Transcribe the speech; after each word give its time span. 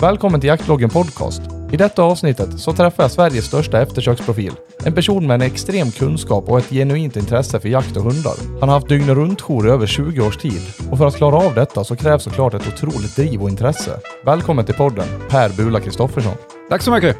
Välkommen 0.00 0.40
till 0.40 0.48
Jaktbloggen 0.48 0.90
Podcast. 0.90 1.42
I 1.72 1.76
detta 1.76 2.02
avsnittet 2.02 2.60
så 2.60 2.72
träffar 2.72 3.04
jag 3.04 3.10
Sveriges 3.10 3.44
största 3.44 3.82
eftersöksprofil. 3.82 4.52
En 4.84 4.94
person 4.94 5.26
med 5.26 5.34
en 5.34 5.42
extrem 5.42 5.90
kunskap 5.90 6.48
och 6.48 6.58
ett 6.58 6.70
genuint 6.70 7.16
intresse 7.16 7.60
för 7.60 7.68
jakt 7.68 7.96
och 7.96 8.02
hundar. 8.02 8.34
Han 8.60 8.68
har 8.68 8.76
haft 8.76 8.88
dygnet 8.88 9.16
runt-jour 9.16 9.66
i 9.68 9.70
över 9.70 9.86
20 9.86 10.20
års 10.20 10.36
tid. 10.36 10.60
Och 10.90 10.98
för 10.98 11.06
att 11.06 11.16
klara 11.16 11.36
av 11.36 11.54
detta 11.54 11.84
så 11.84 11.96
krävs 11.96 12.22
såklart 12.22 12.54
ett 12.54 12.68
otroligt 12.68 13.16
driv 13.16 13.42
och 13.42 13.48
intresse. 13.48 14.00
Välkommen 14.24 14.64
till 14.64 14.74
podden, 14.74 15.06
Per 15.30 15.48
Bula 15.56 15.80
Kristoffersson. 15.80 16.34
Tack 16.68 16.82
så 16.82 16.90
mycket. 16.90 17.16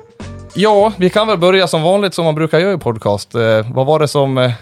Ja, 0.55 0.93
vi 0.97 1.11
kan 1.11 1.27
väl 1.27 1.39
börja 1.39 1.67
som 1.67 1.83
vanligt 1.83 2.15
som 2.15 2.25
man 2.25 2.35
brukar 2.35 2.59
göra 2.59 2.75
i 2.75 2.79
podcast. 2.79 3.35
Eh, 3.35 3.73
vad 3.75 3.87
var 3.87 3.99
det 3.99 4.09
som... 4.09 4.39
Eh, 4.39 4.53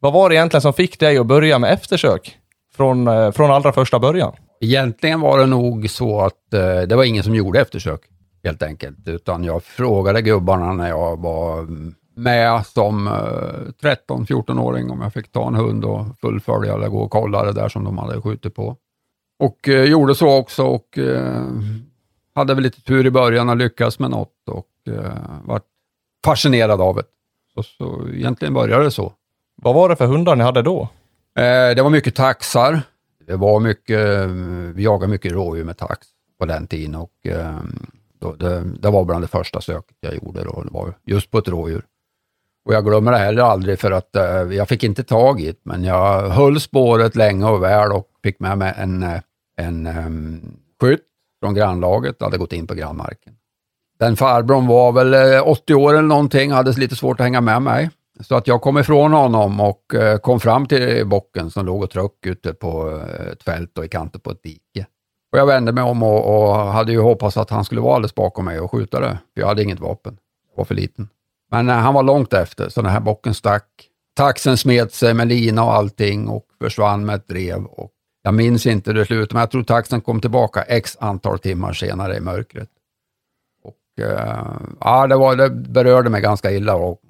vad 0.00 0.12
var 0.12 0.28
det 0.28 0.34
egentligen 0.34 0.62
som 0.62 0.72
fick 0.72 1.00
dig 1.00 1.18
att 1.18 1.26
börja 1.26 1.58
med 1.58 1.72
eftersök? 1.72 2.36
Från, 2.76 3.08
eh, 3.08 3.30
från 3.30 3.50
allra 3.50 3.72
första 3.72 3.98
början? 3.98 4.32
Egentligen 4.60 5.20
var 5.20 5.38
det 5.38 5.46
nog 5.46 5.90
så 5.90 6.20
att 6.20 6.54
eh, 6.54 6.80
det 6.80 6.96
var 6.96 7.04
ingen 7.04 7.24
som 7.24 7.34
gjorde 7.34 7.60
eftersök, 7.60 8.00
helt 8.44 8.62
enkelt. 8.62 9.08
Utan 9.08 9.44
jag 9.44 9.62
frågade 9.62 10.22
gubbarna 10.22 10.72
när 10.72 10.88
jag 10.88 11.20
var 11.20 11.66
med 12.16 12.66
som 12.66 13.06
eh, 13.06 13.88
13-14-åring 14.08 14.90
om 14.90 15.00
jag 15.00 15.12
fick 15.12 15.32
ta 15.32 15.48
en 15.48 15.54
hund 15.54 15.84
och 15.84 16.06
fullfölja 16.20 16.74
eller 16.74 16.88
gå 16.88 16.98
och 16.98 17.10
kolla 17.10 17.44
det 17.44 17.52
där 17.52 17.68
som 17.68 17.84
de 17.84 17.98
hade 17.98 18.20
skjutit 18.20 18.54
på. 18.54 18.76
Och 19.38 19.68
eh, 19.68 19.84
gjorde 19.84 20.14
så 20.14 20.38
också 20.38 20.64
och 20.64 20.98
eh, 20.98 21.44
hade 22.34 22.54
väl 22.54 22.62
lite 22.62 22.80
tur 22.80 23.06
i 23.06 23.10
början 23.10 23.48
och 23.48 23.56
lyckades 23.56 23.98
med 23.98 24.10
något 24.10 24.48
och 24.50 24.94
eh, 24.94 25.12
var 25.44 25.60
fascinerad 26.24 26.80
av 26.80 26.96
det. 26.96 27.02
Så, 27.54 27.62
så 27.62 28.08
egentligen 28.14 28.54
började 28.54 28.84
det 28.84 28.90
så. 28.90 29.12
Vad 29.62 29.74
var 29.74 29.88
det 29.88 29.96
för 29.96 30.06
hundar 30.06 30.36
ni 30.36 30.44
hade 30.44 30.62
då? 30.62 30.88
Eh, 31.38 31.74
det 31.76 31.82
var 31.82 31.90
mycket 31.90 32.14
taxar. 32.14 32.82
Det 33.26 33.36
var 33.36 33.60
mycket, 33.60 34.30
vi 34.74 34.82
jagade 34.82 35.10
mycket 35.10 35.32
rådjur 35.32 35.64
med 35.64 35.76
tax 35.76 36.06
på 36.38 36.46
den 36.46 36.66
tiden 36.66 36.94
och 36.94 37.12
ehm, 37.24 37.86
då, 38.18 38.32
det, 38.32 38.64
det, 38.80 38.90
var 38.90 39.04
bland 39.04 39.24
det 39.24 39.28
första 39.28 39.60
söket 39.60 39.96
jag 40.00 40.14
gjorde 40.14 40.44
då, 40.44 40.62
det 40.62 40.72
var 40.72 40.94
just 41.04 41.30
på 41.30 41.38
ett 41.38 41.48
rådjur. 41.48 41.84
Och 42.64 42.74
jag 42.74 42.84
glömmer 42.84 43.12
det 43.12 43.18
heller 43.18 43.42
aldrig 43.42 43.78
för 43.78 43.90
att 43.90 44.16
eh, 44.16 44.24
jag 44.24 44.68
fick 44.68 44.84
inte 44.84 45.04
tag 45.04 45.40
i 45.40 45.46
det, 45.46 45.58
men 45.62 45.84
jag 45.84 46.28
höll 46.28 46.60
spåret 46.60 47.16
länge 47.16 47.46
och 47.46 47.62
väl 47.62 47.92
och 47.92 48.08
fick 48.22 48.40
med 48.40 48.58
mig 48.58 48.74
en, 48.76 49.06
en 49.56 49.86
um, 49.86 50.56
skytt 50.80 51.04
från 51.40 51.54
grannlaget, 51.54 52.22
hade 52.22 52.38
gått 52.38 52.52
in 52.52 52.66
på 52.66 52.74
grannmarken. 52.74 53.32
Den 53.98 54.16
farbrorn 54.16 54.66
var 54.66 54.92
väl 54.92 55.14
eh, 55.14 55.48
80 55.48 55.74
år 55.74 55.92
eller 55.92 56.02
någonting, 56.02 56.52
hade 56.52 56.72
lite 56.72 56.96
svårt 56.96 57.20
att 57.20 57.24
hänga 57.24 57.40
med 57.40 57.62
mig. 57.62 57.90
Så 58.20 58.36
att 58.36 58.46
jag 58.46 58.62
kom 58.62 58.78
ifrån 58.78 59.12
honom 59.12 59.60
och 59.60 59.94
eh, 59.94 60.18
kom 60.18 60.40
fram 60.40 60.66
till 60.66 61.06
bocken 61.06 61.50
som 61.50 61.66
låg 61.66 61.82
och 61.82 61.90
tröck 61.90 62.26
ute 62.26 62.54
på 62.54 62.90
eh, 62.90 63.26
ett 63.32 63.42
fält 63.42 63.78
och 63.78 63.84
i 63.84 63.88
kanten 63.88 64.20
på 64.20 64.30
ett 64.30 64.42
dike. 64.42 64.86
Och 65.32 65.38
jag 65.38 65.46
vände 65.46 65.72
mig 65.72 65.84
om 65.84 66.02
och, 66.02 66.48
och, 66.48 66.54
hade 66.54 66.92
ju 66.92 67.00
hoppats 67.00 67.36
att 67.36 67.50
han 67.50 67.64
skulle 67.64 67.80
vara 67.80 67.94
alldeles 67.94 68.14
bakom 68.14 68.44
mig 68.44 68.60
och 68.60 68.70
skjuta 68.70 69.00
det, 69.00 69.18
för 69.34 69.40
jag 69.40 69.48
hade 69.48 69.62
inget 69.62 69.80
vapen. 69.80 70.18
Jag 70.50 70.56
var 70.56 70.64
för 70.64 70.74
liten. 70.74 71.08
Men 71.50 71.68
eh, 71.68 71.74
han 71.74 71.94
var 71.94 72.02
långt 72.02 72.32
efter, 72.32 72.68
så 72.68 72.82
den 72.82 72.90
här 72.90 73.00
bocken 73.00 73.34
stack. 73.34 73.68
Taxen 74.16 74.56
smet 74.56 74.92
sig 74.92 75.14
med 75.14 75.28
lina 75.28 75.64
och 75.64 75.74
allting 75.74 76.28
och 76.28 76.46
försvann 76.60 77.06
med 77.06 77.14
ett 77.14 77.28
drev. 77.28 77.64
Och 77.64 77.90
jag 78.22 78.34
minns 78.34 78.66
inte 78.66 78.92
det 78.92 79.06
slut, 79.06 79.32
men 79.32 79.40
jag 79.40 79.50
tror 79.50 79.62
taxen 79.62 80.00
kom 80.00 80.20
tillbaka 80.20 80.62
x 80.62 80.96
antal 81.00 81.38
timmar 81.38 81.72
senare 81.72 82.16
i 82.16 82.20
mörkret. 82.20 82.68
Och, 83.62 84.04
eh, 84.04 84.44
ja, 84.80 85.06
det, 85.06 85.16
var, 85.16 85.36
det 85.36 85.50
berörde 85.50 86.10
mig 86.10 86.20
ganska 86.20 86.50
illa 86.52 86.74
och 86.74 87.00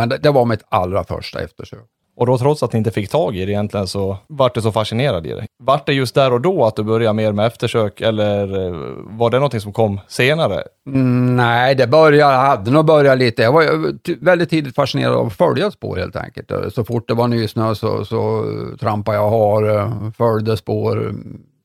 men 0.00 0.08
det, 0.08 0.18
det 0.18 0.30
var 0.30 0.44
mitt 0.44 0.64
allra 0.68 1.04
första 1.04 1.40
eftersök. 1.40 1.86
Och 2.16 2.26
då 2.26 2.38
trots 2.38 2.62
att 2.62 2.72
ni 2.72 2.78
inte 2.78 2.90
fick 2.90 3.10
tag 3.10 3.36
i 3.36 3.44
det 3.44 3.52
egentligen 3.52 3.86
så 3.86 4.16
vart 4.26 4.54
du 4.54 4.60
så 4.60 4.72
fascinerad 4.72 5.26
i 5.26 5.30
det. 5.30 5.46
Vart 5.62 5.86
det 5.86 5.92
just 5.92 6.14
där 6.14 6.32
och 6.32 6.40
då 6.40 6.64
att 6.64 6.76
du 6.76 6.82
började 6.82 7.12
mer 7.12 7.32
med 7.32 7.46
eftersök 7.46 8.00
eller 8.00 8.66
eh, 8.66 8.74
var 8.96 9.30
det 9.30 9.36
någonting 9.36 9.60
som 9.60 9.72
kom 9.72 10.00
senare? 10.08 10.62
Mm, 10.86 11.36
nej, 11.36 11.74
det 11.74 11.86
började, 11.86 12.36
hade 12.36 12.70
nog 12.70 12.84
börjat 12.84 13.18
lite. 13.18 13.42
Jag 13.42 13.52
var 13.52 14.24
väldigt 14.24 14.50
tidigt 14.50 14.74
fascinerad 14.74 15.14
av 15.14 15.26
att 15.26 15.32
följa 15.32 15.70
spår 15.70 15.96
helt 15.96 16.16
enkelt. 16.16 16.74
Så 16.74 16.84
fort 16.84 17.08
det 17.08 17.14
var 17.14 17.28
nysnö 17.28 17.74
så, 17.74 18.04
så 18.04 18.44
trampade 18.80 19.16
jag 19.16 19.30
har, 19.30 20.12
följde 20.12 20.56
spår 20.56 21.14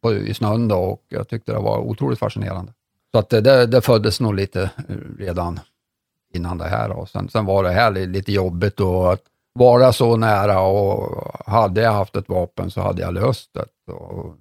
på, 0.02 0.14
i 0.14 0.34
snön 0.34 0.68
då 0.68 0.78
och 0.78 1.02
jag 1.10 1.28
tyckte 1.28 1.52
det 1.52 1.60
var 1.60 1.78
otroligt 1.78 2.20
fascinerande. 2.20 2.72
Så 3.12 3.20
att 3.20 3.30
det, 3.30 3.66
det 3.66 3.82
föddes 3.82 4.20
nog 4.20 4.36
lite 4.36 4.70
redan 5.20 5.60
innan 6.36 6.58
det 6.58 6.68
här. 6.68 6.92
Och 6.92 7.10
sen, 7.10 7.30
sen 7.30 7.46
var 7.46 7.64
det 7.64 7.72
här 7.72 7.92
lite 7.92 8.32
jobbigt 8.32 8.80
och 8.80 9.14
att 9.14 9.22
vara 9.54 9.94
så 9.94 10.18
nära 10.18 10.60
och 10.60 11.26
hade 11.46 11.82
jag 11.82 11.92
haft 11.92 12.16
ett 12.16 12.30
vapen 12.30 12.72
så 12.72 12.82
hade 12.82 13.02
jag 13.02 13.14
löst 13.14 13.54
det. 13.54 13.94
Och, 13.94 14.36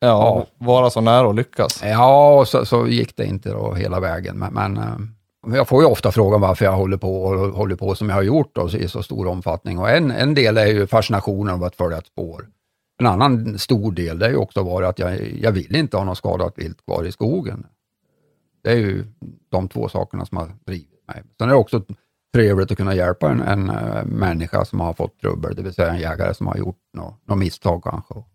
ja, 0.00 0.06
ja, 0.08 0.46
vara 0.58 0.90
så 0.90 1.00
nära 1.00 1.26
och 1.26 1.34
lyckas. 1.34 1.82
Ja, 1.84 2.38
och 2.40 2.48
så, 2.48 2.64
så 2.64 2.86
gick 2.86 3.16
det 3.16 3.26
inte 3.26 3.50
då 3.50 3.74
hela 3.74 4.00
vägen. 4.00 4.38
Men, 4.38 4.54
men, 4.54 4.76
eh, 4.76 5.56
jag 5.56 5.68
får 5.68 5.82
ju 5.82 5.88
ofta 5.88 6.12
frågan 6.12 6.40
varför 6.40 6.64
jag 6.64 6.72
håller 6.72 6.96
på 6.96 7.22
och 7.22 7.38
håller 7.38 7.76
på 7.76 7.94
som 7.94 8.08
jag 8.08 8.16
har 8.16 8.22
gjort 8.22 8.50
då, 8.54 8.68
i 8.68 8.88
så 8.88 9.02
stor 9.02 9.26
omfattning. 9.26 9.78
Och 9.78 9.90
en, 9.90 10.10
en 10.10 10.34
del 10.34 10.58
är 10.58 10.66
ju 10.66 10.86
fascinationen 10.86 11.54
av 11.54 11.64
att 11.64 11.76
följa 11.76 11.98
ett 11.98 12.06
spår. 12.06 12.46
En 13.00 13.06
annan 13.06 13.58
stor 13.58 13.92
del 13.92 14.22
är 14.22 14.30
ju 14.30 14.36
också 14.36 14.62
varit 14.62 14.88
att 14.88 14.98
jag, 14.98 15.32
jag 15.40 15.52
vill 15.52 15.76
inte 15.76 15.96
ha 15.96 16.04
något 16.04 16.18
skadat 16.18 16.52
vilt 16.56 16.84
kvar 16.84 17.04
i 17.04 17.12
skogen. 17.12 17.66
Det 18.62 18.70
är 18.70 18.76
ju 18.76 19.04
de 19.48 19.68
två 19.68 19.88
sakerna 19.88 20.26
som 20.26 20.36
har 20.36 20.52
drivit 20.66 21.06
mig. 21.08 21.22
Sen 21.38 21.48
är 21.48 21.52
det 21.52 21.58
också 21.58 21.82
trevligt 22.34 22.70
att 22.70 22.76
kunna 22.76 22.94
hjälpa 22.94 23.30
en, 23.30 23.42
en 23.42 23.70
uh, 23.70 24.04
människa 24.04 24.64
som 24.64 24.80
har 24.80 24.92
fått 24.92 25.20
trubbel, 25.20 25.54
det 25.54 25.62
vill 25.62 25.74
säga 25.74 25.90
en 25.90 26.00
jägare 26.00 26.34
som 26.34 26.46
har 26.46 26.56
gjort 26.56 26.80
något, 26.94 27.14
något 27.28 27.38
misstag 27.38 27.84
kanske, 27.84 28.14
och, 28.14 28.28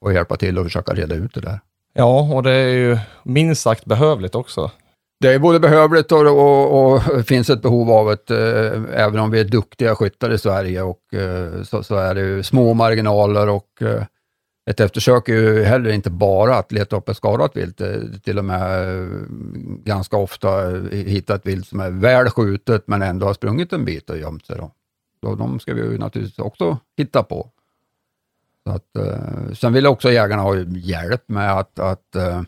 och 0.00 0.12
hjälpa 0.12 0.36
till 0.36 0.58
och 0.58 0.64
försöka 0.64 0.92
reda 0.92 1.14
ut 1.14 1.34
det 1.34 1.40
där. 1.40 1.60
Ja, 1.92 2.34
och 2.34 2.42
det 2.42 2.52
är 2.52 2.68
ju 2.68 2.98
minst 3.22 3.62
sagt 3.62 3.84
behövligt 3.84 4.34
också. 4.34 4.70
Det 5.20 5.34
är 5.34 5.38
både 5.38 5.60
behövligt 5.60 6.12
och, 6.12 6.26
och, 6.26 6.94
och 6.94 7.02
finns 7.26 7.50
ett 7.50 7.62
behov 7.62 7.90
av 7.90 8.16
det, 8.26 8.66
eh, 8.66 9.04
även 9.04 9.20
om 9.20 9.30
vi 9.30 9.40
är 9.40 9.44
duktiga 9.44 9.94
skyttar 9.94 10.32
i 10.32 10.38
Sverige, 10.38 10.82
och, 10.82 11.14
eh, 11.14 11.62
så, 11.62 11.82
så, 11.82 11.96
är 11.96 12.14
det 12.14 12.20
ju 12.20 12.42
små 12.42 12.74
marginaler 12.74 13.48
och 13.48 13.82
eh, 13.82 14.02
ett 14.66 14.80
eftersök 14.80 15.28
är 15.28 15.32
ju 15.32 15.62
heller 15.62 15.90
inte 15.90 16.10
bara 16.10 16.56
att 16.56 16.72
leta 16.72 16.96
upp 16.96 17.08
ett 17.08 17.16
skadat 17.16 17.56
vilt, 17.56 17.80
till 18.22 18.38
och 18.38 18.44
med 18.44 18.98
eh, 19.02 19.08
ganska 19.84 20.16
ofta 20.16 20.70
eh, 20.70 20.82
hitta 20.90 21.34
ett 21.34 21.46
vilt 21.46 21.68
som 21.68 21.80
är 21.80 21.90
väl 21.90 22.30
skjutet 22.30 22.82
men 22.86 23.02
ändå 23.02 23.26
har 23.26 23.34
sprungit 23.34 23.72
en 23.72 23.84
bit 23.84 24.10
och 24.10 24.18
gömt 24.18 24.46
sig. 24.46 24.56
Då. 24.56 24.70
Så 25.20 25.34
de 25.34 25.60
ska 25.60 25.74
vi 25.74 25.80
ju 25.80 25.98
naturligtvis 25.98 26.38
också 26.38 26.78
hitta 26.96 27.22
på. 27.22 27.50
Så 28.66 28.72
att, 28.72 28.96
eh, 28.96 29.52
sen 29.54 29.72
vill 29.72 29.86
också 29.86 30.12
jägarna 30.12 30.42
ha 30.42 30.56
hjälp 30.68 31.22
med 31.26 31.52
att, 31.52 31.78
att 31.78 32.16
eh, 32.16 32.42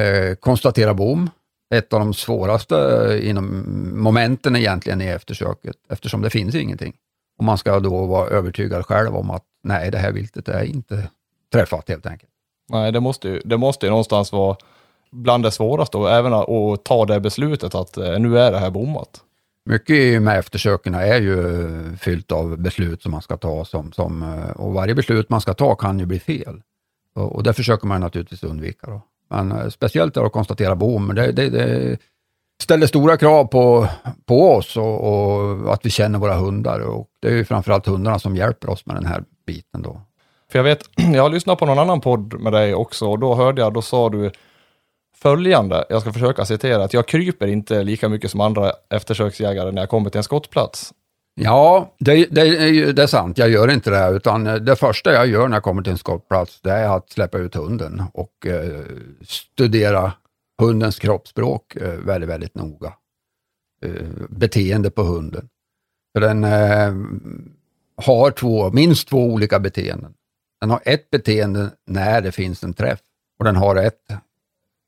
eh 0.00 0.34
konstatera 0.34 0.94
bom. 0.94 1.30
Ett 1.74 1.92
av 1.92 2.00
de 2.00 2.14
svåraste 2.14 3.18
inom 3.22 3.64
momenten 3.94 4.56
egentligen 4.56 5.00
i 5.00 5.06
eftersöket, 5.06 5.76
eftersom 5.88 6.22
det 6.22 6.30
finns 6.30 6.54
ingenting. 6.54 6.96
Och 7.38 7.44
man 7.44 7.58
ska 7.58 7.80
då 7.80 8.06
vara 8.06 8.28
övertygad 8.28 8.86
själv 8.86 9.16
om 9.16 9.30
att 9.30 9.44
nej, 9.62 9.90
det 9.90 9.98
här 9.98 10.12
viltet 10.12 10.48
är 10.48 10.62
inte 10.62 11.08
träffat 11.52 11.88
helt 11.88 12.06
enkelt. 12.06 12.30
Nej, 12.68 12.92
det 12.92 13.00
måste 13.00 13.28
ju, 13.28 13.40
det 13.44 13.56
måste 13.56 13.86
ju 13.86 13.90
någonstans 13.90 14.32
vara 14.32 14.56
bland 15.10 15.44
det 15.44 15.50
svåraste 15.50 15.96
och 15.96 16.10
även 16.10 16.32
att 16.32 16.84
ta 16.84 17.06
det 17.06 17.20
beslutet 17.20 17.74
att 17.74 17.96
eh, 17.96 18.18
nu 18.18 18.38
är 18.38 18.52
det 18.52 18.58
här 18.58 18.70
bommat. 18.70 19.20
Mycket 19.64 20.22
med 20.22 20.38
eftersöken 20.38 20.94
är 20.94 21.20
ju 21.20 21.96
fyllt 21.96 22.32
av 22.32 22.58
beslut 22.58 23.02
som 23.02 23.12
man 23.12 23.22
ska 23.22 23.36
ta 23.36 23.64
som, 23.64 23.92
som, 23.92 24.22
eh, 24.22 24.50
och 24.50 24.72
varje 24.72 24.94
beslut 24.94 25.30
man 25.30 25.40
ska 25.40 25.54
ta 25.54 25.74
kan 25.74 25.98
ju 25.98 26.06
bli 26.06 26.20
fel. 26.20 26.62
Och, 27.14 27.34
och 27.34 27.42
det 27.42 27.52
försöker 27.52 27.86
man 27.86 28.00
naturligtvis 28.00 28.44
undvika. 28.44 28.86
Då. 28.86 29.02
Men 29.30 29.52
eh, 29.52 29.68
speciellt 29.68 30.16
att 30.16 30.32
konstatera 30.32 30.76
bom, 30.76 31.14
det, 31.14 31.32
det, 31.32 31.50
det 31.50 31.98
ställer 32.62 32.86
stora 32.86 33.16
krav 33.16 33.44
på, 33.44 33.88
på 34.26 34.52
oss 34.52 34.76
och, 34.76 35.00
och, 35.08 35.72
att 35.74 35.86
vi 35.86 35.90
känner 35.90 36.18
våra 36.18 36.34
hundar. 36.34 36.80
Och 36.80 37.08
det 37.20 37.28
är 37.28 37.32
ju 37.32 37.44
framförallt 37.44 37.86
hundarna 37.86 38.18
som 38.18 38.36
hjälper 38.36 38.70
oss 38.70 38.86
med 38.86 38.96
den 38.96 39.06
här 39.06 39.24
biten. 39.46 39.82
Då. 39.82 40.00
För 40.52 40.58
jag 40.58 40.64
vet, 40.64 40.90
jag 41.14 41.22
har 41.22 41.30
lyssnat 41.30 41.58
på 41.58 41.66
någon 41.66 41.78
annan 41.78 42.00
podd 42.00 42.40
med 42.40 42.52
dig 42.52 42.74
också 42.74 43.06
och 43.06 43.18
då 43.18 43.34
hörde 43.34 43.60
jag, 43.60 43.72
då 43.72 43.82
sa 43.82 44.08
du 44.08 44.30
följande, 45.16 45.84
jag 45.88 46.00
ska 46.00 46.12
försöka 46.12 46.44
citera, 46.44 46.84
att 46.84 46.92
jag 46.92 47.08
kryper 47.08 47.46
inte 47.46 47.82
lika 47.82 48.08
mycket 48.08 48.30
som 48.30 48.40
andra 48.40 48.72
eftersöksjägare 48.90 49.70
när 49.70 49.82
jag 49.82 49.88
kommer 49.88 50.10
till 50.10 50.18
en 50.18 50.24
skottplats. 50.24 50.92
Ja, 51.34 51.94
det, 51.98 52.26
det, 52.30 52.92
det, 52.92 53.02
är 53.02 53.06
sant. 53.06 53.38
Jag 53.38 53.50
gör 53.50 53.70
inte 53.70 53.90
det, 53.90 54.16
utan 54.16 54.44
det 54.44 54.76
första 54.76 55.12
jag 55.12 55.26
gör 55.26 55.48
när 55.48 55.56
jag 55.56 55.62
kommer 55.62 55.82
till 55.82 55.92
en 55.92 55.98
skottplats, 55.98 56.60
det 56.60 56.70
är 56.70 56.96
att 56.96 57.10
släppa 57.10 57.38
ut 57.38 57.54
hunden 57.54 58.02
och 58.14 58.46
eh, 58.46 58.80
studera 59.22 60.12
hundens 60.62 60.98
kroppsspråk 60.98 61.76
eh, 61.76 61.88
väldigt, 61.88 62.30
väldigt 62.30 62.54
noga. 62.54 62.92
Eh, 63.84 64.06
beteende 64.28 64.90
på 64.90 65.02
hunden. 65.02 65.48
För 66.14 66.20
den 66.20 66.44
eh, 66.44 66.94
har 68.06 68.30
två, 68.30 68.70
minst 68.70 69.08
två 69.08 69.24
olika 69.24 69.60
beteenden. 69.60 70.14
Den 70.62 70.70
har 70.70 70.82
ett 70.84 71.10
beteende 71.10 71.70
när 71.86 72.20
det 72.20 72.32
finns 72.32 72.64
en 72.64 72.74
träff 72.74 72.98
och 73.38 73.44
den 73.44 73.56
har 73.56 73.76
ett 73.76 74.12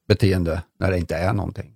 beteende 0.09 0.63
när 0.79 0.91
det 0.91 0.99
inte 0.99 1.17
är 1.17 1.33
någonting. 1.33 1.73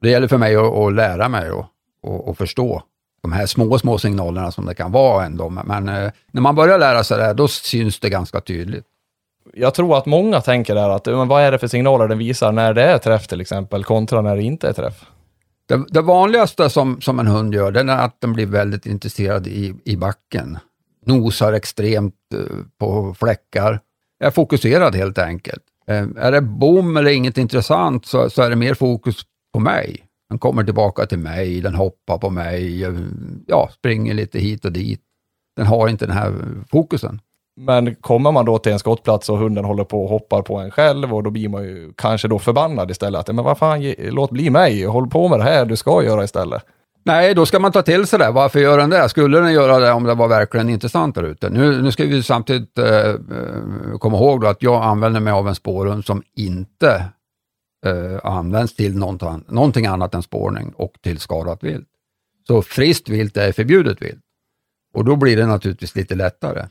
Det 0.00 0.10
gäller 0.10 0.28
för 0.28 0.38
mig 0.38 0.56
att, 0.56 0.74
att 0.74 0.92
lära 0.92 1.28
mig 1.28 1.50
och, 1.50 1.66
och, 2.02 2.28
och, 2.28 2.38
förstå 2.38 2.82
de 3.22 3.32
här 3.32 3.46
små, 3.46 3.78
små 3.78 3.98
signalerna 3.98 4.50
som 4.50 4.66
det 4.66 4.74
kan 4.74 4.92
vara 4.92 5.24
ändå. 5.24 5.48
Men 5.48 5.88
eh, 5.88 6.12
när 6.30 6.40
man 6.40 6.54
börjar 6.54 6.78
lära 6.78 7.04
sig 7.04 7.18
det, 7.18 7.32
då 7.32 7.48
syns 7.48 8.00
det 8.00 8.10
ganska 8.10 8.40
tydligt. 8.40 8.84
Jag 9.54 9.74
tror 9.74 9.98
att 9.98 10.06
många 10.06 10.40
tänker 10.40 10.74
där 10.74 10.90
att, 10.90 11.06
men 11.06 11.28
vad 11.28 11.42
är 11.42 11.52
det 11.52 11.58
för 11.58 11.68
signaler 11.68 12.08
den 12.08 12.18
visar 12.18 12.52
när 12.52 12.74
det 12.74 12.82
är 12.82 12.98
träff 12.98 13.26
till 13.26 13.40
exempel, 13.40 13.84
kontra 13.84 14.22
när 14.22 14.36
det 14.36 14.42
inte 14.42 14.68
är 14.68 14.72
träff? 14.72 15.04
Det, 15.66 15.84
det 15.88 16.02
vanligaste 16.02 16.70
som, 16.70 17.00
som 17.00 17.18
en 17.18 17.26
hund 17.26 17.54
gör, 17.54 17.70
det 17.70 17.80
är 17.80 17.86
att 17.86 18.20
den 18.20 18.32
blir 18.32 18.46
väldigt 18.46 18.86
intresserad 18.86 19.46
i, 19.46 19.74
i 19.84 19.96
backen. 19.96 20.58
Nosar 21.06 21.52
extremt 21.52 22.14
eh, 22.34 22.56
på 22.78 23.14
fläckar. 23.14 23.80
Jag 24.18 24.26
Är 24.26 24.30
fokuserad 24.30 24.94
helt 24.94 25.18
enkelt. 25.18 25.62
Eh, 25.86 26.06
är 26.16 26.32
det 26.32 26.40
bom 26.40 26.96
eller 26.96 27.10
inget 27.10 27.38
intressant 27.38 28.06
så, 28.06 28.30
så 28.30 28.42
är 28.42 28.50
det 28.50 28.56
mer 28.56 28.74
fokus 28.74 29.16
på 29.52 29.60
mig. 29.60 30.06
Den 30.28 30.38
kommer 30.38 30.64
tillbaka 30.64 31.06
till 31.06 31.18
mig, 31.18 31.60
den 31.60 31.74
hoppar 31.74 32.18
på 32.18 32.30
mig, 32.30 32.84
eh, 32.84 32.94
ja, 33.46 33.70
springer 33.72 34.14
lite 34.14 34.38
hit 34.38 34.64
och 34.64 34.72
dit. 34.72 35.00
Den 35.56 35.66
har 35.66 35.88
inte 35.88 36.06
den 36.06 36.16
här 36.16 36.34
fokusen. 36.70 37.20
Men 37.56 37.94
kommer 37.94 38.32
man 38.32 38.44
då 38.44 38.58
till 38.58 38.72
en 38.72 38.78
skottplats 38.78 39.28
och 39.28 39.38
hunden 39.38 39.64
håller 39.64 39.84
på 39.84 40.04
och 40.04 40.10
hoppar 40.10 40.42
på 40.42 40.58
en 40.58 40.70
själv 40.70 41.14
och 41.14 41.22
då 41.22 41.30
blir 41.30 41.48
man 41.48 41.62
ju 41.62 41.92
kanske 41.96 42.28
då 42.28 42.38
förbannad 42.38 42.90
istället. 42.90 43.20
Att, 43.20 43.34
men 43.34 43.44
vad 43.44 43.58
fan, 43.58 43.94
låt 43.98 44.30
bli 44.30 44.50
mig, 44.50 44.84
håll 44.84 45.10
på 45.10 45.28
med 45.28 45.38
det 45.38 45.44
här 45.44 45.64
du 45.64 45.76
ska 45.76 46.04
göra 46.04 46.24
istället. 46.24 46.62
Nej, 47.04 47.34
då 47.34 47.46
ska 47.46 47.58
man 47.58 47.72
ta 47.72 47.82
till 47.82 48.06
sig 48.06 48.18
det. 48.18 48.30
Varför 48.30 48.60
gör 48.60 48.78
den 48.78 48.90
det? 48.90 49.08
Skulle 49.08 49.40
den 49.40 49.52
göra 49.52 49.78
det 49.78 49.92
om 49.92 50.04
det 50.04 50.14
var 50.14 50.28
verkligen 50.28 50.68
intressant 50.68 51.14
där 51.14 51.22
ute? 51.22 51.50
Nu, 51.50 51.82
nu 51.82 51.92
ska 51.92 52.04
vi 52.04 52.22
samtidigt 52.22 52.78
eh, 52.78 53.08
eh, 53.08 53.18
komma 53.98 54.16
ihåg 54.16 54.40
då 54.40 54.46
att 54.46 54.62
jag 54.62 54.82
använder 54.82 55.20
mig 55.20 55.32
av 55.32 55.48
en 55.48 55.54
spårhund 55.54 56.04
som 56.04 56.22
inte 56.36 57.04
eh, 57.86 58.20
används 58.22 58.76
till 58.76 58.98
någonting, 58.98 59.44
någonting 59.48 59.86
annat 59.86 60.14
än 60.14 60.22
spårning 60.22 60.72
och 60.76 60.92
till 61.02 61.18
skadat 61.18 61.64
vilt. 61.64 61.88
Så 62.46 62.62
friskt 62.62 63.08
vilt 63.08 63.36
är 63.36 63.52
förbjudet 63.52 64.02
vilt. 64.02 64.22
Och 64.94 65.04
då 65.04 65.16
blir 65.16 65.36
det 65.36 65.46
naturligtvis 65.46 65.96
lite 65.96 66.14
lättare. 66.14 66.66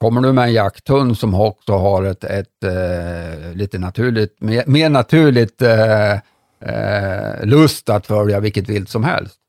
Kommer 0.00 0.20
du 0.20 0.32
med 0.32 0.44
en 0.44 0.52
jakthund 0.52 1.18
som 1.18 1.34
också 1.34 1.72
har 1.72 2.02
ett, 2.02 2.24
ett 2.24 2.64
eh, 2.64 3.54
lite 3.54 3.78
naturligt, 3.78 4.40
mer, 4.40 4.64
mer 4.66 4.88
naturligt 4.88 5.62
eh, 5.62 6.12
eh, 6.60 7.44
lust 7.44 7.88
att 7.88 8.06
följa 8.06 8.40
vilket 8.40 8.68
vilt 8.68 8.88
som 8.88 9.04
helst. 9.04 9.39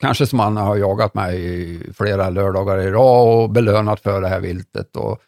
Kanske 0.00 0.26
som 0.26 0.36
man 0.36 0.56
har 0.56 0.76
jagat 0.76 1.16
i 1.34 1.80
flera 1.94 2.30
lördagar 2.30 2.78
i 2.78 2.90
rad 2.90 3.42
och 3.42 3.50
belönat 3.50 4.00
för 4.00 4.20
det 4.20 4.28
här 4.28 4.40
viltet. 4.40 4.96
Och 4.96 5.20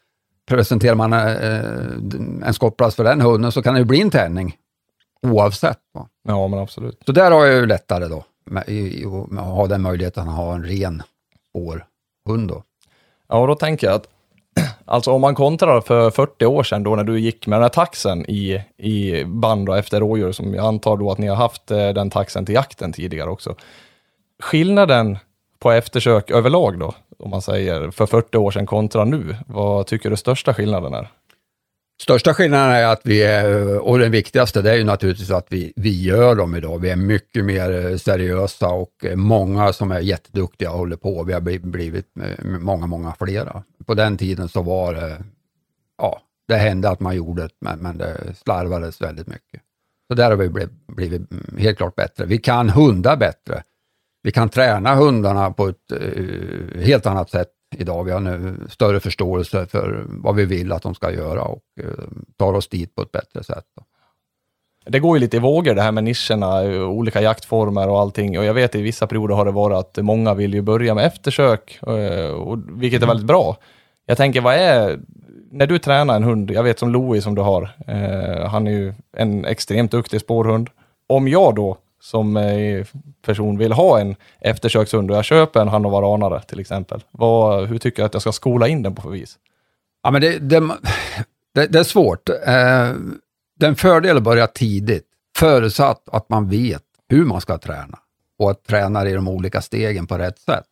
presenterar 0.47 0.95
man 0.95 1.13
eh, 1.13 2.47
en 2.47 2.53
skottplats 2.53 2.95
för 2.95 3.03
den 3.03 3.21
hunden 3.21 3.51
så 3.51 3.61
kan 3.61 3.73
det 3.73 3.79
ju 3.79 3.85
bli 3.85 4.01
en 4.01 4.09
tändning 4.09 4.55
oavsett. 5.21 5.79
Va? 5.93 6.07
Ja, 6.27 6.47
men 6.47 6.59
absolut. 6.59 7.01
Så 7.05 7.11
där 7.11 7.31
har 7.31 7.45
jag 7.45 7.55
ju 7.55 7.65
lättare 7.65 8.07
då, 8.07 8.23
med, 8.45 8.69
i, 8.69 9.05
med 9.29 9.43
att 9.43 9.49
ha 9.49 9.67
den 9.67 9.81
möjligheten 9.81 10.29
att 10.29 10.35
ha 10.35 10.55
en 10.55 10.63
ren 10.63 11.03
spårhund. 11.49 12.49
Då. 12.49 12.63
Ja, 13.29 13.37
och 13.37 13.47
då 13.47 13.55
tänker 13.55 13.87
jag 13.87 13.95
att 13.95 14.07
Alltså 14.85 15.11
om 15.11 15.21
man 15.21 15.35
kontrar 15.35 15.81
för 15.81 16.09
40 16.09 16.45
år 16.45 16.63
sedan 16.63 16.83
då 16.83 16.95
när 16.95 17.03
du 17.03 17.19
gick 17.19 17.47
med 17.47 17.57
den 17.57 17.63
här 17.63 17.69
taxen 17.69 18.25
i, 18.29 18.61
i 18.77 19.23
band 19.25 19.65
då, 19.65 19.73
efter 19.73 19.99
rådjur, 19.99 20.31
som 20.31 20.53
jag 20.53 20.65
antar 20.65 20.97
då 20.97 21.11
att 21.11 21.17
ni 21.17 21.27
har 21.27 21.35
haft 21.35 21.71
eh, 21.71 21.89
den 21.89 22.09
taxen 22.09 22.45
till 22.45 22.55
jakten 22.55 22.93
tidigare 22.93 23.29
också. 23.29 23.55
Skillnaden 24.43 25.17
på 25.59 25.71
eftersök 25.71 26.31
överlag 26.31 26.79
då, 26.79 26.95
om 27.19 27.29
man 27.29 27.41
säger 27.41 27.91
för 27.91 28.05
40 28.05 28.37
år 28.37 28.51
sedan 28.51 28.65
kontra 28.65 29.05
nu, 29.05 29.35
vad 29.47 29.87
tycker 29.87 30.09
du 30.09 30.17
största 30.17 30.53
skillnaden 30.53 30.93
är? 30.93 31.11
Största 32.01 32.33
skillnaden 32.33 32.71
är 32.71 32.85
att 32.85 33.01
vi 33.03 33.23
är, 33.23 33.77
och 33.79 33.99
den 33.99 34.11
viktigaste, 34.11 34.61
det 34.61 34.71
är 34.71 34.75
ju 34.75 34.83
naturligtvis 34.83 35.31
att 35.31 35.47
vi, 35.49 35.73
vi 35.75 36.03
gör 36.03 36.35
dem 36.35 36.55
idag. 36.55 36.79
Vi 36.79 36.89
är 36.89 36.95
mycket 36.95 37.45
mer 37.45 37.85
eh, 37.85 37.97
seriösa 37.97 38.67
och 38.67 39.05
eh, 39.05 39.15
många 39.15 39.73
som 39.73 39.91
är 39.91 39.99
jätteduktiga 39.99 40.71
och 40.71 40.77
håller 40.77 40.95
på. 40.95 41.23
Vi 41.23 41.33
har 41.33 41.59
blivit 41.59 42.05
eh, 42.21 42.45
många, 42.45 42.87
många 42.87 43.13
flera. 43.19 43.63
På 43.85 43.93
den 43.93 44.17
tiden 44.17 44.49
så 44.49 44.61
var 44.61 44.93
det, 44.93 45.23
ja, 45.97 46.21
det 46.47 46.55
hände 46.55 46.89
att 46.89 46.99
man 46.99 47.15
gjorde 47.15 47.41
det, 47.41 47.49
men, 47.61 47.79
men 47.79 47.97
det 47.97 48.35
slarvades 48.43 49.01
väldigt 49.01 49.27
mycket. 49.27 49.61
Så 50.07 50.15
där 50.15 50.29
har 50.29 50.37
vi 50.37 50.49
blivit, 50.49 50.87
blivit 50.87 51.21
helt 51.57 51.77
klart 51.77 51.95
bättre. 51.95 52.25
Vi 52.25 52.37
kan 52.37 52.69
hundar 52.69 53.17
bättre. 53.17 53.63
Vi 54.27 54.31
kan 54.31 54.49
träna 54.49 54.95
hundarna 54.95 55.51
på 55.51 55.67
ett 55.67 55.91
uh, 55.93 56.81
helt 56.81 57.05
annat 57.05 57.29
sätt 57.29 57.47
idag. 57.77 58.03
Vi 58.03 58.11
har 58.11 58.19
nu 58.19 58.55
större 58.69 58.99
förståelse 58.99 59.65
för 59.65 60.03
vad 60.07 60.35
vi 60.35 60.45
vill 60.45 60.71
att 60.71 60.81
de 60.81 60.95
ska 60.95 61.11
göra 61.11 61.41
och 61.41 61.61
uh, 61.83 61.91
tar 62.37 62.53
oss 62.53 62.67
dit 62.67 62.95
på 62.95 63.01
ett 63.01 63.11
bättre 63.11 63.43
sätt. 63.43 63.65
Det 64.85 64.99
går 64.99 65.17
ju 65.17 65.21
lite 65.21 65.37
i 65.37 65.39
vågor 65.39 65.75
det 65.75 65.81
här 65.81 65.91
med 65.91 66.03
nischerna, 66.03 66.61
olika 66.87 67.21
jaktformer 67.21 67.89
och 67.89 67.99
allting. 67.99 68.39
Och 68.39 68.45
jag 68.45 68.53
vet 68.53 68.75
i 68.75 68.81
vissa 68.81 69.07
perioder 69.07 69.35
har 69.35 69.45
det 69.45 69.51
varit 69.51 69.77
att 69.77 70.03
många 70.03 70.33
vill 70.33 70.53
ju 70.53 70.61
börja 70.61 70.95
med 70.95 71.05
eftersök, 71.05 71.79
eh, 71.87 72.29
och, 72.29 72.59
vilket 72.81 73.01
är 73.01 73.03
mm. 73.03 73.07
väldigt 73.07 73.27
bra. 73.27 73.57
Jag 74.05 74.17
tänker, 74.17 74.41
vad 74.41 74.55
är, 74.55 74.99
när 75.51 75.67
du 75.67 75.79
tränar 75.79 76.15
en 76.15 76.23
hund, 76.23 76.51
jag 76.51 76.63
vet 76.63 76.79
som 76.79 76.91
Louis 76.91 77.23
som 77.23 77.35
du 77.35 77.41
har, 77.41 77.69
eh, 77.87 78.49
han 78.49 78.67
är 78.67 78.71
ju 78.71 78.93
en 79.17 79.45
extremt 79.45 79.91
duktig 79.91 80.21
spårhund. 80.21 80.69
Om 81.09 81.27
jag 81.27 81.55
då 81.55 81.77
som 82.07 82.37
eh, 82.37 82.85
person 83.25 83.57
vill 83.57 83.71
ha 83.71 83.99
en 83.99 84.15
eftersökshund 84.39 85.11
och 85.11 85.17
jag 85.17 85.25
köper 85.25 85.61
en 85.61 85.67
hannoveranare 85.67 86.41
till 86.41 86.59
exempel. 86.59 87.03
Vad, 87.11 87.67
hur 87.67 87.77
tycker 87.77 88.01
jag 88.01 88.07
att 88.07 88.13
jag 88.13 88.21
ska 88.21 88.31
skola 88.31 88.67
in 88.67 88.83
den 88.83 88.95
på 88.95 89.01
för 89.01 89.09
vis? 89.09 89.37
Ja, 90.03 90.11
men 90.11 90.21
det, 90.21 90.39
det, 90.39 90.59
det, 91.53 91.67
det 91.67 91.79
är 91.79 91.83
svårt. 91.83 92.29
Eh, 92.29 92.35
det 93.59 93.65
är 93.65 93.67
en 93.67 93.75
fördel 93.75 94.17
att 94.17 94.23
börja 94.23 94.47
tidigt, 94.47 95.05
förutsatt 95.37 96.09
att 96.11 96.29
man 96.29 96.49
vet 96.49 96.83
hur 97.09 97.25
man 97.25 97.41
ska 97.41 97.57
träna 97.57 97.99
och 98.39 98.51
att 98.51 98.63
träna 98.63 99.09
i 99.09 99.13
de 99.13 99.27
olika 99.27 99.61
stegen 99.61 100.07
på 100.07 100.17
rätt 100.17 100.39
sätt. 100.39 100.65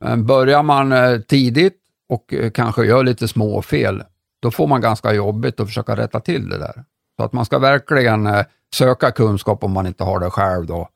Men 0.00 0.26
börjar 0.26 0.62
man 0.62 0.92
eh, 0.92 1.20
tidigt 1.20 1.80
och 2.08 2.34
eh, 2.34 2.50
kanske 2.50 2.86
gör 2.86 3.04
lite 3.04 3.28
småfel, 3.28 4.02
då 4.40 4.50
får 4.50 4.66
man 4.66 4.80
ganska 4.80 5.12
jobbigt 5.12 5.60
att 5.60 5.66
försöka 5.66 5.96
rätta 5.96 6.20
till 6.20 6.48
det 6.48 6.58
där. 6.58 6.84
Så 7.16 7.24
att 7.24 7.32
man 7.32 7.44
ska 7.44 7.58
verkligen 7.58 8.26
eh, 8.26 8.44
söka 8.74 9.10
kunskap 9.10 9.64
om 9.64 9.72
man 9.72 9.86
inte 9.86 10.04
har 10.04 10.20
det 10.20 10.30
själv 10.30 10.66
då 10.66 10.88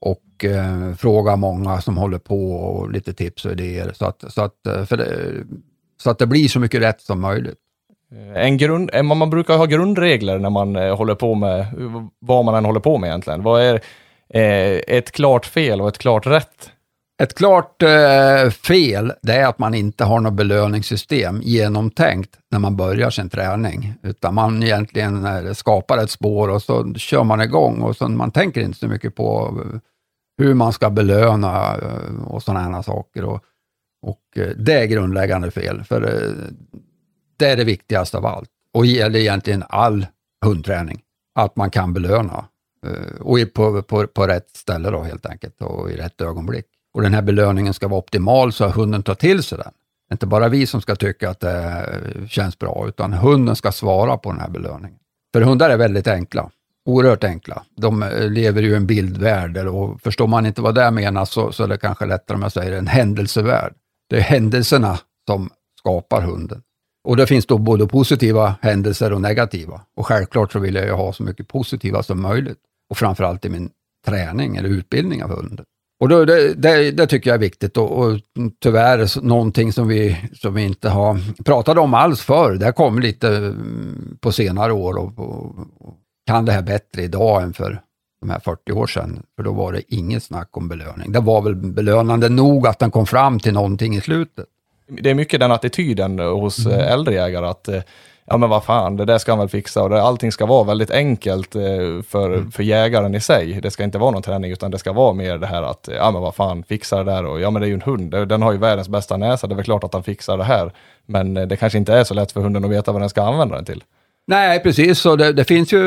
och 0.00 0.44
eh, 0.44 0.94
fråga 0.94 1.36
många 1.36 1.80
som 1.80 1.96
håller 1.96 2.18
på 2.18 2.52
och 2.52 2.90
lite 2.90 3.12
tips 3.12 3.44
och 3.44 3.52
idéer 3.52 3.92
så 3.94 4.06
att, 4.06 4.24
så 4.28 4.42
att, 4.42 4.66
eh, 4.66 4.84
för 4.84 4.96
det, 4.96 5.30
så 6.02 6.10
att 6.10 6.18
det 6.18 6.26
blir 6.26 6.48
så 6.48 6.60
mycket 6.60 6.82
rätt 6.82 7.00
som 7.00 7.20
möjligt. 7.20 7.58
Eh, 8.12 8.44
en 8.46 8.56
grund, 8.56 8.90
man 9.04 9.30
brukar 9.30 9.56
ha 9.56 9.66
grundregler 9.66 10.38
när 10.38 10.50
man 10.50 10.76
håller 10.76 11.14
på 11.14 11.34
med 11.34 11.66
vad 12.18 12.44
man 12.44 12.54
än 12.54 12.64
håller 12.64 12.80
på 12.80 12.98
med 12.98 13.08
egentligen. 13.08 13.42
Vad 13.42 13.62
är 13.62 13.74
eh, 14.28 14.80
ett 14.96 15.12
klart 15.12 15.46
fel 15.46 15.80
och 15.80 15.88
ett 15.88 15.98
klart 15.98 16.26
rätt? 16.26 16.70
Ett 17.24 17.34
klart 17.34 17.82
eh, 17.82 18.50
fel, 18.50 19.12
det 19.22 19.32
är 19.32 19.46
att 19.46 19.58
man 19.58 19.74
inte 19.74 20.04
har 20.04 20.20
något 20.20 20.32
belöningssystem 20.34 21.40
genomtänkt 21.42 22.38
när 22.50 22.58
man 22.58 22.76
börjar 22.76 23.10
sin 23.10 23.28
träning, 23.28 23.94
utan 24.02 24.34
man 24.34 24.62
egentligen 24.62 25.24
eh, 25.24 25.52
skapar 25.52 25.98
ett 25.98 26.10
spår 26.10 26.48
och 26.48 26.62
så 26.62 26.94
kör 26.94 27.24
man 27.24 27.40
igång 27.40 27.82
och 27.82 27.96
så 27.96 28.08
man 28.08 28.30
tänker 28.30 28.60
inte 28.60 28.78
så 28.78 28.88
mycket 28.88 29.14
på 29.14 29.60
eh, 29.64 29.80
hur 30.38 30.54
man 30.54 30.72
ska 30.72 30.90
belöna 30.90 31.76
eh, 31.76 32.24
och 32.26 32.42
sådana 32.42 32.82
saker. 32.82 33.24
Och, 33.24 33.44
och 34.02 34.22
eh, 34.36 34.48
det 34.56 34.72
är 34.72 34.86
grundläggande 34.86 35.50
fel, 35.50 35.84
för 35.84 36.00
det 37.38 37.46
är 37.46 37.56
det 37.56 37.64
viktigaste 37.64 38.16
av 38.16 38.26
allt. 38.26 38.50
Och 38.72 38.86
gäller 38.86 39.18
egentligen 39.18 39.64
all 39.68 40.06
hundträning, 40.44 41.00
att 41.34 41.56
man 41.56 41.70
kan 41.70 41.92
belöna 41.92 42.44
och 43.20 43.38
på, 43.54 43.82
på, 43.82 44.06
på 44.06 44.26
rätt 44.26 44.56
ställe 44.56 44.90
då 44.90 45.02
helt 45.02 45.26
enkelt 45.26 45.62
och 45.62 45.90
i 45.90 45.96
rätt 45.96 46.20
ögonblick 46.20 46.66
och 46.94 47.02
den 47.02 47.14
här 47.14 47.22
belöningen 47.22 47.74
ska 47.74 47.88
vara 47.88 47.98
optimal 47.98 48.52
så 48.52 48.64
att 48.64 48.74
hunden 48.74 49.02
tar 49.02 49.14
till 49.14 49.42
sig 49.42 49.58
den. 49.58 49.72
Det 50.08 50.12
är 50.12 50.14
inte 50.14 50.26
bara 50.26 50.48
vi 50.48 50.66
som 50.66 50.80
ska 50.80 50.96
tycka 50.96 51.30
att 51.30 51.40
det 51.40 51.86
känns 52.28 52.58
bra, 52.58 52.84
utan 52.88 53.12
hunden 53.12 53.56
ska 53.56 53.72
svara 53.72 54.16
på 54.16 54.30
den 54.30 54.40
här 54.40 54.48
belöningen. 54.48 54.98
För 55.32 55.40
hundar 55.40 55.70
är 55.70 55.76
väldigt 55.76 56.08
enkla, 56.08 56.50
oerhört 56.86 57.24
enkla. 57.24 57.62
De 57.76 58.02
eh, 58.02 58.30
lever 58.30 58.62
ju 58.62 58.70
i 58.70 58.74
en 58.74 58.86
bildvärld 58.86 59.56
och 59.56 60.00
förstår 60.00 60.26
man 60.26 60.46
inte 60.46 60.62
vad 60.62 60.74
det 60.74 60.90
menas 60.90 61.30
så, 61.30 61.52
så 61.52 61.64
är 61.64 61.68
det 61.68 61.78
kanske 61.78 62.06
lättare 62.06 62.34
om 62.34 62.42
jag 62.42 62.52
säger 62.52 62.72
en 62.72 62.86
händelsevärld. 62.86 63.74
Det 64.10 64.16
är 64.16 64.20
händelserna 64.20 64.98
som 65.26 65.50
skapar 65.78 66.20
hunden. 66.20 66.62
Och 67.04 67.16
det 67.16 67.26
finns 67.26 67.46
då 67.46 67.58
både 67.58 67.86
positiva 67.86 68.54
händelser 68.62 69.12
och 69.12 69.20
negativa. 69.20 69.80
Och 69.96 70.06
självklart 70.06 70.52
så 70.52 70.58
vill 70.58 70.74
jag 70.74 70.84
ju 70.84 70.92
ha 70.92 71.12
så 71.12 71.22
mycket 71.22 71.48
positiva 71.48 72.02
som 72.02 72.22
möjligt. 72.22 72.58
Och 72.90 72.98
framförallt 72.98 73.44
i 73.44 73.48
min 73.48 73.70
träning 74.06 74.56
eller 74.56 74.68
utbildning 74.68 75.24
av 75.24 75.30
hunden. 75.30 75.64
Och 76.04 76.10
då, 76.10 76.24
det, 76.24 76.54
det, 76.54 76.90
det, 76.90 77.06
tycker 77.06 77.30
jag 77.30 77.34
är 77.34 77.40
viktigt 77.40 77.76
och, 77.76 77.92
och 77.92 78.20
tyvärr 78.60 79.22
någonting 79.22 79.72
som 79.72 79.88
vi, 79.88 80.16
som 80.34 80.54
vi 80.54 80.62
inte 80.62 80.88
har 80.88 81.42
pratat 81.44 81.78
om 81.78 81.94
alls 81.94 82.20
förr. 82.20 82.54
Det 82.54 82.64
har 82.64 82.72
kommit 82.72 83.04
lite 83.04 83.28
mm, 83.28 84.18
på 84.20 84.32
senare 84.32 84.72
år 84.72 84.98
och, 84.98 85.18
och, 85.18 85.58
och, 85.80 85.94
kan 86.26 86.44
det 86.44 86.52
här 86.52 86.62
bättre 86.62 87.02
idag 87.02 87.42
än 87.42 87.52
för 87.52 87.80
de 88.20 88.30
här 88.30 88.40
40 88.40 88.72
år 88.72 88.86
sedan. 88.86 89.22
För 89.36 89.42
då 89.42 89.52
var 89.52 89.72
det 89.72 89.94
inget 89.94 90.22
snack 90.22 90.56
om 90.56 90.68
belöning. 90.68 91.12
Det 91.12 91.20
var 91.20 91.42
väl 91.42 91.54
belönande 91.54 92.28
nog 92.28 92.66
att 92.66 92.78
den 92.78 92.90
kom 92.90 93.06
fram 93.06 93.38
till 93.40 93.54
någonting 93.54 93.96
i 93.96 94.00
slutet. 94.00 94.46
Det 94.88 95.10
är 95.10 95.14
mycket 95.14 95.40
den 95.40 95.52
attityden 95.52 96.18
hos 96.18 96.66
mm. 96.66 96.80
äldre 96.80 97.14
jägare 97.14 97.46
att 97.46 97.68
ja 98.26 98.36
men 98.36 98.50
vad 98.50 98.64
fan, 98.64 98.96
det 98.96 99.04
där 99.04 99.18
ska 99.18 99.32
han 99.32 99.38
väl 99.38 99.48
fixa 99.48 99.82
och 99.82 99.90
det, 99.90 100.02
allting 100.02 100.32
ska 100.32 100.46
vara 100.46 100.64
väldigt 100.64 100.90
enkelt 100.90 101.54
eh, 101.54 101.62
för, 102.08 102.30
Mm. 102.34 102.50
för 102.50 102.62
jägaren 102.62 103.14
i 103.14 103.20
sig. 103.20 103.60
Det 103.62 103.70
ska 103.70 103.84
inte 103.84 103.98
vara 103.98 104.10
någon 104.10 104.22
träning 104.22 104.50
utan 104.52 104.70
det 104.70 104.78
ska 104.78 104.92
vara 104.92 105.12
mer 105.12 105.38
det 105.38 105.46
här 105.46 105.62
att, 105.62 105.88
ja 105.98 106.10
men 106.10 106.22
vad 106.22 106.34
fan, 106.34 106.62
fixa 106.62 106.96
det 107.04 107.12
där 107.12 107.24
och 107.26 107.40
ja 107.40 107.50
men 107.50 107.60
det 107.62 107.66
är 107.66 107.68
ju 107.68 107.74
en 107.74 107.80
hund, 107.82 108.10
den 108.10 108.42
har 108.42 108.52
ju 108.52 108.58
världens 108.58 108.88
bästa 108.88 109.16
näsa, 109.16 109.46
det 109.46 109.52
är 109.54 109.56
väl 109.56 109.64
klart 109.64 109.84
att 109.84 109.94
han 109.94 110.02
fixar 110.02 110.36
det 110.38 110.44
här. 110.44 110.72
Men 111.06 111.36
eh, 111.36 111.46
det 111.46 111.56
kanske 111.56 111.78
inte 111.78 111.94
är 111.94 112.04
så 112.04 112.14
lätt 112.14 112.32
för 112.32 112.40
hunden 112.40 112.64
att 112.64 112.70
veta 112.70 112.92
vad 112.92 113.02
den 113.02 113.08
ska 113.10 113.22
använda 113.22 113.54
den 113.56 113.64
till. 113.64 113.82
Nej, 114.26 114.62
precis. 114.62 114.98
Så 114.98 115.16
det, 115.16 115.32
det 115.32 115.44
finns 115.44 115.72
ju 115.72 115.78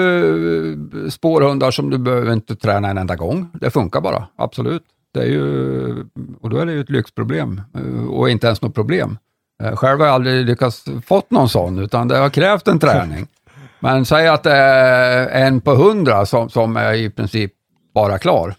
spårhundar 1.10 1.72
som 1.72 1.90
du 1.90 1.98
behöver 1.98 2.34
inte 2.34 2.56
träna 2.56 2.90
en 2.90 2.98
enda 2.98 3.16
gång. 3.16 3.50
Det 3.54 3.70
funkar 3.70 4.02
bara, 4.02 4.28
absolut. 4.38 4.84
Det 5.14 5.20
är 5.20 5.26
ju, 5.28 5.96
och 6.42 6.50
då 6.50 6.58
är 6.58 6.66
det 6.66 6.72
ju 6.72 6.82
ett 6.82 6.90
lyxproblem 6.90 7.62
eh, 7.76 8.08
och 8.10 8.30
inte 8.30 8.48
ens 8.48 8.62
något 8.62 8.76
problem. 8.76 9.18
Eh, 9.64 9.76
Själv 9.76 10.00
har 10.00 10.08
jag 10.08 10.16
aldrig 10.16 10.46
lyckats 10.46 10.86
fått 11.06 11.32
någon 11.32 11.50
sån, 11.50 11.80
utan 11.80 12.08
det 12.08 12.18
har 12.18 12.30
krävt 12.30 12.68
en 12.68 12.80
träning. 12.80 13.28
Men 13.80 14.06
säg 14.06 14.28
att 14.28 14.44
det 14.44 14.56
är 14.56 15.46
en 15.46 15.62
på 15.62 15.76
hundra 15.76 16.26
som, 16.26 16.50
som 16.50 16.78
är 16.78 16.94
i 16.94 17.10
princip 17.10 17.52
bara 17.94 18.18
klar. 18.18 18.56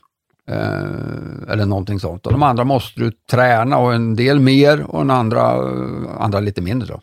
Eh, 0.49 1.53
eller 1.53 1.67
någonting 1.67 2.01
sånt. 2.01 2.27
Och 2.27 2.33
de 2.33 2.43
andra 2.43 2.65
måste 2.65 3.01
du 3.01 3.13
träna 3.31 3.79
och 3.79 3.95
en 3.95 4.17
del 4.17 4.41
mer 4.41 4.83
och 4.83 5.01
en 5.01 5.11
andra, 5.11 5.43
andra 6.19 6.41
lite 6.41 6.61
mindre. 6.61 6.89
Då. 6.89 7.01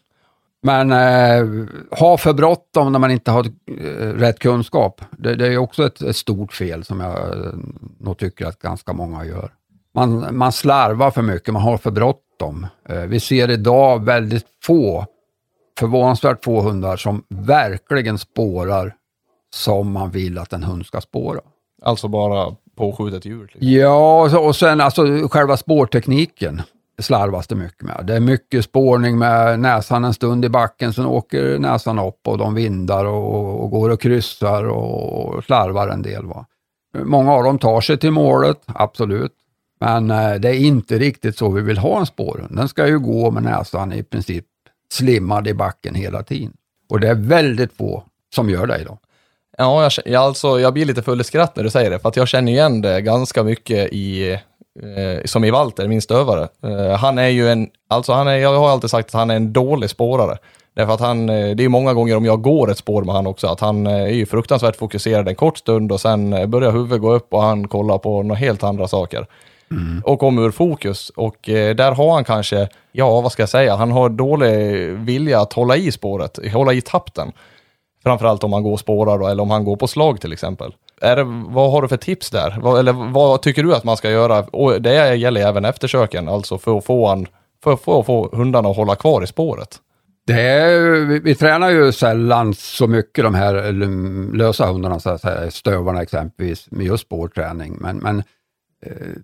Men 0.65 0.91
eh, 0.91 1.65
ha 1.99 2.17
för 2.17 2.33
bråttom 2.33 2.91
när 2.91 2.99
man 2.99 3.11
inte 3.11 3.31
har 3.31 3.45
eh, 3.45 4.07
rätt 4.07 4.39
kunskap, 4.39 5.01
det, 5.11 5.35
det 5.35 5.47
är 5.47 5.57
också 5.57 5.85
ett, 5.85 6.01
ett 6.01 6.15
stort 6.15 6.53
fel 6.53 6.83
som 6.83 6.99
jag 6.99 7.17
eh, 7.17 7.53
nog 7.99 8.17
tycker 8.17 8.45
att 8.45 8.59
ganska 8.59 8.93
många 8.93 9.25
gör. 9.25 9.51
Man, 9.93 10.37
man 10.37 10.51
slarvar 10.51 11.11
för 11.11 11.21
mycket, 11.21 11.53
man 11.53 11.61
har 11.61 11.77
för 11.77 11.91
bråttom. 11.91 12.21
Eh, 12.89 13.01
vi 13.01 13.19
ser 13.19 13.51
idag 13.51 14.05
väldigt 14.05 14.45
få, 14.63 15.05
förvånansvärt 15.79 16.43
få 16.43 16.61
hundar 16.61 16.97
som 16.97 17.23
verkligen 17.29 18.17
spårar 18.17 18.95
som 19.53 19.91
man 19.91 20.11
vill 20.11 20.37
att 20.37 20.53
en 20.53 20.63
hund 20.63 20.85
ska 20.85 21.01
spåra. 21.01 21.39
Alltså 21.81 22.07
bara 22.07 22.55
påskjutet 22.75 23.25
djur. 23.25 23.51
Liksom. 23.53 23.71
Ja, 23.71 24.39
och, 24.39 24.55
sen 24.55 24.81
alltså 24.81 25.27
själva 25.27 25.57
spårtekniken 25.57 26.61
slarvas 26.99 27.47
det 27.47 27.55
mycket 27.55 27.81
med. 27.81 28.05
Det 28.05 28.15
är 28.15 28.19
mycket 28.19 28.65
spårning 28.65 29.17
med 29.17 29.59
näsan 29.59 30.05
en 30.05 30.13
stund 30.13 30.45
i 30.45 30.49
backen, 30.49 30.93
sen 30.93 31.05
åker 31.05 31.59
näsan 31.59 31.99
upp 31.99 32.27
och 32.27 32.37
de 32.37 32.53
vindar 32.53 33.05
och, 33.05 33.63
och 33.63 33.71
går 33.71 33.89
och 33.89 34.01
kryssar 34.01 34.63
och, 34.63 35.35
och 35.35 35.43
slarvar 35.43 35.87
en 35.87 36.01
del. 36.01 36.25
Va? 36.25 36.45
Många 37.03 37.33
av 37.33 37.43
dem 37.43 37.59
tar 37.59 37.81
sig 37.81 37.97
till 37.97 38.11
målet, 38.11 38.61
absolut. 38.65 39.33
Men 39.79 40.11
eh, 40.11 40.33
det 40.33 40.49
är 40.49 40.59
inte 40.59 40.97
riktigt 40.97 41.37
så 41.37 41.49
vi 41.49 41.61
vill 41.61 41.77
ha 41.77 41.99
en 41.99 42.05
spårhund. 42.05 42.57
Den 42.57 42.67
ska 42.67 42.87
ju 42.87 42.99
gå 42.99 43.31
med 43.31 43.43
näsan 43.43 43.93
i 43.93 44.03
princip 44.03 44.45
slimmad 44.91 45.47
i 45.47 45.53
backen 45.53 45.95
hela 45.95 46.23
tiden. 46.23 46.53
Och 46.89 46.99
det 46.99 47.07
är 47.07 47.15
väldigt 47.15 47.73
få 47.73 48.03
som 48.35 48.49
gör 48.49 48.67
det 48.67 48.77
idag. 48.81 48.97
Ja, 49.57 49.83
jag, 49.83 49.91
jag, 50.05 50.23
alltså, 50.23 50.59
jag 50.59 50.73
blir 50.73 50.85
lite 50.85 51.01
full 51.01 51.21
i 51.21 51.23
skratt 51.23 51.55
när 51.55 51.63
du 51.63 51.69
säger 51.69 51.91
det, 51.91 51.99
för 51.99 52.09
att 52.09 52.15
jag 52.15 52.27
känner 52.27 52.51
igen 52.51 52.81
det 52.81 53.01
ganska 53.01 53.43
mycket 53.43 53.93
i, 53.93 54.31
eh, 54.81 55.25
som 55.25 55.43
i 55.43 55.51
Walter, 55.51 55.87
min 55.87 56.01
stövare. 56.01 56.47
Eh, 56.63 56.97
han 56.97 57.17
är 57.17 57.27
ju 57.27 57.49
en, 57.49 57.69
alltså 57.89 58.13
han 58.13 58.27
är, 58.27 58.35
jag 58.35 58.59
har 58.59 58.69
alltid 58.69 58.89
sagt 58.89 59.07
att 59.07 59.13
han 59.13 59.29
är 59.29 59.35
en 59.35 59.53
dålig 59.53 59.89
spårare. 59.89 60.37
Därför 60.75 60.93
att 60.93 60.99
han, 60.99 61.29
eh, 61.29 61.55
det 61.55 61.63
är 61.63 61.69
många 61.69 61.93
gånger 61.93 62.17
om 62.17 62.25
jag 62.25 62.41
går 62.41 62.71
ett 62.71 62.77
spår 62.77 63.03
med 63.03 63.15
han 63.15 63.27
också, 63.27 63.47
att 63.47 63.59
han 63.59 63.87
eh, 63.87 63.93
är 63.93 64.07
ju 64.07 64.25
fruktansvärt 64.25 64.75
fokuserad 64.75 65.27
en 65.27 65.35
kort 65.35 65.57
stund 65.57 65.91
och 65.91 66.01
sen 66.01 66.51
börjar 66.51 66.71
huvudet 66.71 67.01
gå 67.01 67.13
upp 67.13 67.33
och 67.33 67.41
han 67.41 67.67
kollar 67.67 67.97
på 67.97 68.23
några 68.23 68.39
helt 68.39 68.63
andra 68.63 68.87
saker. 68.87 69.27
Och 70.03 70.19
kommer 70.19 70.41
ur 70.41 70.51
fokus. 70.51 71.09
Och 71.09 71.49
eh, 71.49 71.75
där 71.75 71.91
har 71.91 72.13
han 72.13 72.23
kanske, 72.23 72.67
ja 72.91 73.21
vad 73.21 73.31
ska 73.31 73.41
jag 73.41 73.49
säga, 73.49 73.75
han 73.75 73.91
har 73.91 74.09
dålig 74.09 74.87
vilja 74.91 75.41
att 75.41 75.53
hålla 75.53 75.77
i 75.77 75.91
spåret, 75.91 76.39
hålla 76.53 76.73
i 76.73 76.81
tapten. 76.81 77.31
Framförallt 78.03 78.43
om 78.43 78.53
han 78.53 78.63
går 78.63 78.71
och 78.71 78.79
spårar 78.79 79.19
då, 79.19 79.27
eller 79.27 79.43
om 79.43 79.51
han 79.51 79.65
går 79.65 79.75
på 79.75 79.87
slag 79.87 80.21
till 80.21 80.33
exempel. 80.33 80.73
Är 81.01 81.15
det, 81.15 81.23
vad 81.47 81.71
har 81.71 81.81
du 81.81 81.87
för 81.87 81.97
tips 81.97 82.29
där? 82.29 82.57
Vad, 82.61 82.79
eller 82.79 82.93
vad 82.93 83.41
tycker 83.41 83.63
du 83.63 83.75
att 83.75 83.83
man 83.83 83.97
ska 83.97 84.09
göra? 84.09 84.43
Och 84.43 84.81
det 84.81 85.15
gäller 85.15 85.41
även 85.41 85.65
eftersöken, 85.65 86.29
alltså 86.29 86.57
för 86.57 86.77
att 86.77 86.85
få, 86.85 87.07
han, 87.07 87.27
för 87.63 87.73
att 87.73 87.81
få, 87.81 88.03
få 88.03 88.29
hundarna 88.35 88.69
att 88.69 88.75
hålla 88.75 88.95
kvar 88.95 89.23
i 89.23 89.27
spåret. 89.27 89.79
Det 90.27 90.41
är, 90.41 91.05
vi, 91.05 91.19
vi 91.19 91.35
tränar 91.35 91.69
ju 91.69 91.91
sällan 91.91 92.53
så 92.53 92.87
mycket 92.87 93.23
de 93.23 93.35
här 93.35 93.71
lösa 94.37 94.65
hundarna, 94.65 94.99
så 94.99 95.09
att 95.09 95.21
säga, 95.21 95.51
stövarna 95.51 96.01
exempelvis, 96.01 96.71
med 96.71 96.85
just 96.85 97.05
spårträning. 97.05 97.77
Men, 97.79 97.97
men 97.97 98.23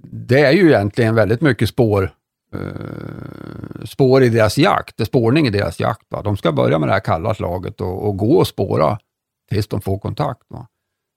det 0.03 0.39
är 0.39 0.51
ju 0.51 0.67
egentligen 0.67 1.15
väldigt 1.15 1.41
mycket 1.41 1.69
spår, 1.69 2.11
eh, 2.55 3.85
spår 3.85 4.23
i 4.23 4.29
deras 4.29 4.57
jakt, 4.57 4.97
det 4.97 5.03
är 5.03 5.05
spårning 5.05 5.47
i 5.47 5.49
deras 5.49 5.79
jakt. 5.79 6.05
Va? 6.09 6.21
De 6.21 6.37
ska 6.37 6.51
börja 6.51 6.79
med 6.79 6.89
det 6.89 6.93
här 6.93 6.99
kalla 6.99 7.33
slaget 7.33 7.81
och, 7.81 8.07
och 8.07 8.17
gå 8.17 8.37
och 8.37 8.47
spåra 8.47 8.99
tills 9.49 9.67
de 9.67 9.81
får 9.81 9.99
kontakt. 9.99 10.41
Va? 10.47 10.67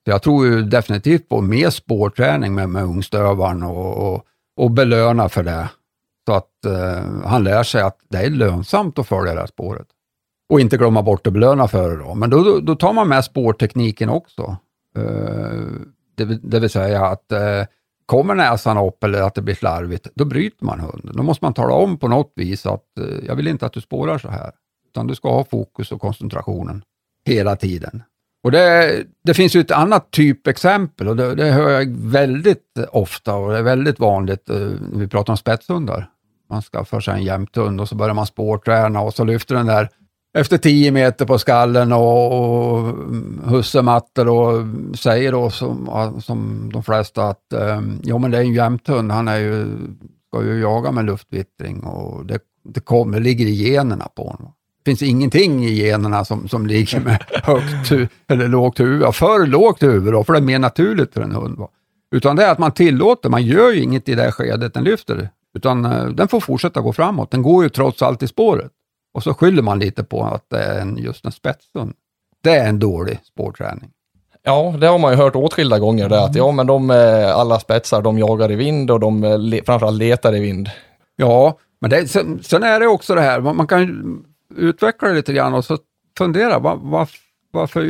Så 0.05 0.11
jag 0.11 0.23
tror 0.23 0.47
ju 0.47 0.63
definitivt 0.63 1.29
på 1.29 1.41
mer 1.41 1.71
spårträning 1.71 2.55
med, 2.55 2.69
med 2.69 2.83
ungstövaren 2.85 3.63
och, 3.63 4.13
och, 4.15 4.25
och 4.57 4.71
belöna 4.71 5.29
för 5.29 5.43
det. 5.43 5.69
Så 6.27 6.33
att 6.33 6.65
eh, 6.67 7.05
han 7.25 7.45
lär 7.45 7.63
sig 7.63 7.83
att 7.83 7.99
det 8.09 8.19
är 8.19 8.31
lönsamt 8.31 8.99
att 8.99 9.07
följa 9.07 9.35
det 9.35 9.41
här 9.41 9.47
spåret. 9.47 9.87
Och 10.49 10.61
inte 10.61 10.77
glömma 10.77 11.03
bort 11.03 11.27
att 11.27 11.33
belöna 11.33 11.69
för 11.69 11.91
det 11.91 11.97
då. 12.05 12.15
Men 12.15 12.31
då, 12.31 12.43
då, 12.45 12.61
då 12.61 12.75
tar 12.75 12.93
man 12.93 13.09
med 13.09 13.25
spårtekniken 13.25 14.09
också. 14.09 14.57
Eh, 14.97 15.63
det, 16.17 16.25
vill- 16.25 16.51
det 16.51 16.61
vill 16.61 16.71
säga 16.71 17.05
att 17.07 17.33
eh, 17.33 17.63
kommer 18.07 18.35
näsan 18.35 18.79
upp 18.79 19.05
eller 19.05 19.23
att 19.23 19.35
det 19.35 19.43
blir 19.43 19.55
slarvigt, 19.55 20.09
då 20.15 20.25
bryter 20.25 20.65
man 20.65 20.81
hunden. 20.81 21.17
Då 21.17 21.23
måste 21.23 21.45
man 21.45 21.55
tala 21.55 21.75
om 21.75 21.99
på 21.99 22.09
något 22.09 22.33
vis 22.37 22.67
att 22.67 22.99
eh, 22.99 23.27
jag 23.27 23.37
vill 23.37 23.49
inte 23.49 23.67
att 23.67 23.73
du 23.73 23.81
spårar 23.81 24.19
så 24.19 24.29
här. 24.29 24.53
Utan 24.89 25.07
du 25.07 25.15
ska 25.15 25.35
ha 25.35 25.45
fokus 25.45 25.93
och 25.93 26.01
koncentrationen 26.01 26.83
hela 27.27 27.57
tiden. 27.57 28.03
Och 28.45 28.51
det, 28.51 29.05
det 29.25 29.35
finns 29.35 29.57
ju 29.57 29.61
ett 29.61 29.71
annat 29.71 30.11
typexempel 30.11 31.09
och 31.09 31.17
det, 31.17 31.35
det 31.35 31.51
hör 31.51 31.71
jag 31.71 31.97
väldigt 31.97 32.79
ofta 32.91 33.35
och 33.35 33.53
det 33.53 33.59
är 33.59 33.63
väldigt 33.63 34.01
vanligt 34.01 34.51
eh, 34.51 34.57
när 34.57 34.99
vi 34.99 35.09
pratar 35.09 35.33
om 35.33 35.37
spetshundar. 35.37 36.11
Man 36.51 36.63
skaffar 36.63 37.01
sig 37.01 37.15
en 37.15 37.23
jämthund 37.23 37.81
och 37.81 37.89
så 37.89 37.95
börjar 37.95 38.15
man 38.15 38.27
spårträna 38.27 39.01
och 39.01 39.15
så 39.15 39.25
lyfter 39.25 39.55
den 39.55 39.67
där 39.67 39.89
efter 40.35 40.59
10 40.59 40.91
meter 40.91 41.27
på 41.27 41.39
skallen 41.39 41.93
och, 41.93 42.33
och 42.33 42.95
hussematter 43.45 44.29
och 44.29 44.67
säger 44.99 45.33
då 45.33 45.51
som, 45.51 45.89
som 46.25 46.71
de 46.73 46.83
flesta 46.83 47.25
att 47.25 47.53
eh, 47.53 47.83
ja 48.03 48.19
men 48.19 48.31
det 48.31 48.39
är 48.39 48.43
en 48.43 48.55
jämthund, 48.55 49.13
han 49.13 49.29
är 49.29 49.39
ju, 49.39 49.67
ska 50.29 50.45
ju 50.45 50.61
jaga 50.61 50.93
med 50.93 51.05
luftvittring 51.05 51.81
och 51.85 52.27
det, 52.27 52.39
det 52.65 52.81
kommer, 52.81 53.21
ligger 53.21 53.47
i 53.47 53.73
generna 53.73 54.09
på 54.17 54.23
honom. 54.23 54.53
Det 54.85 54.91
finns 54.91 55.03
ingenting 55.03 55.65
i 55.65 55.75
generna 55.75 56.25
som, 56.25 56.49
som 56.49 56.67
ligger 56.67 57.01
med 57.01 57.25
högt 57.43 58.11
eller 58.29 58.49
lågt 58.49 58.81
huvud. 58.81 59.15
För 59.15 59.47
lågt 59.47 59.83
huvud 59.83 60.13
då, 60.13 60.25
för 60.25 60.33
det 60.33 60.39
är 60.39 60.43
mer 60.43 60.59
naturligt 60.59 61.15
för 61.15 61.23
en 61.23 61.33
hund. 61.33 61.59
Va? 61.59 61.69
Utan 62.15 62.37
det 62.37 62.45
är 62.45 62.53
att 62.53 62.59
man 62.59 62.73
tillåter, 62.73 63.29
man 63.29 63.43
gör 63.43 63.71
ju 63.71 63.83
inget 63.83 64.09
i 64.09 64.15
det 64.15 64.33
skedet 64.33 64.75
den 64.75 64.85
lyfter. 64.85 65.29
Utan 65.55 65.85
eh, 65.85 66.07
den 66.07 66.29
får 66.29 66.41
fortsätta 66.41 66.81
gå 66.81 66.93
framåt. 66.93 67.31
Den 67.31 67.43
går 67.43 67.63
ju 67.63 67.69
trots 67.69 68.03
allt 68.03 68.23
i 68.23 68.29
spåret. 68.29 68.71
Och 69.15 69.23
så 69.23 69.35
skyller 69.35 69.63
man 69.63 69.79
lite 69.79 70.05
på 70.05 70.25
att 70.25 70.45
det 70.51 70.59
är 70.59 70.81
en, 70.81 70.97
just 70.97 71.25
en 71.25 71.33
spetshund. 71.33 71.95
Det 72.43 72.55
är 72.55 72.69
en 72.69 72.79
dålig 72.79 73.21
spårträning. 73.25 73.91
Ja, 74.43 74.75
det 74.81 74.87
har 74.87 74.99
man 74.99 75.13
ju 75.13 75.17
hört 75.17 75.37
åtskilda 75.37 75.79
gånger 75.79 76.09
det 76.09 76.25
att 76.25 76.35
ja 76.35 76.53
men 76.53 76.67
de 76.67 76.91
eh, 76.91 77.37
alla 77.37 77.61
spetsar 77.61 78.03
de 78.03 78.19
jagar 78.19 78.51
i 78.51 78.55
vind 78.55 78.91
och 78.91 79.01
de 79.01 79.25
eh, 79.25 79.39
le, 79.39 79.63
framförallt 79.67 79.99
letar 79.99 80.35
i 80.35 80.41
vind. 80.41 80.71
Ja, 81.17 81.59
men 81.81 81.91
det, 81.91 82.09
sen, 82.09 82.43
sen 82.43 82.63
är 82.63 82.81
det 82.81 82.87
också 82.87 83.15
det 83.15 83.21
här, 83.21 83.41
man 83.41 83.57
man 83.57 83.67
kan 83.67 83.81
ju 83.81 84.17
utveckla 84.57 85.09
det 85.09 85.15
lite 85.15 85.33
grann 85.33 85.55
och 85.55 85.65
så 85.65 85.79
fundera, 86.19 86.59
var, 86.59 86.77
var, 86.77 87.09
varför 87.51 87.83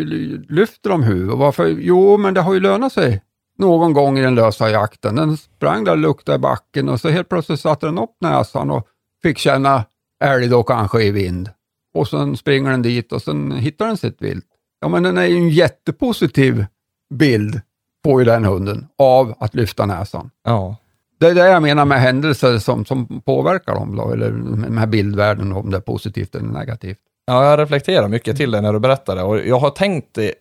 lyfter 0.52 0.90
de 0.90 1.02
huvudet? 1.02 1.38
Varför? 1.38 1.66
Jo, 1.66 2.16
men 2.16 2.35
det 2.35 2.40
har 2.40 2.54
ju 2.54 2.61
lönat 2.61 2.93
sig 2.93 3.23
någon 3.59 3.93
gång 3.93 4.19
i 4.19 4.23
den 4.23 4.35
lösa 4.35 4.71
jakten. 4.71 5.14
Den 5.14 5.37
sprang 5.37 5.85
där 5.85 5.93
och 5.93 5.99
luktade 5.99 6.37
i 6.37 6.38
backen 6.38 6.88
och 6.88 7.00
så 7.00 7.09
helt 7.09 7.28
plötsligt 7.28 7.61
satte 7.61 7.87
den 7.87 7.99
upp 7.99 8.16
näsan 8.21 8.71
och 8.71 8.87
fick 9.23 9.38
känna 9.38 9.85
älg 10.25 10.49
då 10.49 10.62
kanske 10.62 11.02
i 11.02 11.11
vind. 11.11 11.50
Och 11.95 12.09
sen 12.09 12.37
springer 12.37 12.71
den 12.71 12.83
dit 12.83 13.12
och 13.12 13.23
sen 13.23 13.52
hittar 13.52 13.87
den 13.87 13.97
sitt 13.97 14.23
vilt. 14.23 14.47
Ja, 14.81 14.88
men 14.88 15.02
den 15.02 15.19
är 15.19 15.26
ju 15.26 15.37
en 15.37 15.50
jättepositiv 15.50 16.66
bild 17.14 17.61
på 18.04 18.21
ju 18.21 18.25
den 18.25 18.45
hunden 18.45 18.87
av 18.99 19.35
att 19.38 19.54
lyfta 19.54 19.87
näsan. 19.87 20.31
Ja. 20.45 20.76
Det 21.21 21.26
är 21.26 21.35
det 21.35 21.49
jag 21.49 21.62
menar 21.62 21.85
med 21.85 22.00
händelser 22.00 22.59
som, 22.59 22.85
som 22.85 23.21
påverkar 23.21 23.75
dem, 23.75 23.97
då, 23.97 24.12
eller 24.12 24.31
med 24.31 24.78
här 24.78 24.87
bildvärlden, 24.87 25.52
om 25.52 25.71
det 25.71 25.76
är 25.76 25.81
positivt 25.81 26.35
eller 26.35 26.49
negativt. 26.49 26.99
Ja, 27.26 27.50
jag 27.50 27.59
reflekterar 27.59 28.09
mycket 28.09 28.37
till 28.37 28.50
det 28.50 28.61
när 28.61 28.73
du 28.73 28.78
berättar 28.78 29.16
det 29.16 29.23
och 29.23 29.38
jag 29.47 29.59
har 29.59 29.71
tänkt 29.71 30.14
det, 30.14 30.35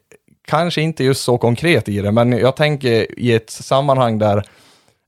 kanske 0.47 0.81
inte 0.81 1.03
just 1.03 1.23
så 1.23 1.37
konkret 1.37 1.89
i 1.89 2.01
det, 2.01 2.11
men 2.11 2.31
jag 2.31 2.55
tänker 2.55 3.19
i 3.19 3.33
ett 3.33 3.49
sammanhang 3.49 4.19
där 4.19 4.43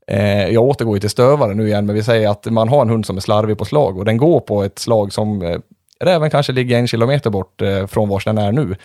eh, 0.08 0.48
jag 0.50 0.64
återgår 0.64 0.96
ju 0.96 1.00
till 1.00 1.10
stövare 1.10 1.54
nu 1.54 1.68
igen, 1.68 1.86
men 1.86 1.96
vi 1.96 2.04
säger 2.04 2.30
att 2.30 2.46
man 2.46 2.70
har 2.70 2.82
en 2.82 2.90
hund 2.90 3.06
som 3.06 3.18
är 3.18 3.22
slarvig 3.22 3.58
på 3.58 3.66
slag 3.66 3.98
och 3.98 4.06
den 4.06 4.18
går 4.18 4.40
på 4.40 4.64
ett 4.64 4.80
slag 4.80 5.14
som 5.14 5.42
eh, 5.42 5.60
räven 6.00 6.30
kanske 6.30 6.54
ligger 6.54 6.78
en 6.78 6.88
kilometer 6.88 7.30
bort 7.30 7.62
eh, 7.62 7.88
från 7.88 8.10
var 8.10 8.22
den 8.26 8.38
är 8.38 8.52
nu. 8.52 8.76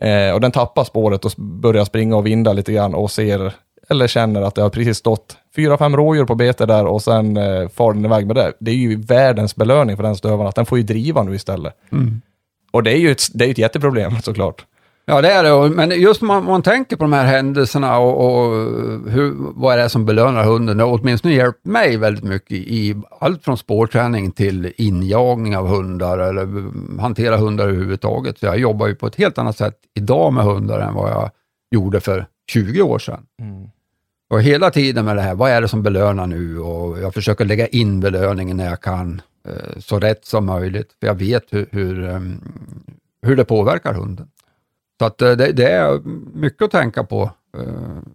Eh, 0.00 0.34
och 0.34 0.40
den 0.40 0.52
tappar 0.52 0.84
spåret 0.84 1.24
och 1.24 1.32
börjar 1.36 1.84
springa 1.84 2.16
och 2.16 2.26
vinda 2.26 2.52
lite 2.52 2.72
grann 2.72 2.94
och 2.94 3.10
ser 3.10 3.54
eller 3.88 4.06
känner 4.06 4.42
att 4.42 4.54
det 4.54 4.62
har 4.62 4.70
precis 4.70 4.96
stått 4.96 5.36
fyra, 5.56 5.78
fem 5.78 5.96
rådjur 5.96 6.24
på 6.24 6.34
bete 6.34 6.66
där 6.66 6.86
och 6.86 7.02
sen 7.02 7.36
eh, 7.36 7.68
far 7.68 7.92
den 7.92 8.04
iväg 8.04 8.26
med 8.26 8.36
det. 8.36 8.52
Det 8.58 8.70
är 8.70 8.74
ju 8.74 8.96
världens 8.96 9.56
belöning 9.56 9.96
för 9.96 10.02
den 10.02 10.16
stövaren 10.16 10.46
att 10.46 10.54
den 10.54 10.66
får 10.66 10.78
ju 10.78 10.84
driva 10.84 11.22
nu 11.22 11.34
istället. 11.34 11.74
Och 12.70 12.82
det 12.82 12.90
är 12.90 12.98
ju 12.98 13.10
ett, 13.10 13.22
det 13.34 13.46
är 13.46 13.50
ett 13.50 13.58
jätteproblem 13.58 14.12
såklart. 14.22 14.64
Ja, 15.08 15.22
det 15.22 15.32
är 15.32 15.44
det. 15.44 15.74
Men 15.74 16.00
just 16.00 16.22
man, 16.22 16.44
man 16.44 16.62
tänker 16.62 16.96
på 16.96 17.04
de 17.04 17.12
här 17.12 17.24
händelserna 17.24 17.98
och, 17.98 18.26
och 18.26 18.50
hur, 19.10 19.34
vad 19.54 19.74
är 19.74 19.82
det 19.82 19.88
som 19.88 20.06
belönar 20.06 20.44
hunden? 20.44 20.76
Det 20.76 20.84
har 20.84 21.00
åtminstone 21.00 21.34
hjälpt 21.34 21.64
mig 21.66 21.96
väldigt 21.96 22.24
mycket 22.24 22.52
i 22.52 22.96
allt 23.20 23.44
från 23.44 23.58
spårträning 23.58 24.32
till 24.32 24.72
injagning 24.76 25.56
av 25.56 25.66
hundar 25.68 26.18
eller 26.18 26.70
hantera 27.00 27.36
hundar 27.36 27.64
överhuvudtaget. 27.64 28.38
Så 28.38 28.46
jag 28.46 28.58
jobbar 28.58 28.86
ju 28.86 28.94
på 28.94 29.06
ett 29.06 29.16
helt 29.16 29.38
annat 29.38 29.56
sätt 29.56 29.78
idag 29.94 30.32
med 30.32 30.44
hundar 30.44 30.80
än 30.80 30.94
vad 30.94 31.10
jag 31.10 31.30
gjorde 31.70 32.00
för 32.00 32.26
20 32.50 32.82
år 32.82 32.98
sedan. 32.98 33.22
Mm. 33.40 33.68
Och 34.30 34.42
hela 34.42 34.70
tiden 34.70 35.04
med 35.04 35.16
det 35.16 35.22
här, 35.22 35.34
vad 35.34 35.50
är 35.50 35.60
det 35.60 35.68
som 35.68 35.82
belönar 35.82 36.26
nu? 36.26 36.58
Och 36.58 36.98
jag 36.98 37.14
försöker 37.14 37.44
lägga 37.44 37.66
in 37.66 38.00
belöningen 38.00 38.56
när 38.56 38.68
jag 38.68 38.80
kan, 38.80 39.22
eh, 39.48 39.78
så 39.78 39.98
rätt 40.00 40.24
som 40.24 40.46
möjligt. 40.46 40.88
För 41.00 41.06
jag 41.06 41.14
vet 41.14 41.44
hur, 41.50 41.66
hur, 41.70 42.08
ehm, 42.08 42.40
hur 43.22 43.36
det 43.36 43.44
påverkar 43.44 43.92
hunden. 43.92 44.28
Så 44.98 45.04
att 45.04 45.22
eh, 45.22 45.32
det, 45.32 45.52
det, 45.52 45.70
är 45.70 46.00
mycket 46.38 46.62
att 46.62 46.70
tänka 46.70 47.04
på 47.04 47.30
eh, 47.58 47.62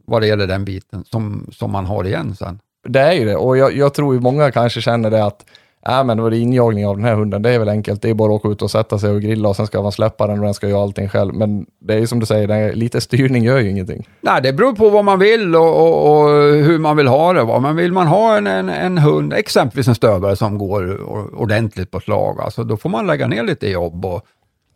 vad 0.05 0.21
det 0.21 0.27
gäller 0.27 0.47
den 0.47 0.65
biten 0.65 1.03
som, 1.03 1.49
som 1.51 1.71
man 1.71 1.85
har 1.85 2.03
igen 2.07 2.35
sen. 2.35 2.59
Det 2.87 2.99
är 2.99 3.13
ju 3.13 3.25
det 3.25 3.35
och 3.35 3.57
jag, 3.57 3.73
jag 3.73 3.93
tror 3.93 4.13
ju 4.13 4.19
många 4.19 4.51
kanske 4.51 4.81
känner 4.81 5.11
det 5.11 5.25
att 5.25 5.45
Ja, 5.83 6.03
men 6.03 6.17
då 6.17 6.25
är 6.25 6.31
det 6.31 6.37
injagning 6.37 6.87
av 6.87 6.95
den 6.95 7.05
här 7.05 7.15
hunden. 7.15 7.41
Det 7.41 7.49
är 7.49 7.59
väl 7.59 7.69
enkelt. 7.69 8.01
Det 8.01 8.09
är 8.09 8.13
bara 8.13 8.35
att 8.35 8.39
åka 8.39 8.49
ut 8.49 8.61
och 8.61 8.71
sätta 8.71 8.99
sig 8.99 9.09
och 9.09 9.21
grilla 9.21 9.49
och 9.49 9.55
sen 9.55 9.67
ska 9.67 9.81
man 9.81 9.91
släppa 9.91 10.27
den 10.27 10.39
och 10.39 10.45
den 10.45 10.53
ska 10.53 10.69
göra 10.69 10.81
allting 10.81 11.09
själv. 11.09 11.33
Men 11.33 11.65
det 11.79 11.93
är 11.93 11.97
ju 11.97 12.07
som 12.07 12.19
du 12.19 12.25
säger, 12.25 12.73
lite 12.75 13.01
styrning 13.01 13.43
gör 13.43 13.59
ju 13.59 13.69
ingenting. 13.69 14.07
Nej, 14.21 14.41
det 14.41 14.53
beror 14.53 14.73
på 14.73 14.89
vad 14.89 15.05
man 15.05 15.19
vill 15.19 15.55
och, 15.55 15.77
och, 15.77 16.21
och 16.21 16.29
hur 16.39 16.79
man 16.79 16.97
vill 16.97 17.07
ha 17.07 17.33
det. 17.33 17.59
Men 17.59 17.75
vill 17.75 17.93
man 17.93 18.07
ha 18.07 18.37
en, 18.37 18.47
en, 18.47 18.69
en, 18.69 18.97
hund, 18.97 19.33
exempelvis 19.33 19.87
en 19.87 19.95
stövare 19.95 20.35
som 20.35 20.57
går 20.57 21.01
ordentligt 21.35 21.91
på 21.91 21.99
slag, 21.99 22.41
alltså, 22.41 22.63
då 22.63 22.77
får 22.77 22.89
man 22.89 23.07
lägga 23.07 23.27
ner 23.27 23.43
lite 23.43 23.67
jobb 23.69 24.05
och, 24.05 24.25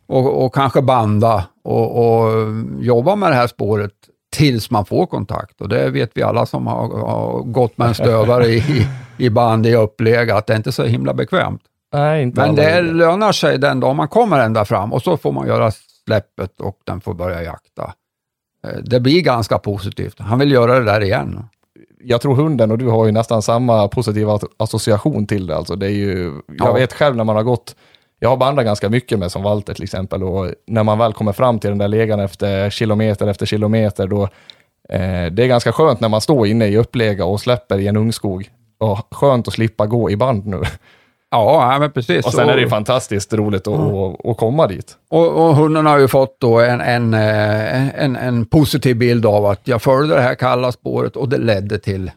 och, 0.06 0.44
och 0.44 0.54
kanske 0.54 0.82
banda 0.82 1.46
och, 1.64 1.98
och 1.98 2.32
jobba 2.80 3.16
med 3.16 3.30
det 3.30 3.36
här 3.36 3.46
spåret 3.46 3.92
tills 4.36 4.70
man 4.70 4.84
får 4.84 5.06
kontakt. 5.06 5.60
Och 5.60 5.68
det 5.68 5.90
vet 5.90 6.10
vi 6.14 6.22
alla 6.22 6.46
som 6.46 6.66
har, 6.66 6.98
har 6.98 7.42
gått 7.42 7.78
med 7.78 7.88
en 7.88 7.94
stövare 7.94 8.46
i, 8.46 8.88
i 9.18 9.30
band 9.30 9.66
i 9.66 9.74
upplägg, 9.74 10.30
att 10.30 10.46
det 10.46 10.52
är 10.52 10.56
inte 10.56 10.70
är 10.70 10.72
så 10.72 10.84
himla 10.84 11.14
bekvämt. 11.14 11.62
Nej, 11.92 12.22
inte 12.22 12.40
Men 12.40 12.54
det 12.54 12.80
lönar 12.80 13.32
sig 13.32 13.58
den 13.58 13.80
dag 13.80 13.96
man 13.96 14.08
kommer 14.08 14.40
ända 14.40 14.64
fram 14.64 14.92
och 14.92 15.02
så 15.02 15.16
får 15.16 15.32
man 15.32 15.46
göra 15.46 15.70
släppet 16.06 16.60
och 16.60 16.78
den 16.84 17.00
får 17.00 17.14
börja 17.14 17.42
jakta. 17.42 17.92
Eh, 18.64 18.78
det 18.84 19.00
blir 19.00 19.20
ganska 19.20 19.58
positivt. 19.58 20.20
Han 20.20 20.38
vill 20.38 20.52
göra 20.52 20.78
det 20.78 20.84
där 20.84 21.02
igen. 21.02 21.44
Jag 22.00 22.20
tror 22.20 22.34
hunden 22.34 22.70
och 22.70 22.78
du 22.78 22.88
har 22.88 23.06
ju 23.06 23.12
nästan 23.12 23.42
samma 23.42 23.88
positiva 23.88 24.38
association 24.56 25.26
till 25.26 25.46
det. 25.46 25.56
Alltså 25.56 25.76
det 25.76 25.86
är 25.86 25.90
ju, 25.90 26.32
jag 26.46 26.68
ja. 26.68 26.72
vet 26.72 26.92
själv 26.92 27.16
när 27.16 27.24
man 27.24 27.36
har 27.36 27.42
gått 27.42 27.76
jag 28.20 28.28
har 28.28 28.36
bandat 28.36 28.64
ganska 28.64 28.88
mycket 28.88 29.18
med 29.18 29.32
som 29.32 29.42
Walter 29.42 29.74
till 29.74 29.84
exempel 29.84 30.22
och 30.22 30.50
när 30.66 30.84
man 30.84 30.98
väl 30.98 31.12
kommer 31.12 31.32
fram 31.32 31.58
till 31.58 31.70
den 31.70 31.78
där 31.78 31.88
legan 31.88 32.20
efter 32.20 32.70
kilometer 32.70 33.26
efter 33.26 33.46
kilometer, 33.46 34.06
då 34.06 34.22
eh, 34.88 35.26
det 35.32 35.42
är 35.42 35.46
ganska 35.46 35.72
skönt 35.72 36.00
när 36.00 36.08
man 36.08 36.20
står 36.20 36.46
inne 36.46 36.66
i 36.66 36.76
upplega 36.76 37.24
och 37.24 37.40
släpper 37.40 37.78
i 37.78 37.86
en 37.86 37.96
ungskog. 37.96 38.50
Och 38.78 39.14
skönt 39.14 39.48
att 39.48 39.54
slippa 39.54 39.86
gå 39.86 40.10
i 40.10 40.16
band 40.16 40.46
nu. 40.46 40.62
Ja, 41.30 41.76
men 41.80 41.92
precis. 41.92 42.26
Och 42.26 42.32
sen 42.32 42.48
är 42.48 42.56
det 42.56 42.68
fantastiskt 42.68 43.32
roligt 43.32 43.66
att, 43.66 43.78
mm. 43.78 44.16
att, 44.24 44.36
komma 44.36 44.66
dit. 44.66 44.96
Och, 45.08 45.28
och 45.28 45.56
hunden 45.56 45.86
har 45.86 45.98
ju 45.98 46.08
fått 46.08 46.40
då 46.40 46.60
en, 46.60 46.80
en, 46.80 47.14
eh, 47.14 48.02
en, 48.02 48.16
en, 48.16 48.46
positiv 48.46 48.96
bild 48.96 49.26
av 49.26 49.46
att 49.46 49.68
jag 49.68 49.82
följde 49.82 50.14
det 50.14 50.20
här 50.20 50.34
kalla 50.34 50.72
spåret 50.72 51.16
och 51.16 51.28
det 51.28 51.38
ledde 51.38 51.78
till 51.78 52.10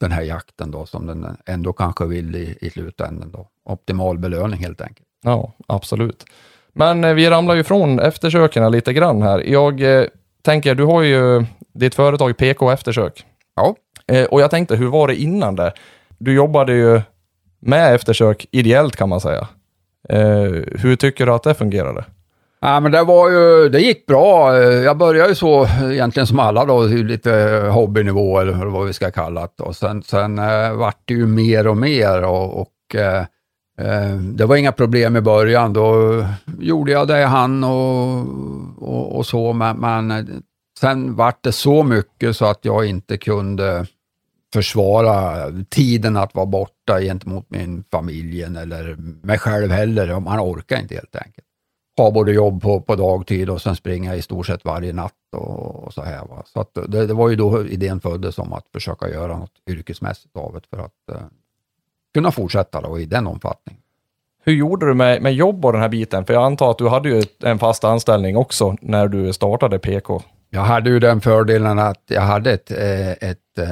den 0.00 0.12
här 0.12 0.22
jakten 0.22 0.70
då 0.70 0.86
som 0.86 1.06
den 1.06 1.36
ändå 1.46 1.72
kanske 1.72 2.06
vill 2.06 2.36
i, 2.36 2.58
i 2.60 2.70
slutändan. 2.70 3.30
Då. 3.30 3.48
Optimal 3.64 4.18
belöning 4.18 4.60
helt 4.60 4.80
enkelt. 4.80 5.08
Ja, 5.22 5.52
absolut. 5.66 6.24
Men 6.72 7.04
eh, 7.04 7.14
vi 7.14 7.30
ramlar 7.30 7.54
ju 7.54 7.64
från 7.64 8.00
eftersöken 8.00 8.72
lite 8.72 8.92
grann 8.92 9.22
här. 9.22 9.38
Jag 9.46 9.98
eh, 9.98 10.04
tänker, 10.42 10.74
du 10.74 10.84
har 10.84 11.02
ju 11.02 11.44
ditt 11.74 11.94
företag 11.94 12.36
PK 12.36 12.70
Eftersök. 12.70 13.24
Ja. 13.56 13.74
Eh, 14.06 14.24
och 14.24 14.40
jag 14.40 14.50
tänkte, 14.50 14.76
hur 14.76 14.88
var 14.88 15.08
det 15.08 15.16
innan 15.16 15.56
det? 15.56 15.72
Du 16.18 16.34
jobbade 16.34 16.72
ju 16.72 17.00
med 17.60 17.94
eftersök 17.94 18.46
ideellt 18.50 18.96
kan 18.96 19.08
man 19.08 19.20
säga. 19.20 19.48
Eh, 20.08 20.50
hur 20.78 20.96
tycker 20.96 21.26
du 21.26 21.32
att 21.32 21.42
det 21.42 21.54
fungerade? 21.54 22.04
Ja, 22.60 22.80
men 22.80 22.92
det, 22.92 23.04
var 23.04 23.30
ju, 23.30 23.68
det 23.68 23.80
gick 23.80 24.06
bra. 24.06 24.56
Jag 24.62 24.96
började 24.96 25.28
ju 25.28 25.34
så 25.34 25.66
egentligen 25.92 26.26
som 26.26 26.38
alla 26.38 26.64
då, 26.64 26.82
lite 26.82 27.30
hobbynivå 27.70 28.40
eller 28.40 28.66
vad 28.66 28.86
vi 28.86 28.92
ska 28.92 29.10
kalla 29.10 29.40
det. 29.40 29.62
Och 29.62 29.76
sen, 29.76 30.02
sen 30.02 30.38
eh, 30.38 30.72
vart 30.72 31.02
det 31.04 31.14
ju 31.14 31.26
mer 31.26 31.66
och 31.66 31.76
mer 31.76 32.22
och, 32.22 32.60
och 32.60 32.94
eh, 32.94 33.18
Eh, 33.20 33.24
Eh, 33.78 34.16
det 34.16 34.46
var 34.46 34.56
inga 34.56 34.72
problem 34.72 35.16
i 35.16 35.20
början. 35.20 35.72
Då 35.72 36.24
gjorde 36.58 36.92
jag 36.92 37.08
det 37.08 37.20
jag 37.20 37.28
hann 37.28 37.64
och, 37.64 38.18
och, 38.78 39.16
och 39.16 39.26
så, 39.26 39.52
men, 39.52 39.76
men 39.76 40.42
sen 40.80 41.14
vart 41.14 41.44
det 41.44 41.52
så 41.52 41.82
mycket 41.82 42.36
så 42.36 42.44
att 42.44 42.64
jag 42.64 42.86
inte 42.86 43.16
kunde 43.16 43.86
försvara 44.52 45.46
tiden 45.70 46.16
att 46.16 46.34
vara 46.34 46.46
borta 46.46 47.00
gentemot 47.00 47.50
min 47.50 47.84
familj 47.90 48.42
eller 48.42 48.96
mig 49.26 49.38
själv 49.38 49.70
heller. 49.70 50.20
Man 50.20 50.40
orkar 50.40 50.80
inte 50.80 50.94
helt 50.94 51.16
enkelt. 51.16 51.46
Ha 51.96 52.10
både 52.10 52.32
jobb 52.32 52.62
på, 52.62 52.80
på 52.80 52.96
dagtid 52.96 53.50
och 53.50 53.62
sen 53.62 53.76
springa 53.76 54.16
i 54.16 54.22
stort 54.22 54.46
sett 54.46 54.64
varje 54.64 54.92
natt 54.92 55.12
och, 55.36 55.84
och 55.84 55.94
så 55.94 56.02
här. 56.02 56.26
Va? 56.26 56.42
Så 56.46 56.60
att 56.60 56.74
det, 56.74 57.06
det, 57.06 57.14
var 57.14 57.28
ju 57.28 57.36
då 57.36 57.66
idén 57.66 58.00
föddes 58.00 58.38
om 58.38 58.52
att 58.52 58.68
försöka 58.72 59.08
göra 59.08 59.38
något 59.38 59.60
yrkesmässigt 59.70 60.36
av 60.36 60.52
det 60.52 60.76
för 60.76 60.84
att 60.84 61.16
eh, 61.16 61.26
kunna 62.14 62.32
fortsätta 62.32 62.80
då 62.80 63.00
i 63.00 63.06
den 63.06 63.26
omfattningen. 63.26 63.82
Hur 64.44 64.52
gjorde 64.52 64.86
du 64.86 64.94
med, 64.94 65.22
med 65.22 65.34
jobb 65.34 65.64
och 65.64 65.72
den 65.72 65.82
här 65.82 65.88
biten? 65.88 66.24
För 66.24 66.34
jag 66.34 66.44
antar 66.44 66.70
att 66.70 66.78
du 66.78 66.88
hade 66.88 67.08
ju 67.08 67.22
en 67.44 67.58
fast 67.58 67.84
anställning 67.84 68.36
också 68.36 68.76
när 68.80 69.08
du 69.08 69.32
startade 69.32 69.78
PK. 69.78 70.22
Jag 70.50 70.60
hade 70.60 70.90
ju 70.90 70.98
den 70.98 71.20
fördelen 71.20 71.78
att 71.78 72.02
jag 72.06 72.22
hade 72.22 72.52
ett, 72.52 72.70
eh, 72.70 73.10
ett, 73.10 73.22
ett, 73.22 73.38
ett 73.58 73.68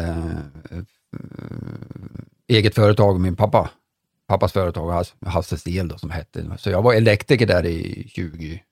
eh, 0.71 1.21
eget 2.49 2.75
företag, 2.75 3.21
min 3.21 3.37
pappa. 3.37 3.71
Pappas 4.29 4.53
företag, 4.53 5.05
Hasse 5.27 5.57
Stel 5.57 5.89
då, 5.89 5.99
som 5.99 6.11
hette. 6.11 6.45
Så 6.59 6.71
jag 6.71 6.83
var 6.83 6.95
elektriker 6.95 7.47
där 7.47 7.67
i 7.67 8.09
20, 8.09 8.63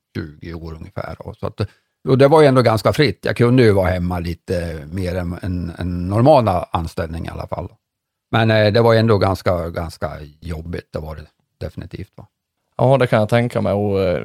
20 0.41 0.55
år 0.55 0.75
ungefär. 0.75 1.17
Då. 1.19 1.35
Så 1.35 1.47
att, 1.47 1.61
och 2.09 2.19
det 2.19 2.29
var 2.29 2.41
ju 2.41 2.47
ändå 2.47 2.63
ganska 2.63 2.93
fritt. 2.93 3.19
Jag 3.25 3.37
kunde 3.37 3.63
ju 3.63 3.73
vara 3.73 3.91
hemma 3.91 4.19
lite 4.19 4.87
mer 4.93 5.17
än 5.17 5.39
en, 5.43 5.73
en 5.79 6.09
normal 6.09 6.49
anställning 6.71 7.27
i 7.27 7.29
alla 7.29 7.47
fall. 7.47 7.69
Men 8.31 8.51
eh, 8.51 8.73
det 8.73 8.81
var 8.81 8.95
ändå 8.95 9.19
ganska, 9.19 9.69
ganska 9.69 10.11
jobbigt, 10.41 10.89
det 10.93 10.99
var 10.99 11.17
det 11.17 11.23
definitivt. 11.61 12.13
Va? 12.17 12.27
Ja, 12.77 12.97
det 12.97 13.07
kan 13.07 13.19
jag 13.19 13.29
tänka 13.29 13.61
mig. 13.61 13.73
Och, 13.73 14.01
eh, 14.01 14.23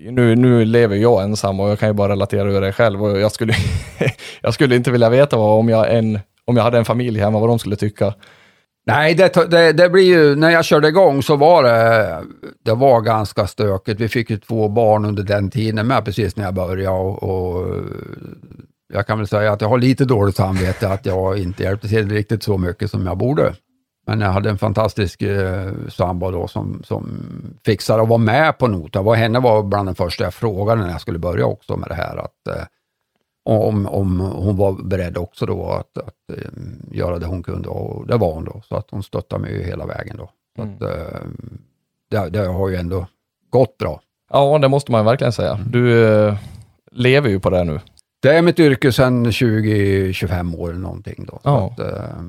nu, 0.00 0.36
nu 0.36 0.64
lever 0.64 0.96
jag 0.96 1.22
ensam 1.22 1.60
och 1.60 1.70
jag 1.70 1.78
kan 1.78 1.88
ju 1.88 1.92
bara 1.92 2.12
relatera 2.12 2.48
över 2.48 2.60
det 2.60 2.72
själv. 2.72 3.04
Och 3.04 3.20
jag, 3.20 3.32
skulle, 3.32 3.54
jag 4.40 4.54
skulle 4.54 4.76
inte 4.76 4.90
vilja 4.90 5.10
veta 5.10 5.36
vad, 5.36 5.58
om, 5.58 5.68
jag 5.68 5.94
en, 5.94 6.18
om 6.44 6.56
jag 6.56 6.64
hade 6.64 6.78
en 6.78 6.84
familj 6.84 7.20
hemma, 7.20 7.38
vad 7.38 7.48
de 7.48 7.58
skulle 7.58 7.76
tycka. 7.76 8.14
Nej, 8.86 9.14
det, 9.14 9.50
det, 9.50 9.72
det, 9.72 9.88
blir 9.88 10.04
ju, 10.04 10.36
när 10.36 10.50
jag 10.50 10.64
körde 10.64 10.88
igång 10.88 11.22
så 11.22 11.36
var 11.36 11.62
det, 11.62 12.22
det 12.64 12.74
var 12.74 13.00
ganska 13.00 13.46
stökigt. 13.46 14.00
Vi 14.00 14.08
fick 14.08 14.30
ju 14.30 14.36
två 14.36 14.68
barn 14.68 15.04
under 15.04 15.22
den 15.22 15.50
tiden 15.50 15.86
med, 15.86 16.04
precis 16.04 16.36
när 16.36 16.44
jag 16.44 16.54
började. 16.54 16.96
Och, 16.96 17.22
och 17.22 17.66
jag 18.94 19.06
kan 19.06 19.18
väl 19.18 19.28
säga 19.28 19.52
att 19.52 19.60
jag 19.60 19.68
har 19.68 19.78
lite 19.78 20.04
dåligt 20.04 20.36
samvete 20.36 20.88
att 20.88 21.06
jag 21.06 21.38
inte 21.38 21.62
hjälpte 21.62 21.88
till 21.88 22.10
riktigt 22.10 22.42
så 22.42 22.58
mycket 22.58 22.90
som 22.90 23.06
jag 23.06 23.18
borde. 23.18 23.54
Men 24.06 24.20
jag 24.20 24.30
hade 24.30 24.50
en 24.50 24.58
fantastisk 24.58 25.22
eh, 25.22 25.72
sambo 25.88 26.30
då 26.30 26.48
som, 26.48 26.82
som 26.84 27.20
fixade 27.64 28.02
och 28.02 28.08
var 28.08 28.18
med 28.18 28.58
på 28.58 28.66
noten. 28.66 29.04
Var, 29.04 29.14
henne 29.14 29.40
var 29.40 29.62
bland 29.62 29.88
den 29.88 29.94
första 29.94 30.24
jag 30.24 30.34
frågade 30.34 30.80
när 30.80 30.90
jag 30.90 31.00
skulle 31.00 31.18
börja 31.18 31.46
också 31.46 31.76
med 31.76 31.88
det 31.88 31.94
här. 31.94 32.16
Att, 32.16 32.56
eh, 32.56 32.64
om, 33.44 33.86
om 33.86 34.20
hon 34.20 34.56
var 34.56 34.72
beredd 34.72 35.16
också 35.18 35.46
då 35.46 35.70
att, 35.70 35.98
att 35.98 36.38
eh, 36.38 36.50
göra 36.90 37.18
det 37.18 37.26
hon 37.26 37.42
kunde 37.42 37.68
och 37.68 38.06
det 38.06 38.16
var 38.16 38.32
hon 38.32 38.44
då. 38.44 38.62
Så 38.68 38.76
att 38.76 38.90
hon 38.90 39.02
stöttade 39.02 39.42
mig 39.42 39.64
hela 39.64 39.86
vägen 39.86 40.16
då. 40.16 40.30
Mm. 40.58 40.74
att, 40.74 40.82
eh, 40.82 41.20
det, 42.10 42.28
det, 42.28 42.46
har 42.46 42.68
ju 42.68 42.76
ändå 42.76 43.06
gått 43.50 43.78
bra. 43.78 44.00
Ja, 44.30 44.58
det 44.58 44.68
måste 44.68 44.92
man 44.92 45.04
verkligen 45.04 45.32
säga. 45.32 45.58
Du 45.66 46.08
eh, 46.08 46.36
lever 46.92 47.28
ju 47.28 47.40
på 47.40 47.50
det 47.50 47.64
nu. 47.64 47.80
Det 48.24 48.36
är 48.36 48.42
mitt 48.42 48.58
yrke 48.58 48.92
sedan 48.92 49.26
20-25 49.26 50.58
år 50.58 50.72
någonting 50.72 51.26
då. 51.28 51.40
Ja. 51.42 51.72
Att, 51.72 51.80
eh, 51.80 52.22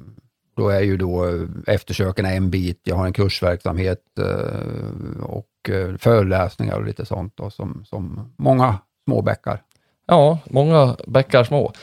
då 0.56 0.70
är 0.70 0.82
ju 0.82 0.98
då 0.98 1.46
eftersöken 1.68 2.26
en 2.26 2.50
bit. 2.50 2.82
Jag 2.84 2.96
har 2.96 3.06
en 3.06 3.14
kursverksamhet 3.14 4.00
eh, 4.20 5.24
och 5.24 5.70
eh, 5.70 5.98
föreläsningar 5.98 6.76
och 6.76 6.86
lite 6.86 7.06
sånt 7.06 7.34
då, 7.36 7.50
som, 7.50 7.86
som 7.86 8.34
många 8.38 8.80
små 9.04 9.22
bäckar. 9.22 9.62
Ja, 10.08 10.40
många 10.46 10.96
bäckar 11.08 11.44
små. 11.44 11.74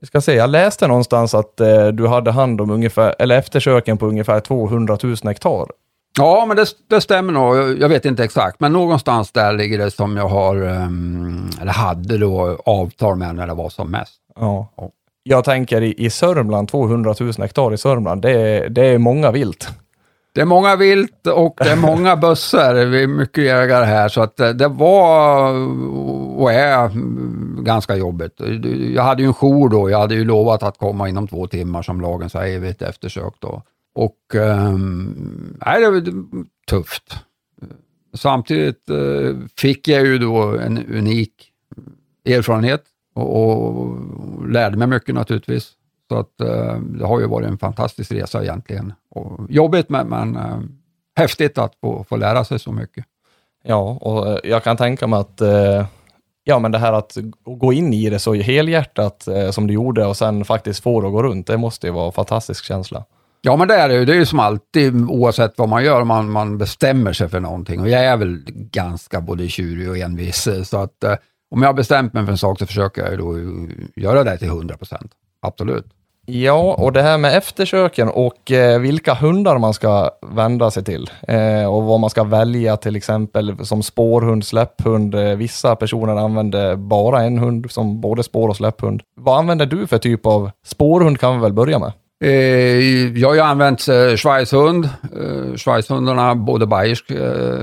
Vi 0.00 0.06
ska 0.06 0.20
se, 0.20 0.34
jag 0.34 0.50
läste 0.50 0.88
någonstans 0.88 1.34
att 1.34 1.60
eh, 1.60 1.88
du 1.88 2.06
hade 2.06 2.30
hand 2.30 2.60
om 2.60 2.70
ungefär, 2.70 3.14
eller 3.18 3.38
eftersöken 3.38 3.98
på 3.98 4.06
ungefär 4.06 4.40
200 4.40 4.98
000 5.02 5.16
hektar. 5.24 5.66
Ja, 6.18 6.44
men 6.48 6.56
det, 6.56 6.66
det 6.88 7.00
stämmer 7.00 7.32
nog. 7.32 7.78
Jag 7.82 7.88
vet 7.88 8.04
inte 8.04 8.24
exakt, 8.24 8.60
men 8.60 8.72
någonstans 8.72 9.32
där 9.32 9.52
ligger 9.52 9.78
det 9.78 9.90
som 9.90 10.16
jag 10.16 10.28
har, 10.28 10.56
um, 10.62 11.50
eller 11.60 11.72
hade 11.72 12.18
då 12.18 12.58
avtal 12.64 13.16
med 13.16 13.34
när 13.34 13.46
det 13.46 13.54
var 13.54 13.68
som 13.68 13.90
mest. 13.90 14.14
Ja. 14.40 14.72
ja 14.76 14.90
jag 15.22 15.44
tänker 15.44 15.82
i, 15.82 15.94
i 15.98 16.10
Sörmland, 16.10 16.68
200 16.68 17.14
000 17.20 17.32
hektar 17.38 17.74
i 17.74 17.78
Sörmland, 17.78 18.22
det 18.22 18.30
är, 18.30 18.68
det 18.68 18.86
är 18.86 18.98
många 18.98 19.30
vilt. 19.30 19.68
Det 20.32 20.40
är 20.40 20.44
många 20.44 20.76
vilt 20.76 21.26
och 21.26 21.54
det 21.58 21.70
är 21.70 21.76
många 21.76 22.16
bössor. 22.26 22.84
Vi 22.84 23.02
är 23.02 23.06
mycket 23.06 23.44
jägare 23.44 23.84
här, 23.84 24.08
så 24.08 24.22
att 24.22 24.36
det 24.36 24.68
var 24.68 25.52
och 26.40 26.52
är 26.52 26.90
ganska 27.62 27.96
jobbigt. 27.96 28.40
Jag 28.94 29.02
hade 29.02 29.22
ju 29.22 29.28
en 29.28 29.34
jour 29.34 29.68
då. 29.68 29.90
Jag 29.90 29.98
hade 29.98 30.14
ju 30.14 30.24
lovat 30.24 30.62
att 30.62 30.78
komma 30.78 31.08
inom 31.08 31.28
två 31.28 31.46
timmar 31.46 31.82
som 31.82 32.00
lagen 32.00 32.30
säger 32.30 32.58
vid 32.58 32.70
ett 32.70 32.82
eftersök. 32.82 33.34
Då. 33.38 33.62
Och 33.92 34.34
um, 34.34 35.58
nej, 35.66 35.80
det 35.80 35.90
var 35.90 36.02
tufft. 36.66 37.18
Samtidigt 38.14 38.90
uh, 38.90 39.36
fick 39.56 39.88
jag 39.88 40.06
ju 40.06 40.18
då 40.18 40.58
en 40.58 40.86
unik 40.86 41.52
erfarenhet 42.24 42.84
och, 43.14 43.66
och 43.66 44.48
lärde 44.48 44.76
mig 44.76 44.88
mycket 44.88 45.14
naturligtvis. 45.14 45.72
Så 46.08 46.18
att 46.18 46.34
uh, 46.42 46.80
det 46.80 47.06
har 47.06 47.20
ju 47.20 47.26
varit 47.26 47.48
en 47.48 47.58
fantastisk 47.58 48.12
resa 48.12 48.42
egentligen. 48.42 48.92
Och 49.10 49.40
jobbigt 49.50 49.88
men, 49.88 50.08
men 50.08 50.36
uh, 50.36 50.60
häftigt 51.16 51.58
att 51.58 51.74
få, 51.80 52.04
få 52.04 52.16
lära 52.16 52.44
sig 52.44 52.58
så 52.58 52.72
mycket. 52.72 53.04
Ja, 53.64 53.98
och 54.00 54.40
jag 54.44 54.64
kan 54.64 54.76
tänka 54.76 55.06
mig 55.06 55.18
att 55.18 55.40
ja, 56.44 56.58
men 56.58 56.72
det 56.72 56.78
här 56.78 56.92
att 56.92 57.16
gå 57.44 57.72
in 57.72 57.92
i 57.92 58.10
det 58.10 58.18
så 58.18 58.34
helhjärtat 58.34 59.28
som 59.50 59.66
du 59.66 59.74
gjorde 59.74 60.06
och 60.06 60.16
sen 60.16 60.44
faktiskt 60.44 60.82
få 60.82 61.00
det 61.00 61.06
att 61.06 61.12
gå 61.12 61.22
runt, 61.22 61.46
det 61.46 61.56
måste 61.56 61.86
ju 61.86 61.92
vara 61.92 62.06
en 62.06 62.12
fantastisk 62.12 62.64
känsla. 62.64 63.04
Ja, 63.42 63.56
men 63.56 63.68
det 63.68 63.74
är 63.74 63.88
det 63.88 63.94
ju. 63.94 64.04
Det 64.04 64.12
är 64.12 64.16
ju 64.16 64.26
som 64.26 64.40
alltid, 64.40 65.04
oavsett 65.08 65.58
vad 65.58 65.68
man 65.68 65.84
gör, 65.84 66.04
man, 66.04 66.30
man 66.30 66.58
bestämmer 66.58 67.12
sig 67.12 67.28
för 67.28 67.40
någonting. 67.40 67.80
Och 67.80 67.88
jag 67.88 68.04
är 68.04 68.16
väl 68.16 68.42
ganska 68.54 69.20
både 69.20 69.48
tjurig 69.48 69.90
och 69.90 69.98
envis, 69.98 70.46
eh, 70.46 70.62
så 70.62 70.78
att 70.78 71.04
eh, 71.04 71.14
om 71.50 71.62
jag 71.62 71.68
har 71.68 71.74
bestämt 71.74 72.12
mig 72.12 72.24
för 72.24 72.32
en 72.32 72.38
sak 72.38 72.58
så 72.58 72.66
försöker 72.66 73.02
jag 73.02 73.18
då 73.18 73.38
göra 73.96 74.24
det 74.24 74.38
till 74.38 74.48
100 74.48 74.76
procent. 74.76 75.12
Absolut. 75.42 75.86
Ja, 76.26 76.74
och 76.78 76.92
det 76.92 77.02
här 77.02 77.18
med 77.18 77.36
eftersöken 77.36 78.08
och 78.08 78.50
eh, 78.50 78.80
vilka 78.80 79.14
hundar 79.14 79.58
man 79.58 79.74
ska 79.74 80.10
vända 80.22 80.70
sig 80.70 80.84
till 80.84 81.10
eh, 81.28 81.64
och 81.64 81.82
vad 81.82 82.00
man 82.00 82.10
ska 82.10 82.24
välja 82.24 82.76
till 82.76 82.96
exempel 82.96 83.66
som 83.66 83.82
spårhund, 83.82 84.44
släpphund. 84.44 85.14
Eh, 85.14 85.36
vissa 85.36 85.76
personer 85.76 86.16
använder 86.16 86.76
bara 86.76 87.22
en 87.22 87.38
hund 87.38 87.70
som 87.70 88.00
både 88.00 88.22
spår 88.22 88.48
och 88.48 88.56
släpphund. 88.56 89.02
Vad 89.16 89.38
använder 89.38 89.66
du 89.66 89.86
för 89.86 89.98
typ 89.98 90.26
av 90.26 90.50
spårhund 90.66 91.20
kan 91.20 91.34
vi 91.34 91.42
väl 91.42 91.52
börja 91.52 91.78
med? 91.78 91.92
Eh, 92.24 93.18
jag 93.18 93.28
har 93.28 93.34
ju 93.34 93.40
använt 93.40 93.88
eh, 93.88 94.16
schweizhund, 94.16 94.84
eh, 94.84 95.54
schweizhundarna, 95.56 96.34
både 96.34 96.66
bayersk 96.66 97.10
eh, 97.10 97.58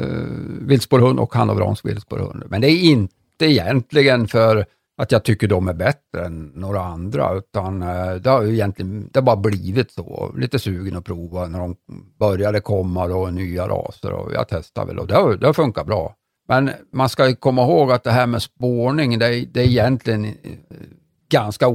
vildspårhund 0.62 1.20
och 1.20 1.34
hannoveransk 1.34 1.86
viltspårhund. 1.86 2.44
Men 2.48 2.62
det 2.62 2.72
är 2.72 2.82
inte 2.84 3.46
egentligen 3.46 4.28
för 4.28 4.66
att 5.02 5.12
jag 5.12 5.24
tycker 5.24 5.48
de 5.48 5.68
är 5.68 5.74
bättre 5.74 6.26
än 6.26 6.52
några 6.56 6.82
andra, 6.82 7.34
utan 7.34 7.82
eh, 7.82 8.16
det 8.16 8.30
har 8.30 8.44
ju 8.44 8.54
egentligen 8.54 9.10
det 9.14 9.20
har 9.20 9.26
bara 9.26 9.36
blivit 9.36 9.92
så. 9.92 10.34
Lite 10.38 10.60
sugen 10.60 10.98
att 10.98 11.06
prova 11.06 11.48
när 11.48 11.60
de 11.60 11.76
började 12.20 12.60
komma 12.60 13.08
då, 13.08 13.28
nya 13.28 13.68
raser 13.68 14.12
och 14.12 14.34
jag 14.34 14.48
testade 14.48 14.88
väl 14.88 15.00
och 15.00 15.08
det 15.08 15.16
har, 15.16 15.36
det 15.36 15.46
har 15.46 15.54
funkat 15.54 15.86
bra. 15.86 16.16
Men 16.48 16.72
man 16.94 17.10
ska 17.10 17.36
komma 17.36 17.64
ihåg 17.64 17.92
att 17.92 18.04
det 18.04 18.12
här 18.12 18.28
med 18.28 18.42
spårning, 18.42 19.20
det, 19.20 19.46
det 19.54 19.62
är 19.62 19.66
egentligen 19.66 20.26
eh, 20.26 20.32
ganska 21.30 21.68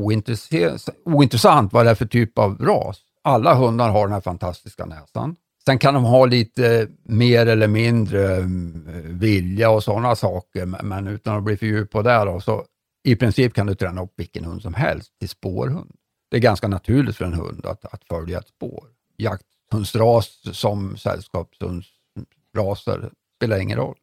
ointressant 1.05 1.73
vad 1.73 1.87
det 1.87 1.91
är 1.91 1.95
för 1.95 2.07
typ 2.07 2.39
av 2.39 2.59
ras. 2.59 3.01
Alla 3.23 3.55
hundar 3.55 3.91
har 3.91 4.07
den 4.07 4.13
här 4.13 4.21
fantastiska 4.21 4.85
näsan. 4.85 5.37
Sen 5.65 5.79
kan 5.79 5.95
de 5.95 6.05
ha 6.05 6.27
lite 6.27 6.89
mer 7.03 7.47
eller 7.47 7.69
mindre 7.69 8.37
mm, 8.37 9.19
vilja 9.19 9.71
och 9.71 9.85
sådana 9.85 10.17
saker, 10.17 10.67
men 10.67 11.07
utan 11.07 11.37
att 11.37 11.43
bli 11.43 11.57
för 11.57 11.67
djup 11.67 11.91
på 11.91 12.03
det 12.03 12.25
då, 12.25 12.41
så 12.41 12.65
i 13.05 13.17
princip 13.17 13.55
kan 13.55 13.67
du 13.67 13.75
träna 13.75 14.03
upp 14.03 14.13
vilken 14.17 14.45
hund 14.45 14.63
som 14.63 14.75
helst 14.75 15.19
till 15.19 15.29
spårhund. 15.29 15.93
Det 16.31 16.37
är 16.37 16.41
ganska 16.41 16.69
naturligt 16.69 17.17
för 17.17 17.25
en 17.25 17.35
hund 17.35 17.67
att, 17.67 17.85
att 17.85 18.05
följa 18.05 18.39
ett 18.39 18.49
spår. 18.49 18.85
Jakthundsras 19.17 20.43
som 20.53 20.97
sällskapshundsraser 20.97 23.11
spelar 23.37 23.59
ingen 23.59 23.79
roll. 23.79 23.97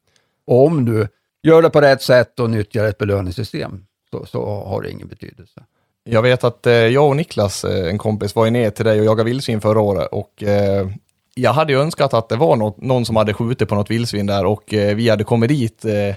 Och 0.46 0.66
om 0.66 0.86
du 0.86 1.08
gör 1.44 1.62
det 1.62 1.70
på 1.70 1.82
rätt 1.82 2.02
sätt 2.02 2.40
och 2.40 2.50
nyttjar 2.50 2.86
ett 2.86 2.98
belöningssystem 2.98 3.86
så, 4.12 4.26
så 4.26 4.64
har 4.68 4.82
det 4.82 4.92
ingen 4.92 5.08
betydelse. 5.08 5.64
Jag 6.04 6.22
vet 6.22 6.44
att 6.44 6.68
eh, 6.68 6.74
jag 6.74 7.08
och 7.08 7.16
Niklas, 7.16 7.64
eh, 7.64 7.90
en 7.90 7.98
kompis, 7.98 8.36
var 8.36 8.46
ju 8.46 8.52
ner 8.52 8.70
till 8.70 8.86
dig 8.86 9.00
och 9.00 9.06
jagade 9.06 9.30
vildsvin 9.30 9.62
förra 9.62 9.82
året 9.82 10.08
och 10.12 10.44
eh, 10.44 10.88
jag 11.36 11.54
hade 11.54 11.74
ju 11.74 11.80
önskat 11.80 12.14
att 12.14 12.30
det 12.30 12.36
var 12.36 12.56
något, 12.56 12.82
någon 12.82 13.06
som 13.06 13.16
hade 13.16 13.34
skjutit 13.34 13.70
på 13.70 13.76
något 13.76 13.92
vildsvin 13.92 14.26
där 14.26 14.46
och 14.46 14.74
eh, 14.74 14.96
vi 14.96 15.10
hade 15.10 15.24
kommit 15.24 15.50
dit 15.50 15.86
eh, 15.86 16.16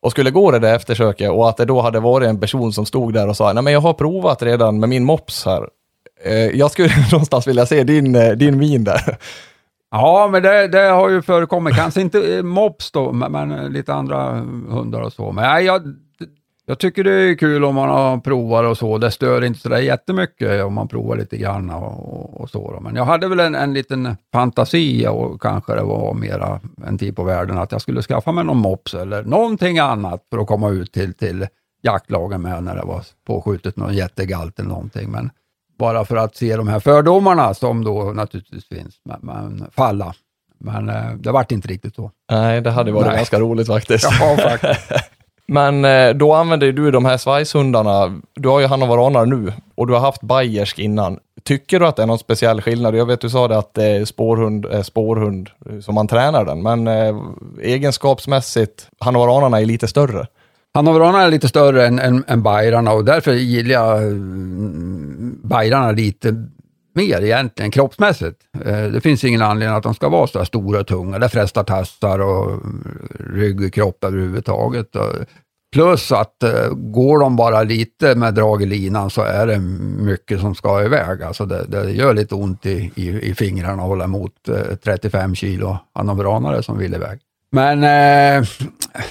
och 0.00 0.10
skulle 0.10 0.30
gå 0.30 0.50
det 0.50 0.58
där 0.58 0.74
eftersöket 0.74 1.30
och 1.30 1.48
att 1.48 1.56
det 1.56 1.64
då 1.64 1.80
hade 1.80 2.00
varit 2.00 2.28
en 2.28 2.40
person 2.40 2.72
som 2.72 2.86
stod 2.86 3.14
där 3.14 3.28
och 3.28 3.36
sa, 3.36 3.52
nej 3.52 3.62
men 3.62 3.72
jag 3.72 3.80
har 3.80 3.92
provat 3.92 4.42
redan 4.42 4.80
med 4.80 4.88
min 4.88 5.04
mops 5.04 5.44
här. 5.44 5.68
Eh, 6.24 6.34
jag 6.34 6.70
skulle 6.70 6.90
någonstans 7.12 7.46
vilja 7.46 7.66
se 7.66 7.84
din, 7.84 8.12
din 8.38 8.58
min 8.58 8.84
där. 8.84 9.18
Ja, 9.90 10.28
men 10.32 10.42
det, 10.42 10.68
det, 10.68 10.78
har 10.78 11.08
ju 11.08 11.22
förekommit. 11.22 11.76
Kanske 11.76 12.00
inte 12.00 12.42
mops 12.42 12.92
då, 12.92 13.12
men, 13.12 13.32
men, 13.32 13.72
lite 13.72 13.94
andra 13.94 14.32
hundar 14.68 15.00
och 15.00 15.12
så. 15.12 15.32
Men 15.32 15.64
jag, 15.64 15.82
jag 16.68 16.78
tycker 16.78 17.04
det 17.04 17.12
är 17.12 17.34
kul 17.34 17.64
om 17.64 17.74
man 17.74 17.88
har 17.88 18.18
provat 18.18 18.64
och 18.64 18.78
så. 18.78 18.98
Det 18.98 19.10
stör 19.10 19.44
inte 19.44 19.60
sådär 19.60 19.78
jättemycket 19.78 20.64
om 20.64 20.74
man 20.74 20.88
provar 20.88 21.16
lite 21.16 21.36
grann 21.36 21.70
och, 21.70 22.40
och 22.40 22.50
så. 22.50 22.72
Då. 22.72 22.80
Men 22.80 22.96
jag 22.96 23.04
hade 23.04 23.28
väl 23.28 23.40
en, 23.40 23.54
en 23.54 23.74
liten 23.74 24.16
fantasi 24.32 25.06
och 25.06 25.42
kanske 25.42 25.74
det 25.74 25.82
var 25.82 26.14
mera 26.14 26.60
en 26.86 26.98
tid 26.98 27.16
på 27.16 27.24
världen 27.24 27.58
att 27.58 27.72
jag 27.72 27.80
skulle 27.80 28.02
skaffa 28.02 28.32
mig 28.32 28.44
någon 28.44 28.56
mops 28.56 28.94
eller 28.94 29.22
någonting 29.22 29.78
annat 29.78 30.26
för 30.30 30.38
att 30.38 30.46
komma 30.46 30.70
ut 30.70 30.92
till, 30.92 31.14
till 31.14 31.46
jaktlagen 31.82 32.42
med 32.42 32.62
när 32.62 32.76
det 32.76 32.84
var 32.84 33.02
påskjutet 33.26 33.76
någon 33.76 33.94
jättegalt 33.94 34.58
eller 34.58 34.68
någonting. 34.68 35.10
Men 35.10 35.30
bara 35.78 36.04
för 36.04 36.16
att 36.16 36.36
se 36.36 36.56
de 36.56 36.68
här 36.68 36.80
fördomarna 36.80 37.54
som 37.54 37.84
då 37.84 38.02
naturligtvis 38.02 38.68
finns, 38.68 39.00
men, 39.04 39.18
men 39.22 39.70
falla. 39.72 40.14
Men 40.58 40.88
eh, 40.88 41.12
det 41.18 41.32
vart 41.32 41.52
inte 41.52 41.68
riktigt 41.68 41.94
så. 41.94 42.10
Nej, 42.30 42.60
det 42.60 42.70
hade 42.70 42.92
varit 42.92 43.06
Nej. 43.06 43.16
ganska 43.16 43.40
roligt 43.40 43.66
faktiskt. 43.66 44.04
Ja, 44.20 44.36
faktiskt. 44.36 44.90
Men 45.48 45.84
eh, 45.84 46.14
då 46.14 46.32
använder 46.32 46.72
du 46.72 46.90
de 46.90 47.04
här 47.04 47.16
svajshundarna. 47.16 48.20
Du 48.34 48.48
har 48.48 48.60
ju 48.60 48.66
hannoveranare 48.66 49.26
nu 49.26 49.52
och 49.74 49.86
du 49.86 49.92
har 49.92 50.00
haft 50.00 50.22
bayersk 50.22 50.78
innan. 50.78 51.18
Tycker 51.42 51.80
du 51.80 51.86
att 51.86 51.96
det 51.96 52.02
är 52.02 52.06
någon 52.06 52.18
speciell 52.18 52.62
skillnad? 52.62 52.96
Jag 52.96 53.06
vet 53.06 53.20
du 53.20 53.30
sa 53.30 53.48
det 53.48 53.58
att 53.58 53.74
det 53.74 53.84
är 53.84 54.04
spårhund, 54.04 54.66
är 54.66 54.82
spårhund 54.82 55.50
som 55.82 55.94
man 55.94 56.08
tränar 56.08 56.44
den, 56.44 56.62
men 56.62 56.86
eh, 56.86 57.16
egenskapsmässigt, 57.62 58.88
hannoveranarna 58.98 59.60
är 59.60 59.64
lite 59.64 59.88
större. 59.88 60.26
Hannoveranarna 60.74 61.24
är 61.24 61.30
lite 61.30 61.48
större 61.48 61.86
än, 61.86 61.98
än, 61.98 62.24
än 62.28 62.42
bajrarna 62.42 62.92
och 62.92 63.04
därför 63.04 63.32
gillar 63.32 63.70
jag 63.70 64.02
mm, 64.02 65.40
bajrarna 65.42 65.92
lite 65.92 66.46
mer 66.96 67.22
egentligen 67.22 67.70
kroppsmässigt. 67.70 68.40
Eh, 68.64 68.82
det 68.82 69.00
finns 69.00 69.24
ingen 69.24 69.42
anledning 69.42 69.76
att 69.76 69.82
de 69.82 69.94
ska 69.94 70.08
vara 70.08 70.26
så 70.26 70.38
här 70.38 70.44
stora 70.44 70.80
och 70.80 70.86
tunga. 70.86 71.18
Det 71.18 71.28
frestar 71.28 71.64
tassar 71.64 72.18
och 72.18 72.60
rygg 73.34 73.64
och 73.64 73.72
kropp 73.72 74.04
överhuvudtaget. 74.04 74.96
Plus 75.72 76.12
att 76.12 76.42
eh, 76.42 76.68
går 76.70 77.18
de 77.18 77.36
bara 77.36 77.62
lite 77.62 78.14
med 78.14 78.34
drag 78.34 78.62
i 78.62 78.66
linan 78.66 79.10
så 79.10 79.22
är 79.22 79.46
det 79.46 79.58
mycket 80.04 80.40
som 80.40 80.54
ska 80.54 80.84
iväg. 80.84 81.22
Alltså 81.22 81.46
det, 81.46 81.64
det 81.68 81.90
gör 81.90 82.14
lite 82.14 82.34
ont 82.34 82.66
i, 82.66 82.92
i, 82.94 83.08
i 83.08 83.34
fingrarna 83.34 83.82
att 83.82 83.88
hålla 83.88 84.04
emot 84.04 84.48
eh, 84.48 84.76
35 84.84 85.34
kilo 85.34 85.78
anobranare 85.92 86.62
som 86.62 86.78
vill 86.78 86.94
iväg. 86.94 87.18
Men 87.50 87.82
eh, 87.82 88.48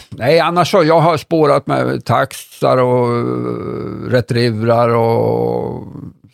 nej, 0.09 0.39
annars 0.39 0.71
så, 0.71 0.83
jag 0.83 0.99
har 0.99 1.17
spårat 1.17 1.67
med 1.67 2.05
taxar 2.05 2.77
och 2.77 3.09
retrievrar 4.11 4.89
och 4.89 5.83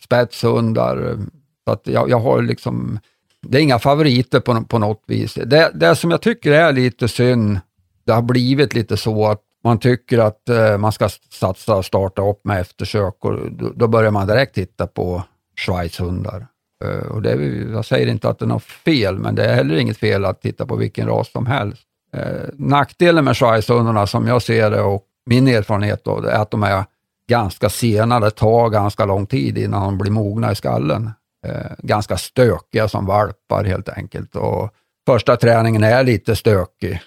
spetshundar. 0.04 1.16
Så 1.64 1.72
att 1.72 1.86
jag, 1.86 2.10
jag 2.10 2.18
har 2.18 2.42
liksom, 2.42 2.98
det 3.42 3.58
är 3.58 3.62
inga 3.62 3.78
favoriter 3.78 4.40
på, 4.40 4.64
på 4.64 4.78
något 4.78 5.02
vis. 5.06 5.34
Det, 5.34 5.70
det 5.74 5.96
som 5.96 6.10
jag 6.10 6.22
tycker 6.22 6.52
är 6.52 6.72
lite 6.72 7.08
synd, 7.08 7.60
det 8.06 8.12
har 8.12 8.22
blivit 8.22 8.74
lite 8.74 8.96
så 8.96 9.26
att 9.26 9.40
man 9.64 9.78
tycker 9.78 10.18
att 10.18 10.48
eh, 10.48 10.78
man 10.78 10.92
ska 10.92 11.08
satsa 11.30 11.74
och 11.74 11.84
starta 11.84 12.22
upp 12.22 12.44
med 12.44 12.60
eftersök 12.60 13.24
och 13.24 13.52
då, 13.52 13.72
då 13.74 13.88
börjar 13.88 14.10
man 14.10 14.26
direkt 14.26 14.54
titta 14.54 14.86
på 14.86 15.22
schweizhundar. 15.56 16.46
Eh, 16.84 17.06
och 17.10 17.22
det, 17.22 17.34
jag 17.72 17.84
säger 17.84 18.06
inte 18.06 18.28
att 18.28 18.38
det 18.38 18.44
är 18.44 18.46
något 18.46 18.62
fel, 18.62 19.18
men 19.18 19.34
det 19.34 19.44
är 19.44 19.54
heller 19.54 19.76
inget 19.76 19.98
fel 19.98 20.24
att 20.24 20.42
titta 20.42 20.66
på 20.66 20.76
vilken 20.76 21.08
ras 21.08 21.32
som 21.32 21.46
helst. 21.46 21.82
Eh, 22.16 22.48
nackdelen 22.54 23.24
med 23.24 23.36
schweizhundarna 23.36 24.06
som 24.06 24.26
jag 24.26 24.42
ser 24.42 24.70
det 24.70 24.80
och 24.80 25.04
min 25.26 25.48
erfarenhet 25.48 26.04
då, 26.04 26.22
är 26.22 26.42
att 26.42 26.50
de 26.50 26.62
är 26.62 26.84
ganska 27.28 27.68
sena. 27.68 28.20
Det 28.20 28.30
tar 28.30 28.68
ganska 28.68 29.04
lång 29.04 29.26
tid 29.26 29.58
innan 29.58 29.82
de 29.82 29.98
blir 29.98 30.12
mogna 30.12 30.52
i 30.52 30.54
skallen. 30.54 31.10
Eh, 31.46 31.72
ganska 31.78 32.16
stökiga 32.16 32.88
som 32.88 33.06
valpar 33.06 33.64
helt 33.64 33.88
enkelt. 33.88 34.36
Och 34.36 34.70
första 35.06 35.36
träningen 35.36 35.84
är 35.84 36.04
lite 36.04 36.36
stökig, 36.36 37.00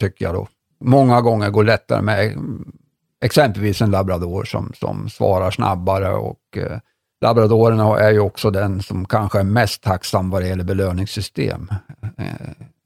tycker 0.00 0.24
jag 0.24 0.34
då. 0.34 0.48
Många 0.80 1.20
gånger 1.20 1.50
går 1.50 1.64
det 1.64 1.72
lättare 1.72 2.02
med 2.02 2.36
exempelvis 3.24 3.82
en 3.82 3.90
labrador 3.90 4.44
som, 4.44 4.72
som 4.74 5.08
svarar 5.08 5.50
snabbare 5.50 6.12
och 6.12 6.56
eh, 6.56 6.78
labradoren 7.20 7.80
är 7.80 8.10
ju 8.10 8.20
också 8.20 8.50
den 8.50 8.82
som 8.82 9.04
kanske 9.04 9.38
är 9.38 9.44
mest 9.44 9.82
tacksam 9.82 10.30
vad 10.30 10.42
det 10.42 10.48
gäller 10.48 10.64
belöningssystem. 10.64 11.68
Eh, 12.18 12.26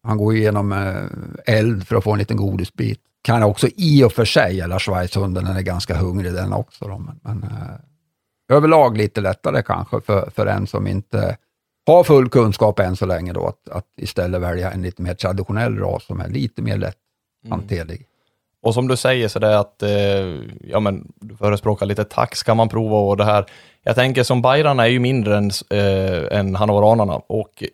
han 0.02 0.18
går 0.18 0.34
igenom 0.34 0.72
eh, 0.72 1.54
eld 1.56 1.86
för 1.86 1.96
att 1.96 2.04
få 2.04 2.12
en 2.12 2.18
liten 2.18 2.36
godisbit. 2.36 3.00
Kan 3.22 3.42
också 3.42 3.68
i 3.76 4.04
och 4.04 4.12
för 4.12 4.24
sig 4.24 4.56
gälla 4.56 4.78
schweizhunden, 4.78 5.44
den 5.44 5.56
är 5.56 5.62
ganska 5.62 5.96
hungrig 5.96 6.32
den 6.32 6.52
också. 6.52 6.88
Då, 6.88 6.98
men, 6.98 7.20
men 7.22 7.42
eh, 7.42 7.76
överlag 8.48 8.96
lite 8.96 9.20
lättare 9.20 9.62
kanske 9.62 10.00
för, 10.00 10.30
för 10.30 10.46
en 10.46 10.66
som 10.66 10.86
inte 10.86 11.36
har 11.86 12.04
full 12.04 12.28
kunskap 12.28 12.78
än 12.80 12.96
så 12.96 13.06
länge 13.06 13.32
då, 13.32 13.46
att, 13.46 13.68
att 13.68 13.86
istället 13.96 14.40
välja 14.40 14.70
en 14.70 14.82
lite 14.82 15.02
mer 15.02 15.14
traditionell 15.14 15.78
ras 15.78 16.06
som 16.06 16.20
är 16.20 16.28
lite 16.28 16.62
mer 16.62 16.76
lätthanterlig. 16.76 17.96
Mm. 17.96 18.06
Och 18.62 18.74
som 18.74 18.88
du 18.88 18.96
säger 18.96 19.28
så 19.28 19.38
det 19.38 19.46
är 19.46 19.56
att, 19.56 19.82
eh, 19.82 19.90
ja 20.60 20.80
men 20.80 21.12
du 21.20 21.36
förespråkar 21.36 21.86
lite 21.86 22.04
tax 22.04 22.42
kan 22.42 22.56
man 22.56 22.68
prova 22.68 22.96
och 22.96 23.16
det 23.16 23.24
här. 23.24 23.46
Jag 23.82 23.94
tänker 23.94 24.22
som 24.22 24.42
Bajrarna 24.42 24.84
är 24.84 24.90
ju 24.90 24.98
mindre 24.98 25.36
än, 25.36 25.50
eh, 25.70 26.38
än 26.38 26.54
hanoveranarna 26.54 27.14
och 27.14 27.64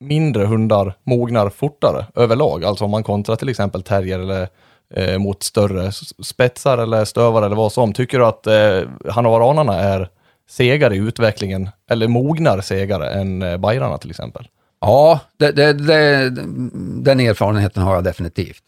mindre 0.00 0.44
hundar 0.44 0.94
mognar 1.02 1.50
fortare 1.50 2.06
överlag. 2.14 2.64
Alltså 2.64 2.84
om 2.84 2.90
man 2.90 3.02
kontrar 3.02 3.36
till 3.36 3.48
exempel 3.48 3.82
terrier 3.82 4.18
eller 4.18 4.48
eh, 4.94 5.18
mot 5.18 5.42
större 5.42 5.92
spetsar 6.22 6.78
eller 6.78 7.04
stövar 7.04 7.42
eller 7.42 7.56
vad 7.56 7.72
som. 7.72 7.92
Tycker 7.92 8.18
du 8.18 8.26
att 8.26 8.46
eh, 8.46 9.12
hanoveranarna 9.12 9.74
är 9.74 10.08
segare 10.48 10.94
i 10.94 10.98
utvecklingen 10.98 11.68
eller 11.90 12.08
mognar 12.08 12.60
segare 12.60 13.10
än 13.10 13.42
eh, 13.42 13.56
bayrarna 13.56 13.98
till 13.98 14.10
exempel? 14.10 14.48
Ja, 14.80 15.20
det, 15.36 15.52
det, 15.52 15.72
det, 15.72 16.30
den 17.02 17.20
erfarenheten 17.20 17.82
har 17.82 17.94
jag 17.94 18.04
definitivt. 18.04 18.62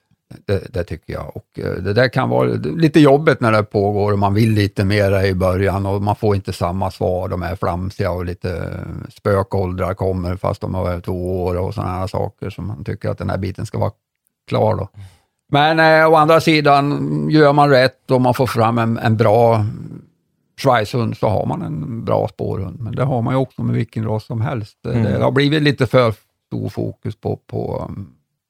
Det, 0.47 0.75
det, 0.75 0.85
tycker 0.85 1.13
jag. 1.13 1.37
Och 1.37 1.59
eh, 1.59 1.73
det 1.73 1.93
där 1.93 2.09
kan 2.09 2.29
vara 2.29 2.49
lite 2.77 3.01
jobbigt 3.01 3.41
när 3.41 3.53
det 3.53 3.63
pågår 3.63 4.13
och 4.13 4.19
man 4.19 4.35
vill 4.35 4.53
lite 4.53 4.85
mera 4.85 5.27
i 5.27 5.35
början 5.35 5.87
och 5.87 6.03
man 6.03 6.17
får 6.17 6.35
inte 6.35 6.53
samma 6.53 6.91
svar. 6.91 7.29
De 7.29 7.43
är 7.43 7.57
flamsiga 7.57 8.11
och 8.11 8.25
lite 8.25 8.81
spökåldrar 9.17 9.95
kommer 9.95 10.37
fast 10.37 10.61
de 10.61 10.75
är 10.75 11.01
två 11.01 11.45
år 11.45 11.57
och 11.57 11.75
sådana 11.75 11.93
här 11.93 12.07
saker 12.07 12.51
som 12.51 12.67
man 12.67 12.85
tycker 12.85 13.09
att 13.09 13.19
den 13.19 13.31
här 13.31 13.39
biten 13.39 13.67
ska 13.67 13.79
vara 13.79 13.93
klar. 14.49 14.77
Då. 14.77 14.89
Men 15.49 15.81
eh, 15.81 16.13
å 16.13 16.15
andra 16.15 16.41
sidan, 16.41 17.29
gör 17.31 17.53
man 17.53 17.71
rätt 17.71 18.11
och 18.11 18.21
man 18.21 18.35
får 18.35 18.47
fram 18.47 18.79
en, 18.79 18.99
en 18.99 19.17
bra 19.17 19.65
schweizhund 20.61 21.17
så 21.17 21.29
har 21.29 21.47
man 21.47 21.63
en 21.63 22.05
bra 22.05 22.29
spårhund. 22.29 22.81
Men 22.81 22.95
det 22.95 23.05
har 23.05 23.23
man 23.23 23.35
ju 23.35 23.39
också 23.39 23.63
med 23.63 23.75
vilken 23.75 24.05
ras 24.05 24.25
som 24.25 24.41
helst. 24.41 24.77
Mm. 24.87 25.03
Det 25.03 25.23
har 25.23 25.31
blivit 25.31 25.63
lite 25.63 25.87
för 25.87 26.15
stor 26.47 26.69
fokus 26.69 27.17
på, 27.17 27.37
på 27.37 27.91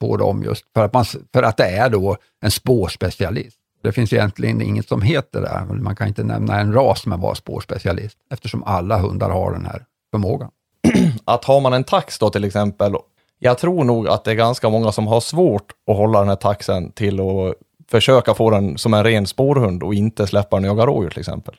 på 0.01 0.17
dem 0.17 0.43
just 0.43 0.65
för 0.75 0.85
att, 0.85 0.93
man, 0.93 1.05
för 1.05 1.43
att 1.43 1.57
det 1.57 1.65
är 1.65 1.91
då 1.91 2.17
en 2.41 2.51
spårspecialist. 2.51 3.57
Det 3.83 3.93
finns 3.93 4.13
egentligen 4.13 4.63
inget 4.63 4.89
som 4.89 5.03
heter 5.03 5.41
det. 5.41 5.75
Man 5.75 5.97
kan 5.97 6.09
inte 6.09 6.25
nämna 6.25 6.61
en 6.61 6.73
ras 6.73 7.07
med 7.07 7.19
vara 7.19 7.35
spårspecialist 7.35 8.19
eftersom 8.31 8.65
alla 8.65 8.99
hundar 8.99 9.31
har 9.31 9.53
den 9.53 9.67
här 9.67 9.85
förmågan. 10.11 10.51
Att 11.25 11.45
har 11.45 11.61
man 11.61 11.73
en 11.73 11.85
tax 11.85 12.19
då 12.19 12.31
till 12.31 12.45
exempel, 12.45 12.95
jag 13.39 13.59
tror 13.59 13.85
nog 13.85 14.09
att 14.09 14.25
det 14.25 14.31
är 14.31 14.35
ganska 14.35 14.69
många 14.69 14.93
som 14.93 15.07
har 15.07 15.21
svårt 15.21 15.73
att 15.91 15.97
hålla 15.97 16.19
den 16.19 16.29
här 16.29 16.37
taxen 16.37 16.93
till 16.93 17.21
att 17.21 17.55
försöka 17.91 18.35
få 18.35 18.51
den 18.51 18.79
som 18.79 18.95
en 18.95 19.05
ren 19.05 19.27
spårhund 19.27 19.83
och 19.83 19.95
inte 19.95 20.27
släppa 20.27 20.57
den 20.57 20.71
och 20.71 20.79
jaga 20.79 20.87
rådjur 20.87 21.11
till 21.11 21.21
exempel. 21.21 21.55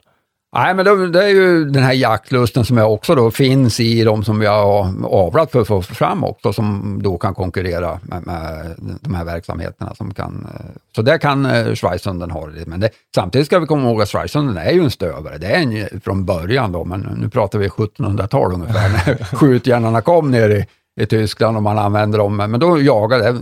Nej, 0.54 0.74
men 0.74 0.84
det, 0.84 1.10
det, 1.10 1.24
är 1.24 1.28
ju 1.28 1.64
den 1.64 1.82
här 1.82 1.92
jaktlusten 1.92 2.64
som 2.64 2.76
jag 2.76 2.92
också 2.92 3.14
då 3.14 3.30
finns 3.30 3.80
i 3.80 4.04
de 4.04 4.24
som 4.24 4.38
vi 4.38 4.46
har 4.46 4.94
avlat 5.06 5.50
för 5.50 5.60
att 5.60 5.68
få 5.68 5.82
fram 5.82 6.24
också, 6.24 6.52
som 6.52 6.98
då 7.02 7.18
kan 7.18 7.34
konkurrera 7.34 8.00
med, 8.02 8.26
med 8.26 8.76
de 9.00 9.14
här 9.14 9.24
verksamheterna. 9.24 9.94
Som 9.94 10.14
kan, 10.14 10.46
så 10.94 11.02
där 11.02 11.18
kan 11.18 11.46
eh, 11.46 11.74
Schweizhunden 11.74 12.30
ha 12.30 12.46
det. 12.46 12.66
Men 12.66 12.80
det, 12.80 12.90
samtidigt 13.14 13.46
ska 13.46 13.58
vi 13.58 13.66
komma 13.66 13.88
ihåg 13.88 14.02
att 14.02 14.08
Schweizhunden 14.08 14.56
är 14.56 14.70
ju 14.70 14.80
en 14.84 14.90
stövare. 14.90 15.38
Det 15.38 15.46
är 15.46 15.60
en 15.60 16.00
från 16.00 16.24
början 16.24 16.72
då, 16.72 16.84
men 16.84 17.00
nu 17.20 17.28
pratar 17.28 17.58
vi 17.58 17.68
1700-tal 17.68 18.52
ungefär, 18.52 18.88
när 18.88 19.24
skjutjärnarna 19.36 20.00
kom 20.00 20.30
ner 20.30 20.50
i, 20.50 20.66
i 21.00 21.06
Tyskland 21.06 21.56
och 21.56 21.62
man 21.62 21.78
använde 21.78 22.18
dem. 22.18 22.36
Men 22.36 22.60
då 22.60 22.80
jagade, 22.80 23.38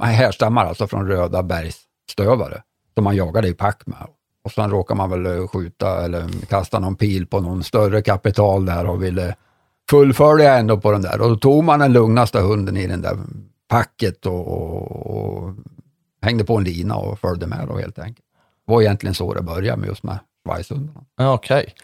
härstammar 0.00 0.66
alltså 0.66 0.86
från 0.86 1.08
röda 1.08 1.42
bergsstövare, 1.42 2.62
som 2.94 3.04
man 3.04 3.16
jagade 3.16 3.48
i 3.48 3.54
pack 3.54 3.82
med. 3.86 4.06
Och 4.44 4.52
sen 4.52 4.70
råkar 4.70 4.94
man 4.94 5.10
väl 5.10 5.26
eh, 5.26 5.48
skjuta 5.48 6.04
eller 6.04 6.46
kasta 6.48 6.78
någon 6.78 6.96
pil 6.96 7.26
på 7.26 7.40
någon 7.40 7.64
större 7.64 8.02
kapital 8.02 8.66
där 8.66 8.86
och 8.86 9.02
ville 9.02 9.34
fullfölja 9.90 10.58
ändå 10.58 10.80
på 10.80 10.92
den 10.92 11.02
där. 11.02 11.20
Och 11.20 11.28
då 11.28 11.36
tog 11.36 11.64
man 11.64 11.80
den 11.80 11.92
lugnaste 11.92 12.40
hunden 12.40 12.76
i 12.76 12.86
den 12.86 13.02
där 13.02 13.18
packet 13.68 14.26
och, 14.26 14.48
och, 14.48 15.06
och 15.06 15.54
hängde 16.22 16.44
på 16.44 16.56
en 16.56 16.64
lina 16.64 16.96
och 16.96 17.18
följde 17.18 17.46
med 17.46 17.68
då 17.68 17.78
helt 17.78 17.98
enkelt. 17.98 18.26
Det 18.66 18.72
var 18.72 18.82
egentligen 18.82 19.14
så 19.14 19.34
det 19.34 19.42
började 19.42 19.80
med 19.80 19.88
just 19.88 20.02
med 20.02 20.18
schweizhundarna. 20.46 21.04
Okej. 21.18 21.56
Okay. 21.56 21.74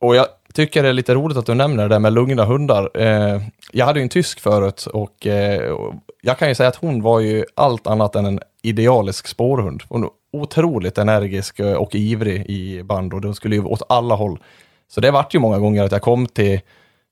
Och 0.00 0.16
jag 0.16 0.26
tycker 0.54 0.82
det 0.82 0.88
är 0.88 0.92
lite 0.92 1.14
roligt 1.14 1.36
att 1.36 1.46
du 1.46 1.54
nämner 1.54 1.82
det 1.82 1.94
där 1.94 1.98
med 1.98 2.12
lugna 2.12 2.44
hundar. 2.44 2.90
Eh, 2.94 3.42
jag 3.72 3.86
hade 3.86 3.98
ju 3.98 4.02
en 4.02 4.08
tysk 4.08 4.40
förut 4.40 4.86
och, 4.86 5.26
eh, 5.26 5.70
och 5.70 5.94
jag 6.22 6.38
kan 6.38 6.48
ju 6.48 6.54
säga 6.54 6.68
att 6.68 6.76
hon 6.76 7.02
var 7.02 7.20
ju 7.20 7.44
allt 7.54 7.86
annat 7.86 8.16
än 8.16 8.26
en 8.26 8.40
idealisk 8.62 9.26
spårhund. 9.26 9.82
Hon 9.88 10.08
otroligt 10.40 10.98
energisk 10.98 11.60
eh, 11.60 11.72
och 11.72 11.94
ivrig 11.94 12.46
i 12.46 12.82
band 12.82 13.14
och 13.14 13.20
den 13.20 13.34
skulle 13.34 13.56
ju 13.56 13.64
åt 13.64 13.82
alla 13.88 14.14
håll. 14.14 14.38
Så 14.88 15.00
det 15.00 15.10
vart 15.10 15.34
ju 15.34 15.38
många 15.38 15.58
gånger 15.58 15.84
att 15.84 15.92
jag 15.92 16.02
kom 16.02 16.26
till, 16.26 16.60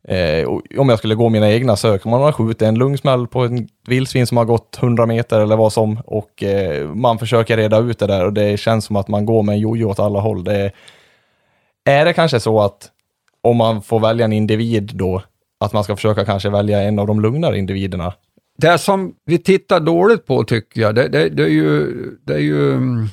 eh, 0.09 0.49
om 0.79 0.89
jag 0.89 0.99
skulle 0.99 1.15
gå 1.15 1.29
mina 1.29 1.53
egna 1.53 1.77
sök, 1.77 2.05
man 2.05 2.21
har 2.21 2.33
skjutit 2.33 2.63
en 2.63 2.75
lungsmäll 2.75 3.27
på 3.27 3.41
en 3.41 3.69
vildsvin 3.87 4.27
som 4.27 4.37
har 4.37 4.45
gått 4.45 4.79
100 4.83 5.07
meter 5.07 5.41
eller 5.41 5.57
vad 5.57 5.73
som 5.73 5.99
och 6.07 6.43
eh, 6.43 6.89
man 6.89 7.19
försöker 7.19 7.57
reda 7.57 7.79
ut 7.79 7.99
det 7.99 8.07
där 8.07 8.25
och 8.25 8.33
det 8.33 8.61
känns 8.61 8.85
som 8.85 8.97
att 8.97 9.09
man 9.09 9.27
går 9.27 9.43
med 9.43 9.53
en 9.53 9.61
jojo 9.61 9.91
åt 9.91 9.99
alla 9.99 10.21
håll. 10.21 10.45
Det, 10.45 10.73
är 11.85 12.05
det 12.05 12.13
kanske 12.13 12.41
så 12.41 12.61
att 12.61 12.91
om 13.43 13.57
man 13.57 13.83
får 13.83 14.01
välja 14.01 14.25
en 14.25 14.33
individ 14.33 14.91
då, 14.95 15.23
att 15.61 15.73
man 15.73 15.85
ska 15.85 15.97
försöka 15.97 16.25
kanske 16.25 16.51
välja 16.51 16.83
en 16.83 16.99
av 16.99 17.07
de 17.07 17.21
lugnare 17.21 17.59
individerna 17.59 18.13
det 18.59 18.79
som 18.79 19.15
vi 19.25 19.39
tittar 19.39 19.81
dåligt 19.81 20.27
på 20.27 20.45
tycker 20.45 20.81
jag, 20.81 20.95
det, 20.95 21.09
det, 21.09 21.29
det 21.29 21.43
är 21.43 21.49
ju, 21.49 21.93
det 22.27 22.35
är 22.35 22.39
ju 22.39 22.73
mm, 22.73 23.07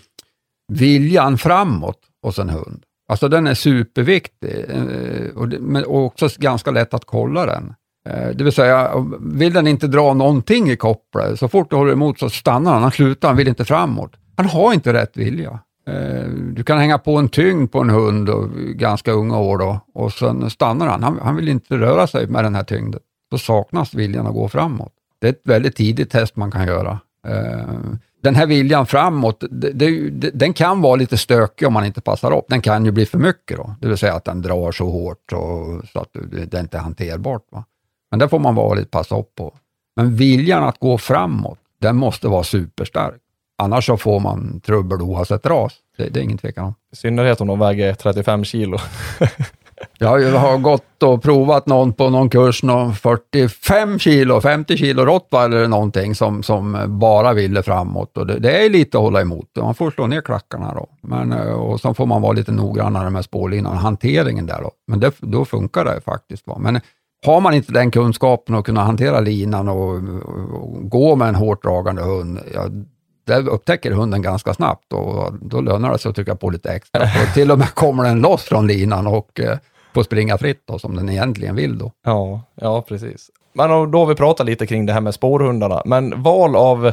viljan 0.74 1.38
framåt 1.38 2.00
hos 2.24 2.40
en 2.40 2.50
hund. 2.50 2.84
Alltså 3.12 3.28
den 3.28 3.48
är 3.48 3.54
superviktig 3.54 4.66
eh, 4.70 5.38
och, 5.38 5.48
men, 5.48 5.86
också 5.86 6.30
ganska 6.38 6.72
lätt 6.72 6.94
att 6.94 7.06
kolla 7.06 7.46
den. 7.46 7.74
Eh, 8.10 8.30
det 8.36 8.44
vill 8.44 8.54
säga, 8.54 8.92
vill 9.20 9.54
den 9.54 9.68
inte 9.68 9.88
dra 9.88 10.14
någonting 10.14 10.70
i 10.70 10.78
kopplet, 10.78 11.40
så 11.40 11.48
fort 11.48 11.70
du 11.70 11.76
håller 11.76 11.94
emot 11.94 12.20
så 12.20 12.30
stannar 12.30 12.74
han, 12.74 12.82
han 12.82 12.92
slutar, 12.92 13.28
han 13.28 13.38
vill 13.38 13.48
inte 13.48 13.66
framåt. 13.66 14.12
Han 14.38 14.46
har 14.46 14.74
inte 14.74 14.94
rätt 14.94 15.18
vilja. 15.18 15.60
Eh, 15.88 16.28
du 16.30 16.64
kan 16.64 16.78
hänga 16.78 16.98
på 16.98 17.18
en 17.18 17.30
tyngd 17.30 17.72
på 17.72 17.80
en 17.80 17.90
hund, 17.90 18.30
och, 18.30 18.50
ganska 18.56 19.12
unga 19.12 19.40
år 19.40 19.58
då, 19.58 19.80
och 19.94 20.14
sen 20.14 20.50
stannar 20.50 20.88
han. 20.88 21.04
han. 21.04 21.20
Han 21.22 21.36
vill 21.36 21.50
inte 21.50 21.78
röra 21.78 22.08
sig 22.08 22.28
med 22.28 22.44
den 22.44 22.56
här 22.56 22.64
tyngden. 22.64 23.02
Då 23.32 23.38
saknas 23.38 23.94
viljan 23.94 24.28
att 24.28 24.34
gå 24.34 24.50
framåt. 24.50 24.94
Det 25.22 25.28
är 25.28 25.32
ett 25.32 25.42
väldigt 25.44 25.76
tidigt 25.76 26.10
test 26.10 26.36
man 26.36 26.52
kan 26.52 26.68
göra. 26.68 27.00
Eh, 27.28 27.76
den 28.24 28.36
här 28.36 28.46
viljan 28.46 28.86
framåt, 28.86 29.44
det, 29.52 29.72
det, 29.72 30.10
den 30.34 30.54
kan 30.54 30.82
vara 30.82 30.96
lite 30.96 31.18
stökig 31.18 31.68
om 31.68 31.74
man 31.74 31.86
inte 31.86 32.02
passar 32.02 32.38
upp. 32.38 32.46
Den 32.50 32.62
kan 32.62 32.86
ju 32.86 32.92
bli 32.92 33.06
för 33.06 33.18
mycket 33.18 33.58
då, 33.58 33.76
det 33.82 33.88
vill 33.88 33.98
säga 33.98 34.14
att 34.14 34.26
den 34.26 34.42
drar 34.42 34.72
så 34.72 34.90
hårt 34.90 35.34
och, 35.34 35.90
så 35.94 36.00
att 36.00 36.10
det 36.32 36.60
inte 36.60 36.78
är 36.78 36.82
hanterbart. 36.82 37.46
Va? 37.52 37.66
Men 38.12 38.20
det 38.20 38.30
får 38.30 38.40
man 38.40 38.56
vara 38.56 38.74
lite 38.74 38.90
passa 38.90 39.18
upp 39.18 39.36
på. 39.36 39.54
Men 39.96 40.16
viljan 40.16 40.64
att 40.64 40.80
gå 40.80 40.98
framåt, 40.98 41.60
den 41.82 41.96
måste 41.96 42.28
vara 42.28 42.44
superstark. 42.44 43.22
Annars 43.58 43.86
så 43.86 43.98
får 43.98 44.20
man 44.20 44.60
trubbel 44.60 45.02
oavsett 45.02 45.46
ras. 45.46 45.74
Det, 45.98 46.10
det 46.10 46.20
är 46.20 46.24
ingen 46.24 46.38
tvekan 46.38 46.66
om. 46.66 46.74
I 46.94 46.96
synnerhet 46.96 47.42
om 47.42 47.48
de 47.48 47.60
väger 47.60 47.94
35 47.94 48.44
kilo. 48.44 48.78
Jag 49.98 50.32
har 50.32 50.58
gått 50.58 51.04
och 51.04 51.24
provat 51.24 51.66
någon 51.66 51.94
på 51.94 52.10
någon 52.10 52.30
kurs, 52.30 52.64
någon 52.64 52.96
45 52.96 54.00
kilo, 54.00 54.42
50 54.42 54.78
kilo 54.78 55.06
rottweiler 55.06 55.58
eller 55.58 55.68
någonting 55.68 56.16
som, 56.16 56.44
som 56.44 56.86
bara 56.88 57.34
ville 57.34 57.64
framåt. 57.64 58.18
Och 58.18 58.28
det, 58.28 58.40
det, 58.40 58.66
är 58.66 58.70
lite 58.70 58.98
att 58.98 59.04
hålla 59.04 59.22
emot. 59.22 59.46
Man 59.58 59.76
får 59.76 59.92
slå 59.92 60.08
ner 60.08 60.22
klackarna 60.22 60.74
då. 60.74 60.88
Men, 61.02 61.32
eh, 61.32 61.54
och 61.54 61.80
så 61.80 61.94
får 61.94 62.06
man 62.06 62.22
vara 62.22 62.32
lite 62.32 62.52
noggrannare 62.52 63.10
med 63.10 63.26
spårlinan, 63.26 63.78
hanteringen 63.78 64.46
där 64.46 64.62
då. 64.62 64.72
Men 64.88 65.00
det, 65.00 65.14
då 65.20 65.46
funkar 65.46 65.86
det 65.86 66.02
faktiskt. 66.02 66.48
Va? 66.48 66.58
Men 66.60 66.76
eh, 66.76 66.82
har 67.26 67.42
man 67.42 67.54
inte 67.54 67.74
den 67.74 67.92
kunskapen 67.92 68.56
att 68.56 68.66
kunna 68.66 68.84
hantera 68.84 69.20
linan 69.20 69.70
och, 69.70 69.90
och, 69.90 70.62
och 70.62 70.90
gå 70.90 71.16
med 71.16 71.28
en 71.28 71.36
hårt 71.36 71.64
dragande 71.64 72.02
hund, 72.02 72.40
ja, 72.54 72.68
det 73.26 73.36
upptäcker 73.36 73.92
hunden 73.92 74.22
ganska 74.22 74.54
snabbt 74.54 74.94
och 74.94 75.34
då 75.42 75.62
lönar 75.62 75.92
det 75.92 76.00
sig 76.00 76.10
att 76.10 76.16
trycka 76.16 76.36
på 76.36 76.50
lite 76.50 76.70
extra. 76.70 77.04
Och 77.04 77.34
till 77.34 77.52
och 77.52 77.60
med 77.60 77.74
kommer 77.74 78.04
den 78.04 78.22
loss 78.22 78.44
från 78.44 78.68
linan 78.68 79.08
och 79.08 79.40
eh, 79.40 79.58
får 79.94 80.04
springa 80.04 80.38
fritt 80.38 80.64
då, 80.66 80.80
som 80.80 80.96
den 80.96 81.10
egentligen 81.10 81.56
vill 81.56 81.78
då. 81.78 81.92
Ja, 82.06 82.42
ja 82.56 82.82
precis. 82.82 83.30
Men 83.54 83.92
då 83.92 84.00
har 84.00 84.06
vi 84.06 84.16
pratat 84.16 84.46
lite 84.46 84.68
kring 84.68 84.86
det 84.86 84.94
här 84.94 85.02
med 85.02 85.14
spårhundarna, 85.14 85.82
men 85.86 86.24
val 86.24 86.56
av, 86.56 86.92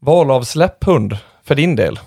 val 0.00 0.30
av 0.30 0.42
släpphund 0.42 1.18
för 1.42 1.54
din 1.54 1.76
del? 1.76 1.98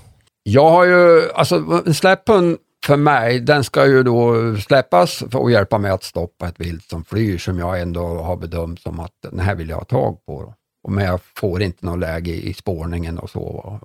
Jag 0.44 0.70
har 0.70 0.86
ju, 0.86 1.32
alltså 1.32 1.84
släpphund 1.94 2.58
för 2.86 2.98
mig, 2.98 3.40
den 3.40 3.64
ska 3.64 3.86
ju 3.86 4.04
då 4.04 4.36
släppas 4.58 5.24
att 5.24 5.52
hjälpa 5.52 5.78
mig 5.78 5.92
att 5.92 6.04
stoppa 6.04 6.48
ett 6.48 6.60
vilt 6.60 6.90
som 6.90 7.04
flyr 7.04 7.38
som 7.38 7.60
jag 7.60 7.82
ändå 7.82 8.02
har 8.02 8.36
bedömt 8.36 8.82
som 8.82 9.00
att 9.00 9.14
den 9.22 9.40
här 9.40 9.56
vill 9.56 9.70
jag 9.70 9.78
ha 9.78 9.84
tag 9.84 10.26
på. 10.26 10.54
Men 10.88 11.06
jag 11.06 11.20
får 11.36 11.62
inte 11.62 11.86
något 11.86 12.00
läge 12.00 12.32
i 12.32 12.54
spårningen 12.54 13.20
och 13.20 13.30
så. 13.30 13.80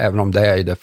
Även 0.00 0.20
om 0.20 0.32
det 0.32 0.46
är 0.46 0.64
det 0.64 0.76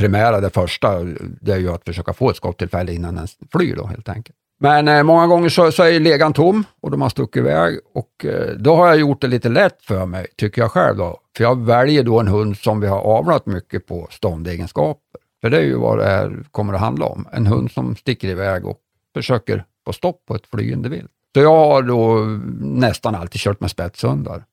primära, 0.00 0.40
det 0.40 0.50
första, 0.50 1.04
det 1.40 1.52
är 1.52 1.58
ju 1.58 1.70
att 1.70 1.84
försöka 1.84 2.12
få 2.12 2.30
ett 2.30 2.36
skottillfälle 2.36 2.92
innan 2.92 3.14
den 3.14 3.26
flyr 3.52 3.76
då 3.76 3.86
helt 3.86 4.08
enkelt. 4.08 4.36
Men 4.60 4.88
eh, 4.88 5.02
många 5.02 5.26
gånger 5.26 5.48
så, 5.48 5.72
så, 5.72 5.82
är 5.82 6.00
legan 6.00 6.32
tom 6.32 6.64
och 6.80 6.90
de 6.90 7.02
har 7.02 7.08
stuckit 7.08 7.36
iväg 7.36 7.78
och 7.94 8.24
eh, 8.24 8.56
då 8.56 8.74
har 8.76 8.86
jag 8.86 9.00
gjort 9.00 9.20
det 9.20 9.26
lite 9.26 9.48
lätt 9.48 9.82
för 9.82 10.06
mig, 10.06 10.26
tycker 10.36 10.62
jag 10.62 10.70
själv 10.70 10.96
då. 10.96 11.20
För 11.36 11.44
jag 11.44 11.64
väljer 11.66 12.02
då 12.02 12.20
en 12.20 12.28
hund 12.28 12.56
som 12.56 12.80
vi 12.80 12.86
har 12.86 13.00
avlat 13.00 13.46
mycket 13.46 13.86
på 13.86 14.08
ståndegenskaper. 14.10 15.20
För 15.40 15.50
det 15.50 15.56
är 15.56 15.64
ju 15.64 15.74
vad 15.74 15.98
det 15.98 16.04
här 16.04 16.44
kommer 16.50 16.74
att 16.74 16.80
handla 16.80 17.06
om. 17.06 17.28
En 17.32 17.46
hund 17.46 17.70
som 17.70 17.96
sticker 17.96 18.28
iväg 18.28 18.66
och 18.66 18.78
försöker 19.14 19.64
få 19.84 19.92
stopp 19.92 20.26
på 20.26 20.34
ett 20.34 20.46
flygande 20.46 20.88
vilt. 20.88 21.10
Så 21.34 21.40
jag 21.40 21.56
har 21.56 21.82
då 21.82 22.24
nästan 22.60 23.14
alltid 23.14 23.40
kört 23.40 23.60
med 23.60 23.70
spetshundar, 23.70 24.44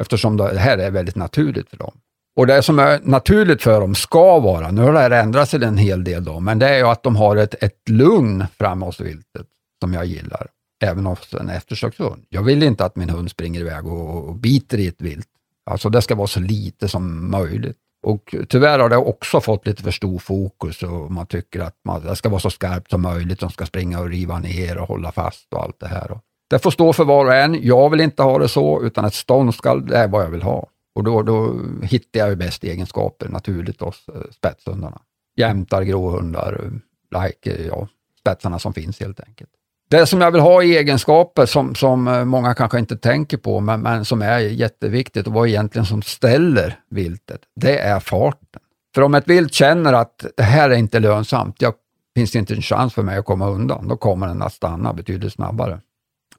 eftersom 0.00 0.36
det 0.36 0.58
här 0.58 0.78
är 0.78 0.90
väldigt 0.90 1.16
naturligt 1.16 1.70
för 1.70 1.76
dem. 1.76 1.92
Och 2.38 2.46
det 2.46 2.62
som 2.62 2.78
är 2.78 3.00
naturligt 3.02 3.62
för 3.62 3.80
dem 3.80 3.94
ska 3.94 4.38
vara, 4.40 4.70
nu 4.70 4.82
har 4.82 4.92
det 4.92 4.98
här 4.98 5.10
ändrat 5.10 5.48
sig 5.48 5.64
en 5.64 5.76
hel 5.76 6.04
del 6.04 6.24
då, 6.24 6.40
men 6.40 6.58
det 6.58 6.68
är 6.68 6.76
ju 6.76 6.86
att 6.86 7.02
de 7.02 7.16
har 7.16 7.36
ett, 7.36 7.54
ett 7.62 7.88
lugn 7.88 8.44
framme 8.58 8.86
hos 8.86 9.00
viltet 9.00 9.46
som 9.80 9.94
jag 9.94 10.06
gillar, 10.06 10.46
även 10.84 11.06
hos 11.06 11.34
en 11.34 11.48
eftersökshund. 11.48 12.24
Jag 12.28 12.42
vill 12.42 12.62
inte 12.62 12.84
att 12.84 12.96
min 12.96 13.10
hund 13.10 13.30
springer 13.30 13.60
iväg 13.60 13.86
och, 13.86 14.28
och 14.28 14.34
biter 14.34 14.78
i 14.78 14.86
ett 14.86 15.00
vilt. 15.00 15.28
Alltså 15.70 15.88
det 15.88 16.02
ska 16.02 16.14
vara 16.14 16.26
så 16.26 16.40
lite 16.40 16.88
som 16.88 17.30
möjligt. 17.30 17.76
Och 18.02 18.34
tyvärr 18.48 18.78
har 18.78 18.88
det 18.88 18.96
också 18.96 19.40
fått 19.40 19.66
lite 19.66 19.82
för 19.82 19.90
stor 19.90 20.18
fokus 20.18 20.82
och 20.82 21.10
man 21.10 21.26
tycker 21.26 21.60
att 21.60 21.76
man, 21.84 22.04
det 22.04 22.16
ska 22.16 22.28
vara 22.28 22.40
så 22.40 22.50
skarpt 22.50 22.90
som 22.90 23.02
möjligt. 23.02 23.40
De 23.40 23.50
ska 23.50 23.66
springa 23.66 24.00
och 24.00 24.08
riva 24.08 24.38
ner 24.38 24.78
och 24.78 24.88
hålla 24.88 25.12
fast 25.12 25.52
och 25.54 25.62
allt 25.62 25.80
det 25.80 25.88
här. 25.88 26.18
Det 26.50 26.58
får 26.58 26.70
stå 26.70 26.92
för 26.92 27.04
var 27.04 27.26
och 27.26 27.34
en. 27.34 27.66
Jag 27.66 27.90
vill 27.90 28.00
inte 28.00 28.22
ha 28.22 28.38
det 28.38 28.48
så, 28.48 28.82
utan 28.82 29.04
ett 29.04 29.14
ståndskall, 29.14 29.86
det 29.86 29.96
är 29.96 30.08
vad 30.08 30.24
jag 30.24 30.30
vill 30.30 30.42
ha. 30.42 30.68
Och 30.98 31.04
då, 31.04 31.22
då 31.22 31.60
hittar 31.82 32.20
jag 32.20 32.28
ju 32.28 32.36
bäst 32.36 32.64
egenskaper 32.64 33.28
naturligt 33.28 33.80
hos 33.80 34.08
eh, 34.08 34.20
spetshundarna. 34.30 35.00
Jämtar, 35.36 35.82
gråhundar, 35.82 36.70
like, 37.10 37.50
eh, 37.50 37.66
ja, 37.66 37.88
spetsarna 38.20 38.58
som 38.58 38.74
finns 38.74 39.00
helt 39.00 39.20
enkelt. 39.20 39.50
Det 39.90 40.06
som 40.06 40.20
jag 40.20 40.30
vill 40.30 40.40
ha 40.40 40.62
i 40.62 40.76
egenskaper 40.76 41.46
som, 41.46 41.74
som 41.74 42.08
eh, 42.08 42.24
många 42.24 42.54
kanske 42.54 42.78
inte 42.78 42.96
tänker 42.96 43.36
på, 43.36 43.60
men, 43.60 43.80
men 43.80 44.04
som 44.04 44.22
är 44.22 44.38
jätteviktigt 44.38 45.26
och 45.26 45.32
vad 45.32 45.48
egentligen 45.48 45.86
som 45.86 46.02
ställer 46.02 46.80
viltet, 46.90 47.40
det 47.56 47.78
är 47.78 48.00
farten. 48.00 48.62
För 48.94 49.02
om 49.02 49.14
ett 49.14 49.28
vilt 49.28 49.54
känner 49.54 49.92
att 49.92 50.26
det 50.36 50.42
här 50.42 50.70
är 50.70 50.76
inte 50.76 51.00
lönsamt, 51.00 51.62
jag 51.62 51.74
finns 52.14 52.30
det 52.30 52.38
inte 52.38 52.54
en 52.54 52.62
chans 52.62 52.94
för 52.94 53.02
mig 53.02 53.18
att 53.18 53.24
komma 53.24 53.48
undan, 53.48 53.88
då 53.88 53.96
kommer 53.96 54.26
den 54.26 54.42
att 54.42 54.52
stanna 54.52 54.92
betydligt 54.92 55.32
snabbare. 55.32 55.80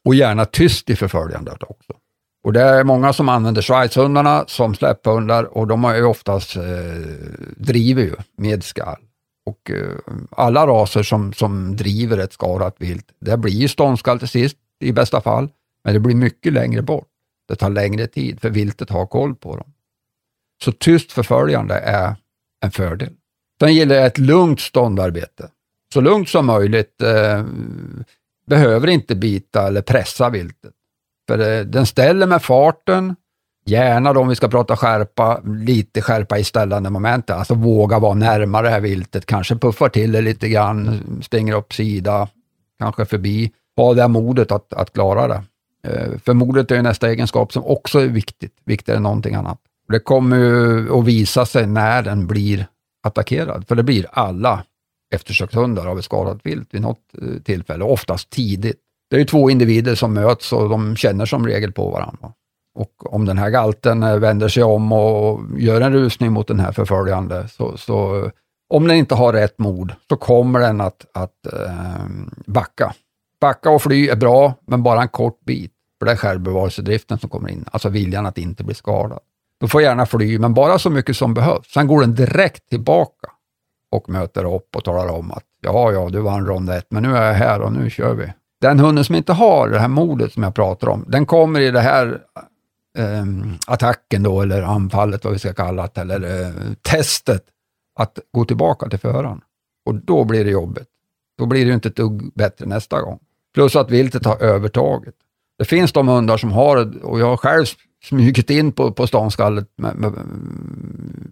Och 0.05 0.15
gärna 0.15 0.45
tyst 0.45 0.89
i 0.89 0.95
förföljandet 0.95 1.63
också. 1.63 1.93
Och 2.43 2.53
det 2.53 2.61
är 2.61 2.83
många 2.83 3.13
som 3.13 3.29
använder 3.29 3.61
schweizhundarna 3.61 4.45
som 4.47 4.75
släpphundar 4.75 5.43
och 5.43 5.67
de 5.67 5.83
har 5.83 5.95
ju 5.95 6.03
oftast 6.03 6.55
eh, 6.55 6.63
driver 7.57 8.01
ju 8.01 8.15
med 8.37 8.63
skall. 8.63 8.97
Och 9.45 9.71
eh, 9.71 9.97
alla 10.31 10.67
raser 10.67 11.03
som, 11.03 11.33
som 11.33 11.75
driver 11.75 12.17
ett 12.17 12.33
skadat 12.33 12.75
vilt, 12.77 13.11
det 13.19 13.37
blir 13.37 13.53
ju 13.53 13.67
ståndskall 13.67 14.19
till 14.19 14.27
sist 14.27 14.57
i 14.79 14.91
bästa 14.91 15.21
fall, 15.21 15.49
men 15.83 15.93
det 15.93 15.99
blir 15.99 16.15
mycket 16.15 16.53
längre 16.53 16.81
bort. 16.81 17.07
Det 17.47 17.55
tar 17.55 17.69
längre 17.69 18.07
tid 18.07 18.41
för 18.41 18.49
viltet 18.49 18.89
har 18.89 19.05
koll 19.05 19.35
på 19.35 19.55
dem. 19.55 19.73
Så 20.63 20.71
tyst 20.71 21.11
förföljande 21.11 21.75
är 21.75 22.15
en 22.61 22.71
fördel. 22.71 23.13
Sen 23.59 23.75
gäller 23.75 23.95
det 23.95 24.05
ett 24.05 24.17
lugnt 24.17 24.59
ståndarbete. 24.59 25.49
Så 25.93 26.01
lugnt 26.01 26.29
som 26.29 26.45
möjligt. 26.45 27.01
Eh, 27.01 27.45
behöver 28.45 28.87
inte 28.87 29.15
bita 29.15 29.67
eller 29.67 29.81
pressa 29.81 30.29
viltet. 30.29 30.73
För 31.29 31.59
eh, 31.59 31.65
den 31.65 31.85
ställer 31.85 32.27
med 32.27 32.41
farten, 32.41 33.15
Gärna 33.65 34.13
då 34.13 34.21
om 34.21 34.27
vi 34.27 34.35
ska 34.35 34.47
prata 34.47 34.77
skärpa, 34.77 35.41
lite 35.45 36.01
skärpa 36.01 36.37
i 36.37 36.43
ställande 36.43 36.89
momentet, 36.89 37.35
alltså 37.35 37.53
våga 37.53 37.99
vara 37.99 38.13
närmare 38.13 38.67
det 38.67 38.69
här 38.69 38.79
viltet, 38.79 39.25
kanske 39.25 39.55
puffar 39.55 39.89
till 39.89 40.11
det 40.11 40.21
lite 40.21 40.49
grann, 40.49 40.99
stänger 41.23 41.55
upp 41.55 41.73
sida, 41.73 42.27
kanske 42.79 43.05
förbi. 43.05 43.51
Ha 43.77 43.93
det 43.93 44.07
modet 44.07 44.51
att, 44.51 44.73
att 44.73 44.93
klara 44.93 45.27
det. 45.27 45.43
Eh, 45.87 46.17
för 46.25 46.33
modet 46.33 46.71
är 46.71 46.81
nästa 46.81 47.09
egenskap 47.09 47.53
som 47.53 47.65
också 47.65 47.99
är 47.99 48.07
viktigt, 48.07 48.53
viktigare 48.65 48.97
än 48.97 49.03
någonting 49.03 49.35
annat. 49.35 49.59
Det 49.87 49.99
kommer 49.99 50.37
ju 50.37 50.93
att 50.99 51.05
visa 51.05 51.45
sig 51.45 51.67
när 51.67 52.01
den 52.01 52.27
blir 52.27 52.67
attackerad, 53.03 53.67
för 53.67 53.75
det 53.75 53.83
blir 53.83 54.07
alla 54.11 54.63
eftersökshundar 55.15 55.85
av 55.85 55.99
ett 55.99 56.05
skadat 56.05 56.39
vilt 56.43 56.73
vid 56.73 56.81
något 56.81 57.01
eh, 57.21 57.41
tillfälle, 57.43 57.83
oftast 57.83 58.29
tidigt. 58.29 58.79
Det 59.09 59.15
är 59.15 59.19
ju 59.19 59.25
två 59.25 59.49
individer 59.49 59.95
som 59.95 60.13
möts 60.13 60.53
och 60.53 60.69
de 60.69 60.95
känner 60.95 61.25
som 61.25 61.47
regel 61.47 61.71
på 61.71 61.89
varandra. 61.89 62.33
Och 62.75 63.13
om 63.13 63.25
den 63.25 63.37
här 63.37 63.49
galten 63.49 64.03
eh, 64.03 64.17
vänder 64.17 64.47
sig 64.47 64.63
om 64.63 64.91
och 64.91 65.39
gör 65.57 65.81
en 65.81 65.93
rusning 65.93 66.31
mot 66.31 66.47
den 66.47 66.59
här 66.59 66.71
förföljande, 66.71 67.47
så, 67.47 67.77
så 67.77 68.29
om 68.69 68.87
den 68.87 68.97
inte 68.97 69.15
har 69.15 69.33
rätt 69.33 69.59
mod, 69.59 69.93
så 70.09 70.17
kommer 70.17 70.59
den 70.59 70.81
att, 70.81 71.05
att 71.13 71.53
eh, 71.53 72.05
backa. 72.45 72.93
Backa 73.41 73.69
och 73.69 73.81
fly 73.81 74.07
är 74.09 74.15
bra, 74.15 74.53
men 74.67 74.83
bara 74.83 75.01
en 75.01 75.07
kort 75.07 75.45
bit. 75.45 75.73
För 75.99 76.05
det 76.05 76.11
är 76.11 76.15
självbevarelsedriften 76.15 77.19
som 77.19 77.29
kommer 77.29 77.49
in, 77.49 77.65
alltså 77.71 77.89
viljan 77.89 78.25
att 78.25 78.37
inte 78.37 78.63
bli 78.63 78.75
skadad. 78.75 79.19
Du 79.59 79.67
får 79.67 79.81
gärna 79.81 80.05
fly, 80.05 80.39
men 80.39 80.53
bara 80.53 80.79
så 80.79 80.89
mycket 80.89 81.17
som 81.17 81.33
behövs. 81.33 81.73
Sen 81.73 81.87
går 81.87 82.01
den 82.01 82.15
direkt 82.15 82.69
tillbaka 82.69 83.27
och 83.91 84.09
möter 84.09 84.55
upp 84.55 84.75
och 84.75 84.83
talar 84.83 85.13
om 85.13 85.31
att 85.31 85.43
ja, 85.61 85.91
ja, 85.91 86.09
du 86.09 86.21
vann 86.21 86.45
rond 86.45 86.69
ett, 86.69 86.87
men 86.89 87.03
nu 87.03 87.15
är 87.15 87.27
jag 87.27 87.33
här 87.33 87.61
och 87.61 87.73
nu 87.73 87.89
kör 87.89 88.13
vi. 88.13 88.33
Den 88.61 88.79
hunden 88.79 89.05
som 89.05 89.15
inte 89.15 89.33
har 89.33 89.69
det 89.69 89.79
här 89.79 89.87
modet 89.87 90.33
som 90.33 90.43
jag 90.43 90.55
pratar 90.55 90.87
om, 90.87 91.05
den 91.07 91.25
kommer 91.25 91.59
i 91.59 91.71
det 91.71 91.79
här 91.79 92.21
eh, 92.97 93.25
attacken 93.67 94.23
då, 94.23 94.41
eller 94.41 94.61
anfallet, 94.61 95.23
vad 95.23 95.33
vi 95.33 95.39
ska 95.39 95.53
kalla 95.53 95.89
det, 95.93 96.01
eller 96.01 96.41
eh, 96.41 96.53
testet, 96.81 97.43
att 97.95 98.19
gå 98.31 98.45
tillbaka 98.45 98.89
till 98.89 98.99
föraren. 98.99 99.41
Och 99.85 99.95
då 99.95 100.23
blir 100.23 100.45
det 100.45 100.51
jobbigt. 100.51 100.87
Då 101.37 101.45
blir 101.45 101.59
det 101.59 101.67
ju 101.67 101.73
inte 101.73 101.89
ett 101.89 101.95
dugg 101.95 102.31
bättre 102.33 102.65
nästa 102.65 103.01
gång. 103.01 103.19
Plus 103.53 103.75
att 103.75 103.91
viltet 103.91 104.25
har 104.25 104.43
övertaget. 104.43 105.15
Det 105.57 105.65
finns 105.65 105.91
de 105.91 106.07
hundar 106.07 106.37
som 106.37 106.51
har 106.51 107.05
och 107.05 107.19
jag 107.19 107.25
har 107.25 107.37
själv 107.37 107.65
smugit 108.03 108.49
in 108.49 108.71
på, 108.71 108.91
på 108.91 109.07
ståndskallet 109.07 109.67
med, 109.75 109.95
med, 109.95 110.13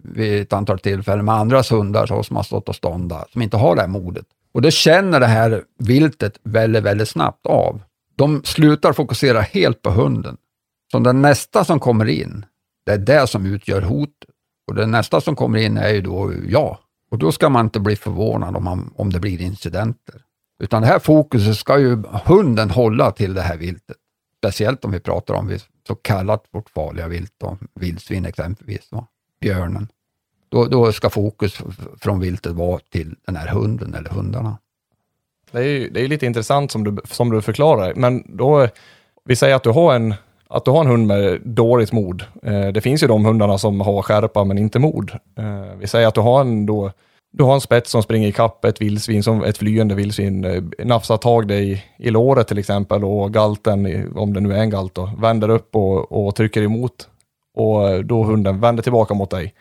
vid 0.02 0.42
ett 0.42 0.52
antal 0.52 0.78
tillfällen 0.78 1.24
med 1.24 1.34
andras 1.34 1.72
hundar 1.72 2.06
så, 2.06 2.22
som 2.22 2.36
har 2.36 2.42
stått 2.42 2.68
och 2.68 2.74
ståndat, 2.74 3.30
som 3.30 3.42
inte 3.42 3.56
har 3.56 3.74
det 3.74 3.80
här 3.80 3.88
modet. 3.88 4.26
Och 4.52 4.62
det 4.62 4.70
känner 4.70 5.20
det 5.20 5.26
här 5.26 5.64
viltet 5.78 6.38
väldigt, 6.42 6.82
väldigt 6.82 7.08
snabbt 7.08 7.46
av. 7.46 7.82
De 8.16 8.42
slutar 8.44 8.92
fokusera 8.92 9.40
helt 9.40 9.82
på 9.82 9.90
hunden. 9.90 10.36
Så 10.90 10.98
den 10.98 11.22
nästa 11.22 11.64
som 11.64 11.80
kommer 11.80 12.08
in, 12.08 12.46
det 12.86 12.92
är 12.92 12.98
det 12.98 13.26
som 13.26 13.46
utgör 13.46 13.82
hotet. 13.82 14.30
Och 14.68 14.74
den 14.74 14.90
nästa 14.90 15.20
som 15.20 15.36
kommer 15.36 15.58
in 15.58 15.76
är 15.76 15.88
ju 15.88 16.00
då 16.00 16.32
jag. 16.48 16.78
Och 17.10 17.18
då 17.18 17.32
ska 17.32 17.48
man 17.48 17.66
inte 17.66 17.80
bli 17.80 17.96
förvånad 17.96 18.56
om, 18.56 18.64
man, 18.64 18.92
om 18.96 19.12
det 19.12 19.20
blir 19.20 19.40
incidenter. 19.40 20.22
Utan 20.62 20.82
det 20.82 20.88
här 20.88 20.98
fokuset 20.98 21.56
ska 21.56 21.78
ju 21.78 22.02
hunden 22.24 22.70
hålla 22.70 23.10
till 23.10 23.34
det 23.34 23.42
här 23.42 23.56
viltet. 23.56 23.96
Speciellt 24.38 24.84
om 24.84 24.90
vi 24.90 25.00
pratar 25.00 25.34
om 25.34 25.58
så 25.86 25.94
kallat 25.94 26.44
vårt 26.50 26.70
farliga 26.70 27.08
vilt, 27.08 27.34
då, 27.38 27.58
vildsvin 27.74 28.24
exempelvis, 28.24 28.88
va? 28.90 29.06
björnen. 29.40 29.88
Då, 30.48 30.64
då 30.64 30.92
ska 30.92 31.10
fokus 31.10 31.58
från 32.00 32.20
viltet 32.20 32.52
vara 32.52 32.80
till 32.90 33.16
den 33.26 33.36
här 33.36 33.48
hunden 33.48 33.94
eller 33.94 34.10
hundarna. 34.10 34.58
Det 35.50 35.58
är, 35.58 35.62
ju, 35.62 35.90
det 35.90 36.00
är 36.00 36.08
lite 36.08 36.26
intressant 36.26 36.70
som 36.70 36.84
du, 36.84 36.96
som 37.04 37.30
du 37.30 37.42
förklarar, 37.42 37.94
men 37.94 38.36
då, 38.36 38.68
vi 39.24 39.36
säger 39.36 39.54
att 39.54 39.62
du 39.62 39.70
har 39.70 39.94
en 39.94 40.14
att 40.48 40.64
du 40.64 40.70
har 40.70 40.80
en 40.80 40.86
hund 40.86 41.06
med 41.06 41.40
dåligt 41.44 41.92
mod. 41.92 42.24
Eh, 42.42 42.68
det 42.68 42.80
finns 42.80 43.02
ju 43.02 43.06
de 43.06 43.24
hundarna 43.24 43.58
som 43.58 43.80
har 43.80 44.02
skärpa 44.02 44.44
men 44.44 44.58
inte 44.58 44.78
mod. 44.78 45.10
Eh, 45.38 45.76
vi 45.78 45.86
säger 45.86 46.08
att 46.08 46.14
du 46.14 46.20
har 46.20 46.40
en, 46.40 46.66
då, 46.66 46.92
du 47.32 47.44
har 47.44 47.54
en 47.54 47.60
spets 47.60 47.90
som 47.90 48.02
springer 48.02 48.28
ikapp 48.28 48.64
ett 48.64 48.80
vildsvin, 48.80 49.22
som 49.22 49.44
ett 49.44 49.58
flyende 49.58 49.94
vildsvin, 49.94 50.44
eh, 50.44 50.62
nafsar 50.86 51.16
tag 51.16 51.48
dig 51.48 51.84
i 51.98 52.10
låret 52.10 52.48
till 52.48 52.58
exempel 52.58 53.04
och 53.04 53.32
galten, 53.32 54.12
om 54.16 54.34
det 54.34 54.40
nu 54.40 54.52
är 54.52 54.60
en 54.60 54.70
galt 54.70 54.94
då, 54.94 55.10
vänder 55.18 55.48
upp 55.48 55.76
och, 55.76 56.26
och 56.26 56.34
trycker 56.34 56.62
emot 56.62 57.08
och 57.54 58.04
då 58.04 58.22
hunden 58.22 58.60
vänder 58.60 58.82
tillbaka 58.82 59.14
mot 59.14 59.30
dig. 59.30 59.54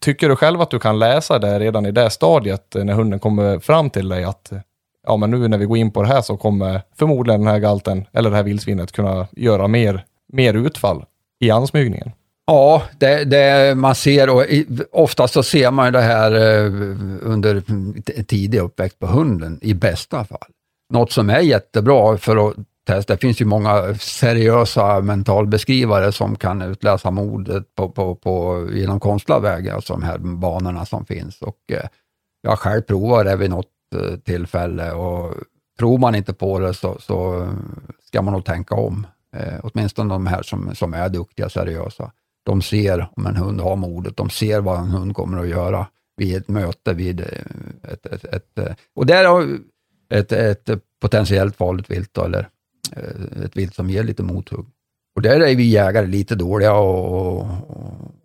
Tycker 0.00 0.28
du 0.28 0.36
själv 0.36 0.60
att 0.60 0.70
du 0.70 0.78
kan 0.78 0.98
läsa 0.98 1.38
det 1.38 1.58
redan 1.58 1.86
i 1.86 1.90
det 1.90 2.10
stadiet 2.10 2.76
eh, 2.76 2.84
när 2.84 2.94
hunden 2.94 3.18
kommer 3.18 3.58
fram 3.58 3.90
till 3.90 4.08
dig 4.08 4.24
att 4.24 4.52
eh, 4.52 4.58
ja, 5.06 5.16
men 5.16 5.30
nu 5.30 5.48
när 5.48 5.58
vi 5.58 5.64
går 5.64 5.76
in 5.76 5.90
på 5.90 6.02
det 6.02 6.08
här 6.08 6.22
så 6.22 6.36
kommer 6.36 6.82
förmodligen 6.98 7.40
den 7.40 7.50
här 7.50 7.58
galten 7.58 8.06
eller 8.12 8.30
det 8.30 8.36
här 8.36 8.42
vildsvinet 8.42 8.92
kunna 8.92 9.26
göra 9.32 9.68
mer 9.68 10.04
mer 10.32 10.54
utfall 10.54 11.04
i 11.40 11.50
ansmygningen. 11.50 12.12
Ja, 12.46 12.82
det, 12.98 13.24
det 13.24 13.74
man 13.74 13.94
ser 13.94 14.30
och 14.30 14.44
oftast 14.92 15.34
så 15.34 15.42
ser 15.42 15.70
man 15.70 15.92
det 15.92 16.00
här 16.00 16.32
eh, 16.32 16.72
under 17.22 17.62
tidig 18.22 18.58
uppväxt 18.58 18.98
på 18.98 19.06
hunden 19.06 19.58
i 19.62 19.74
bästa 19.74 20.24
fall. 20.24 20.48
Något 20.92 21.12
som 21.12 21.30
är 21.30 21.40
jättebra 21.40 22.16
för 22.16 22.48
att 22.48 22.56
test. 22.88 23.08
det 23.08 23.16
finns 23.16 23.40
ju 23.40 23.44
många 23.44 23.94
seriösa 23.94 25.00
mentalbeskrivare 25.00 26.12
som 26.12 26.36
kan 26.36 26.62
utläsa 26.62 27.10
modet 27.10 27.74
på, 27.74 27.88
på, 27.88 28.14
på, 28.14 28.68
genom 28.72 29.00
konstlad 29.00 29.42
väg, 29.42 29.68
alltså 29.68 29.92
de 29.92 30.02
här 30.02 30.18
banorna 30.18 30.86
som 30.86 31.06
finns. 31.06 31.42
Och, 31.42 31.58
eh, 31.72 31.88
jag 32.42 32.50
har 32.50 32.56
själv 32.56 32.82
provat 32.82 33.24
det 33.24 33.36
vid 33.36 33.50
något 33.50 33.66
eh, 33.94 34.18
tillfälle 34.18 34.92
och 34.92 35.34
tror 35.78 35.98
man 35.98 36.14
inte 36.14 36.34
på 36.34 36.58
det 36.58 36.74
så, 36.74 36.96
så 37.00 37.48
ska 38.04 38.22
man 38.22 38.34
nog 38.34 38.44
tänka 38.44 38.74
om. 38.74 39.06
Eh, 39.36 39.60
åtminstone 39.62 40.14
de 40.14 40.26
här 40.26 40.42
som, 40.42 40.74
som 40.74 40.94
är 40.94 41.08
duktiga, 41.08 41.48
seriösa. 41.48 42.12
De 42.44 42.62
ser 42.62 43.08
om 43.16 43.26
en 43.26 43.36
hund 43.36 43.60
har 43.60 43.76
modet, 43.76 44.16
de 44.16 44.30
ser 44.30 44.60
vad 44.60 44.78
en 44.78 44.90
hund 44.90 45.14
kommer 45.14 45.38
att 45.38 45.48
göra 45.48 45.86
vid 46.16 46.36
ett 46.36 46.48
möte, 46.48 46.94
vid 46.94 47.20
eh, 47.20 47.26
ett, 47.92 48.06
ett, 48.06 48.24
ett, 48.24 48.58
eh, 48.58 48.74
och 48.94 49.06
där 49.06 49.24
har 49.24 49.58
ett, 50.10 50.32
ett 50.32 50.70
potentiellt 51.00 51.56
farligt 51.56 51.90
vilt, 51.90 52.14
då, 52.14 52.24
eller 52.24 52.48
Eh, 52.96 53.44
ett 53.44 53.56
vilt 53.56 53.74
som 53.74 53.90
ger 53.90 54.04
lite 54.04 54.22
mothugg. 54.22 54.66
Och 55.16 55.22
där 55.22 55.40
är 55.40 55.56
vi 55.56 55.64
jägare 55.64 56.06
lite 56.06 56.34
dåliga 56.34 56.72
att 56.72 57.46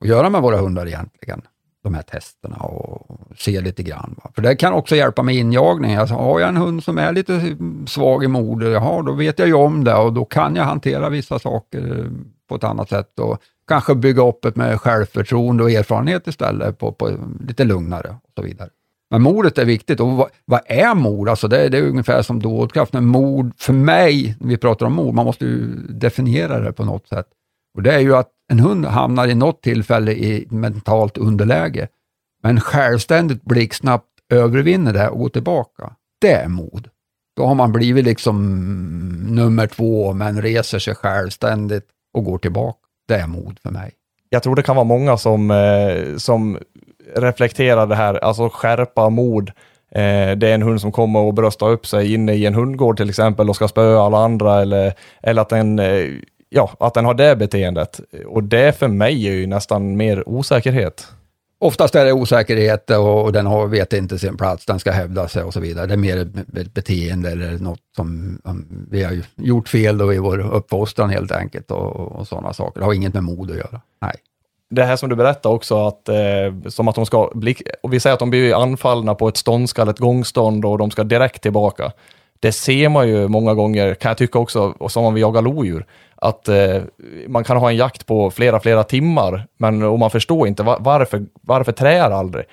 göra 0.07 0.29
med 0.29 0.41
våra 0.41 0.57
hundar 0.57 0.87
egentligen. 0.87 1.41
de 1.83 1.93
här 1.93 2.01
testerna 2.01 2.55
och 2.57 3.19
se 3.37 3.61
lite 3.61 3.83
grann. 3.83 4.15
Va? 4.23 4.31
För 4.35 4.41
det 4.41 4.55
kan 4.55 4.73
också 4.73 4.95
hjälpa 4.95 5.23
med 5.23 5.35
injagning. 5.35 5.95
Alltså, 5.95 6.15
har 6.15 6.39
jag 6.39 6.49
en 6.49 6.57
hund 6.57 6.83
som 6.83 6.97
är 6.97 7.11
lite 7.13 7.57
svag 7.87 8.23
i 8.23 8.27
modet, 8.27 8.71
jaha, 8.73 9.01
då 9.01 9.11
vet 9.11 9.39
jag 9.39 9.47
ju 9.47 9.53
om 9.53 9.83
det 9.83 9.95
och 9.95 10.13
då 10.13 10.25
kan 10.25 10.55
jag 10.55 10.63
hantera 10.63 11.09
vissa 11.09 11.39
saker 11.39 11.99
eh, 11.99 12.05
på 12.49 12.55
ett 12.55 12.63
annat 12.63 12.89
sätt 12.89 13.19
och 13.19 13.41
kanske 13.67 13.95
bygga 13.95 14.23
upp 14.27 14.45
ett 14.45 14.55
med 14.55 14.81
självförtroende 14.81 15.63
och 15.63 15.71
erfarenhet 15.71 16.27
istället, 16.27 16.77
på, 16.79 16.91
på 16.91 17.11
lite 17.47 17.63
lugnare 17.63 18.15
och 18.23 18.31
så 18.37 18.41
vidare. 18.41 18.69
Men 19.13 19.21
modet 19.21 19.57
är 19.57 19.65
viktigt. 19.65 19.99
Och 19.99 20.11
vad, 20.11 20.29
vad 20.45 20.61
är 20.65 20.95
mod? 20.95 21.29
Alltså 21.29 21.47
det, 21.47 21.69
det, 21.69 21.77
är 21.77 21.81
ungefär 21.81 22.21
som 22.21 22.41
dådkraft. 22.41 22.93
Men 22.93 23.05
mod, 23.05 23.51
för 23.57 23.73
mig, 23.73 24.35
när 24.39 24.47
vi 24.47 24.57
pratar 24.57 24.85
om 24.85 24.93
mod, 24.93 25.13
man 25.13 25.25
måste 25.25 25.45
ju 25.45 25.75
definiera 25.89 26.59
det 26.59 26.73
på 26.73 26.85
något 26.85 27.07
sätt. 27.07 27.25
Och 27.77 27.83
Det 27.83 27.93
är 27.93 27.99
ju 27.99 28.15
att 28.15 28.29
en 28.51 28.59
hund 28.59 28.85
hamnar 28.85 29.27
i 29.27 29.35
något 29.35 29.61
tillfälle 29.61 30.11
i 30.11 30.47
mentalt 30.49 31.17
underläge, 31.17 31.87
men 32.43 32.59
självständigt 32.59 33.43
blixtsnabbt 33.43 34.07
övervinner 34.29 34.93
det 34.93 35.09
och 35.09 35.19
går 35.19 35.29
tillbaka. 35.29 35.93
Det 36.21 36.31
är 36.31 36.47
mod. 36.47 36.89
Då 37.35 37.45
har 37.45 37.55
man 37.55 37.71
blivit 37.71 38.05
liksom 38.05 38.35
nummer 39.27 39.67
två, 39.67 40.13
men 40.13 40.41
reser 40.41 40.79
sig 40.79 40.95
självständigt 40.95 41.85
och 42.13 42.23
går 42.23 42.37
tillbaka. 42.37 42.79
Det 43.07 43.15
är 43.15 43.27
mod 43.27 43.59
för 43.59 43.71
mig. 43.71 43.91
Jag 44.29 44.43
tror 44.43 44.55
det 44.55 44.63
kan 44.63 44.75
vara 44.75 44.85
många 44.85 45.17
som, 45.17 45.51
eh, 45.51 46.17
som 46.17 46.59
reflektera 47.15 47.85
det 47.85 47.95
här, 47.95 48.13
alltså 48.13 48.49
skärpa, 48.49 49.09
mod. 49.09 49.49
Eh, 49.91 50.31
det 50.31 50.49
är 50.49 50.53
en 50.53 50.61
hund 50.61 50.81
som 50.81 50.91
kommer 50.91 51.19
och 51.19 51.33
bröstar 51.33 51.69
upp 51.69 51.87
sig 51.87 52.13
inne 52.13 52.33
i 52.33 52.45
en 52.45 52.53
hundgård 52.53 52.97
till 52.97 53.09
exempel 53.09 53.49
och 53.49 53.55
ska 53.55 53.67
spöa 53.67 54.01
alla 54.01 54.17
andra 54.17 54.61
eller, 54.61 54.93
eller 55.21 55.41
att 55.41 55.49
den 55.49 55.79
eh, 55.79 56.05
ja, 56.53 56.71
att 56.79 56.93
den 56.93 57.05
har 57.05 57.13
det 57.13 57.35
beteendet. 57.35 57.99
Och 58.25 58.43
det 58.43 58.77
för 58.77 58.87
mig 58.87 59.27
är 59.27 59.33
ju 59.33 59.47
nästan 59.47 59.97
mer 59.97 60.29
osäkerhet. 60.29 61.07
Oftast 61.59 61.95
är 61.95 62.05
det 62.05 62.13
osäkerhet 62.13 62.89
och 62.89 63.33
den 63.33 63.45
har, 63.45 63.67
vet 63.67 63.93
inte 63.93 64.19
sin 64.19 64.37
plats, 64.37 64.65
den 64.65 64.79
ska 64.79 64.91
hävda 64.91 65.27
sig 65.27 65.43
och 65.43 65.53
så 65.53 65.59
vidare. 65.59 65.87
Det 65.87 65.93
är 65.93 65.97
mer 65.97 66.17
ett 66.57 66.73
beteende 66.73 67.31
eller 67.31 67.59
något 67.59 67.79
som 67.95 68.39
um, 68.43 68.87
vi 68.91 69.03
har 69.03 69.21
gjort 69.35 69.69
fel 69.69 69.97
då 69.97 70.13
i 70.13 70.17
vår 70.17 70.39
uppfostran 70.39 71.09
helt 71.09 71.31
enkelt 71.31 71.71
och, 71.71 72.11
och 72.11 72.27
sådana 72.27 72.53
saker. 72.53 72.79
Det 72.79 72.85
har 72.85 72.93
inget 72.93 73.13
med 73.13 73.23
mod 73.23 73.51
att 73.51 73.57
göra. 73.57 73.81
Nej. 74.01 74.15
Det 74.75 74.83
här 74.83 74.95
som 74.95 75.09
du 75.09 75.15
berättar 75.15 75.49
också, 75.49 75.87
att, 75.87 76.09
eh, 76.09 76.69
som 76.69 76.87
att 76.87 76.95
de 76.95 77.05
ska 77.05 77.31
bli, 77.33 77.55
och 77.83 77.93
vi 77.93 77.99
säger 77.99 78.13
att 78.13 78.19
de 78.19 78.29
blir 78.29 78.61
anfallna 78.61 79.15
på 79.15 79.27
ett 79.27 79.37
ståndskall, 79.37 79.89
ett 79.89 79.99
gångstånd 79.99 80.65
och 80.65 80.77
de 80.77 80.91
ska 80.91 81.03
direkt 81.03 81.41
tillbaka. 81.41 81.91
Det 82.39 82.51
ser 82.51 82.89
man 82.89 83.07
ju 83.07 83.27
många 83.27 83.53
gånger, 83.53 83.93
kan 83.93 84.09
jag 84.09 84.17
tycka 84.17 84.39
också, 84.39 84.73
som 84.89 85.05
om 85.05 85.13
vi 85.13 85.21
jagar 85.21 85.41
lodjur 85.41 85.85
att 86.23 86.47
eh, 86.47 86.81
man 87.27 87.43
kan 87.43 87.57
ha 87.57 87.69
en 87.69 87.75
jakt 87.75 88.05
på 88.05 88.31
flera, 88.31 88.59
flera 88.59 88.83
timmar, 88.83 89.47
men 89.57 89.83
och 89.83 89.99
man 89.99 90.09
förstår 90.09 90.47
inte 90.47 90.63
var, 90.63 90.77
varför, 90.79 91.25
varför 91.41 91.71
träar 91.71 92.11
aldrig? 92.11 92.45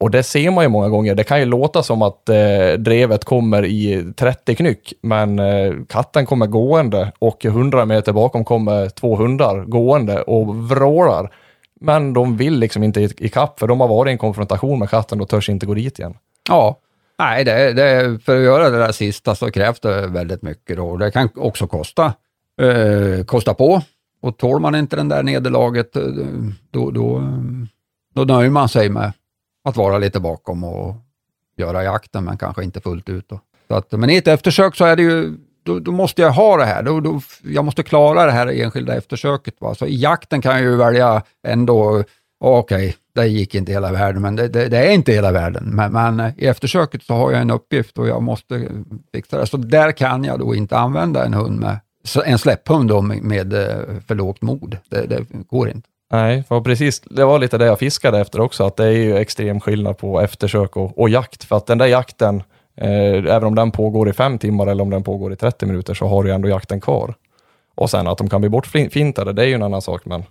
Och 0.00 0.10
det 0.10 0.22
ser 0.22 0.50
man 0.50 0.64
ju 0.64 0.68
många 0.68 0.88
gånger. 0.88 1.14
Det 1.14 1.24
kan 1.24 1.40
ju 1.40 1.44
låta 1.44 1.82
som 1.82 2.02
att 2.02 2.28
eh, 2.28 2.72
drevet 2.78 3.24
kommer 3.24 3.64
i 3.64 4.12
30 4.16 4.54
knyck, 4.54 4.92
men 5.00 5.38
eh, 5.38 5.72
katten 5.88 6.26
kommer 6.26 6.46
gående 6.46 7.12
och 7.18 7.44
100 7.44 7.84
meter 7.84 8.12
bakom 8.12 8.44
kommer 8.44 8.88
två 8.88 9.16
hundar 9.16 9.64
gående 9.64 10.22
och 10.22 10.56
vrålar. 10.56 11.30
Men 11.84 12.12
de 12.12 12.36
vill 12.36 12.58
liksom 12.58 12.82
inte 12.82 13.00
ikapp, 13.02 13.58
för 13.58 13.66
de 13.66 13.80
har 13.80 13.88
varit 13.88 14.10
i 14.10 14.12
en 14.12 14.18
konfrontation 14.18 14.78
med 14.78 14.90
katten 14.90 15.20
och 15.20 15.28
törs 15.28 15.48
inte 15.48 15.66
gå 15.66 15.74
dit 15.74 15.98
igen. 15.98 16.14
Ja, 16.48 16.78
nej, 17.18 17.44
det, 17.44 17.72
det, 17.72 18.18
för 18.24 18.36
att 18.36 18.42
göra 18.42 18.70
det 18.70 18.78
där 18.78 18.92
sista 18.92 19.34
så 19.34 19.50
krävs 19.50 19.80
det 19.80 20.06
väldigt 20.06 20.42
mycket 20.42 20.76
då. 20.76 20.96
Det 20.96 21.10
kan 21.10 21.28
också 21.36 21.66
kosta 21.66 22.14
eh, 22.60 23.24
kosta 23.24 23.54
på. 23.54 23.82
Och 24.20 24.36
tål 24.36 24.60
man 24.60 24.74
inte 24.74 24.96
det 24.96 25.02
där 25.02 25.22
nederlaget, 25.22 25.96
eh, 25.96 26.02
då, 26.70 26.90
då, 26.90 27.22
då 28.14 28.24
nöjer 28.24 28.50
man 28.50 28.68
sig 28.68 28.88
med 28.88 29.12
att 29.64 29.76
vara 29.76 29.98
lite 29.98 30.20
bakom 30.20 30.64
och 30.64 30.94
göra 31.56 31.84
jakten, 31.84 32.24
men 32.24 32.36
kanske 32.36 32.64
inte 32.64 32.80
fullt 32.80 33.08
ut. 33.08 33.28
Då. 33.28 33.40
Så 33.68 33.74
att, 33.74 33.92
men 33.92 34.10
i 34.10 34.16
ett 34.16 34.28
eftersök 34.28 34.76
så 34.76 34.84
är 34.84 34.96
det 34.96 35.02
ju, 35.02 35.36
då, 35.64 35.78
då 35.78 35.92
måste 35.92 36.22
jag 36.22 36.30
ha 36.30 36.56
det 36.56 36.64
här. 36.64 36.82
Då, 36.82 37.00
då, 37.00 37.20
jag 37.42 37.64
måste 37.64 37.82
klara 37.82 38.26
det 38.26 38.32
här 38.32 38.46
enskilda 38.46 38.96
eftersöket. 38.96 39.54
Va? 39.60 39.74
Så 39.74 39.86
I 39.86 39.96
jakten 39.96 40.42
kan 40.42 40.52
jag 40.52 40.62
ju 40.62 40.76
välja 40.76 41.22
ändå, 41.46 42.04
okej, 42.40 42.88
okay, 42.88 42.92
det 43.14 43.26
gick 43.26 43.54
inte 43.54 43.72
hela 43.72 43.92
världen, 43.92 44.22
men 44.22 44.36
det, 44.36 44.48
det, 44.48 44.68
det 44.68 44.78
är 44.78 44.90
inte 44.90 45.12
hela 45.12 45.32
världen. 45.32 45.64
Men, 45.64 45.92
men, 45.92 46.20
eh, 46.20 46.32
i 46.36 46.46
eftersöket 46.46 47.02
så 47.02 47.14
har 47.14 47.32
jag 47.32 47.40
en 47.40 47.50
uppgift 47.50 47.98
och 47.98 48.08
jag 48.08 48.22
måste 48.22 48.56
eh, 48.56 48.62
fixa 49.12 49.38
det. 49.38 49.46
Så 49.46 49.56
där 49.56 49.92
kan 49.92 50.24
jag 50.24 50.38
då 50.38 50.54
inte 50.54 50.76
använda 50.76 51.24
en 51.24 51.34
hund 51.34 51.60
med 51.60 51.78
en 52.24 52.38
släpphund 52.38 52.88
då 52.88 53.00
med 53.02 53.52
eh, 53.52 54.00
för 54.06 54.14
lågt 54.14 54.42
mod. 54.42 54.78
Det, 54.88 55.06
det, 55.06 55.24
går 55.30 55.68
inte. 55.68 55.88
Nej, 56.12 56.42
för 56.48 56.60
precis, 56.60 57.00
det 57.00 57.24
var 57.24 57.38
lite 57.38 57.58
det 57.58 57.66
jag 57.66 57.78
fiskade 57.78 58.20
efter 58.20 58.40
också, 58.40 58.64
att 58.64 58.76
det 58.76 58.84
är 58.84 58.90
ju 58.90 59.16
extrem 59.16 59.60
skillnad 59.60 59.98
på 59.98 60.20
eftersök 60.20 60.76
och, 60.76 60.98
och 60.98 61.08
jakt. 61.08 61.44
För 61.44 61.56
att 61.56 61.66
den 61.66 61.78
där 61.78 61.86
jakten, 61.86 62.42
eh, 62.76 63.34
även 63.34 63.44
om 63.44 63.54
den 63.54 63.70
pågår 63.70 64.08
i 64.08 64.12
fem 64.12 64.38
timmar 64.38 64.66
eller 64.66 64.82
om 64.82 64.90
den 64.90 65.02
pågår 65.02 65.32
i 65.32 65.36
30 65.36 65.66
minuter, 65.66 65.94
så 65.94 66.06
har 66.06 66.24
du 66.24 66.32
ändå 66.32 66.48
jakten 66.48 66.80
kvar. 66.80 67.14
Och 67.74 67.90
sen 67.90 68.06
att 68.06 68.18
de 68.18 68.28
kan 68.28 68.40
bli 68.40 68.50
bortfintade, 68.50 69.32
det 69.32 69.42
är 69.42 69.46
ju 69.46 69.54
en 69.54 69.62
annan 69.62 69.82
sak. 69.82 70.04
Men 70.04 70.24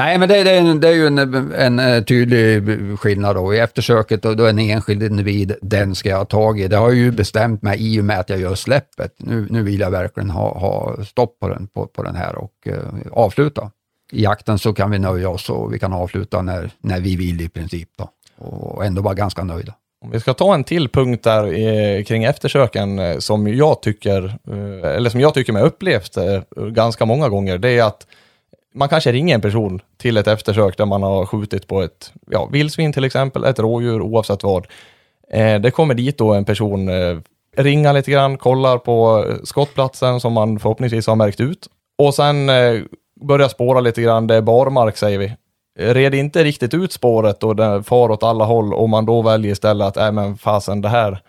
Nej, 0.00 0.18
men 0.18 0.28
det, 0.28 0.44
det, 0.44 0.50
är, 0.50 0.74
det 0.74 0.88
är 0.88 0.92
ju 0.92 1.06
en, 1.06 1.18
en, 1.52 1.78
eh, 1.78 2.02
tydlig 2.02 2.62
skillnad 2.98 3.36
då. 3.36 3.54
I 3.54 3.58
eftersöket, 3.58 4.22
då, 4.22 4.34
då 4.34 4.44
är 4.44 4.50
en 4.50 4.58
enskild 4.58 5.02
individ, 5.02 5.54
den 5.62 5.94
ska 5.94 6.08
jag 6.08 6.18
ha 6.18 6.24
tag 6.24 6.60
i. 6.60 6.68
Det 6.68 6.76
har 6.76 6.88
jag 6.88 6.96
ju 6.96 7.10
bestämt 7.10 7.62
mig 7.62 7.94
i 7.94 8.00
och 8.00 8.04
med 8.04 8.20
att 8.20 8.30
jag 8.30 8.40
gör 8.40 8.54
släppet. 8.54 9.14
Nu, 9.16 9.46
nu 9.50 9.62
vill 9.62 9.80
jag 9.80 9.90
verkligen 9.90 10.30
ha, 10.30 10.58
ha 10.58 11.04
stopp 11.04 11.38
på 11.40 11.48
den, 11.48 11.66
på, 11.66 11.86
på 11.86 12.02
den 12.02 12.16
här 12.16 12.34
och 12.34 12.52
eh, 12.66 12.78
avsluta. 13.12 13.70
I 14.12 14.22
jakten 14.22 14.58
så 14.58 14.72
kan 14.72 14.90
vi 14.90 14.98
nöja 14.98 15.28
oss 15.28 15.50
och 15.50 15.74
vi 15.74 15.78
kan 15.78 15.92
avsluta 15.92 16.42
när, 16.42 16.70
när 16.80 17.00
vi 17.00 17.16
vill 17.16 17.40
i 17.40 17.48
princip 17.48 17.88
då. 17.98 18.10
Och 18.44 18.84
ändå 18.84 19.02
vara 19.02 19.14
ganska 19.14 19.44
nöjda. 19.44 19.74
Om 20.04 20.10
vi 20.10 20.20
ska 20.20 20.34
ta 20.34 20.54
en 20.54 20.64
till 20.64 20.88
punkt 20.88 21.24
där 21.24 21.44
eh, 21.52 22.04
kring 22.04 22.24
eftersöken 22.24 22.98
eh, 22.98 23.18
som 23.18 23.48
jag 23.48 23.82
tycker, 23.82 24.24
eh, 24.24 24.90
eller 24.96 25.10
som 25.10 25.20
jag 25.20 25.34
tycker 25.34 25.52
mig 25.52 25.62
upplevt 25.62 26.16
eh, 26.16 26.42
ganska 26.56 27.04
många 27.04 27.28
gånger, 27.28 27.58
det 27.58 27.70
är 27.70 27.84
att 27.84 28.06
man 28.74 28.88
kanske 28.88 29.12
ringer 29.12 29.34
en 29.34 29.40
person 29.40 29.80
till 29.96 30.16
ett 30.16 30.26
eftersök 30.26 30.76
där 30.76 30.86
man 30.86 31.02
har 31.02 31.26
skjutit 31.26 31.66
på 31.66 31.82
ett 31.82 32.12
ja, 32.30 32.48
vildsvin 32.52 32.92
till 32.92 33.04
exempel, 33.04 33.44
ett 33.44 33.58
rådjur 33.58 34.00
oavsett 34.00 34.42
vad. 34.42 34.66
Eh, 35.32 35.60
det 35.60 35.70
kommer 35.70 35.94
dit 35.94 36.18
då 36.18 36.32
en 36.32 36.44
person, 36.44 36.88
eh, 36.88 37.18
ringar 37.56 37.92
lite 37.92 38.10
grann, 38.10 38.38
kollar 38.38 38.78
på 38.78 39.26
eh, 39.28 39.36
skottplatsen 39.44 40.20
som 40.20 40.32
man 40.32 40.58
förhoppningsvis 40.58 41.06
har 41.06 41.16
märkt 41.16 41.40
ut 41.40 41.68
och 41.98 42.14
sen 42.14 42.48
eh, 42.48 42.80
börjar 43.20 43.48
spåra 43.48 43.80
lite 43.80 44.02
grann. 44.02 44.26
Det 44.26 44.34
är 44.34 44.40
barmark 44.42 44.96
säger 44.96 45.18
vi. 45.18 45.32
Red 45.80 46.14
inte 46.14 46.44
riktigt 46.44 46.74
ut 46.74 46.92
spåret 46.92 47.42
och 47.42 47.56
det 47.56 47.82
far 47.82 48.10
åt 48.10 48.22
alla 48.22 48.44
håll 48.44 48.74
och 48.74 48.88
man 48.88 49.06
då 49.06 49.22
väljer 49.22 49.52
istället 49.52 49.86
att, 49.86 49.96
nej 49.96 50.12
men 50.12 50.36
fasen 50.36 50.80
det 50.80 50.88
här, 50.88 51.22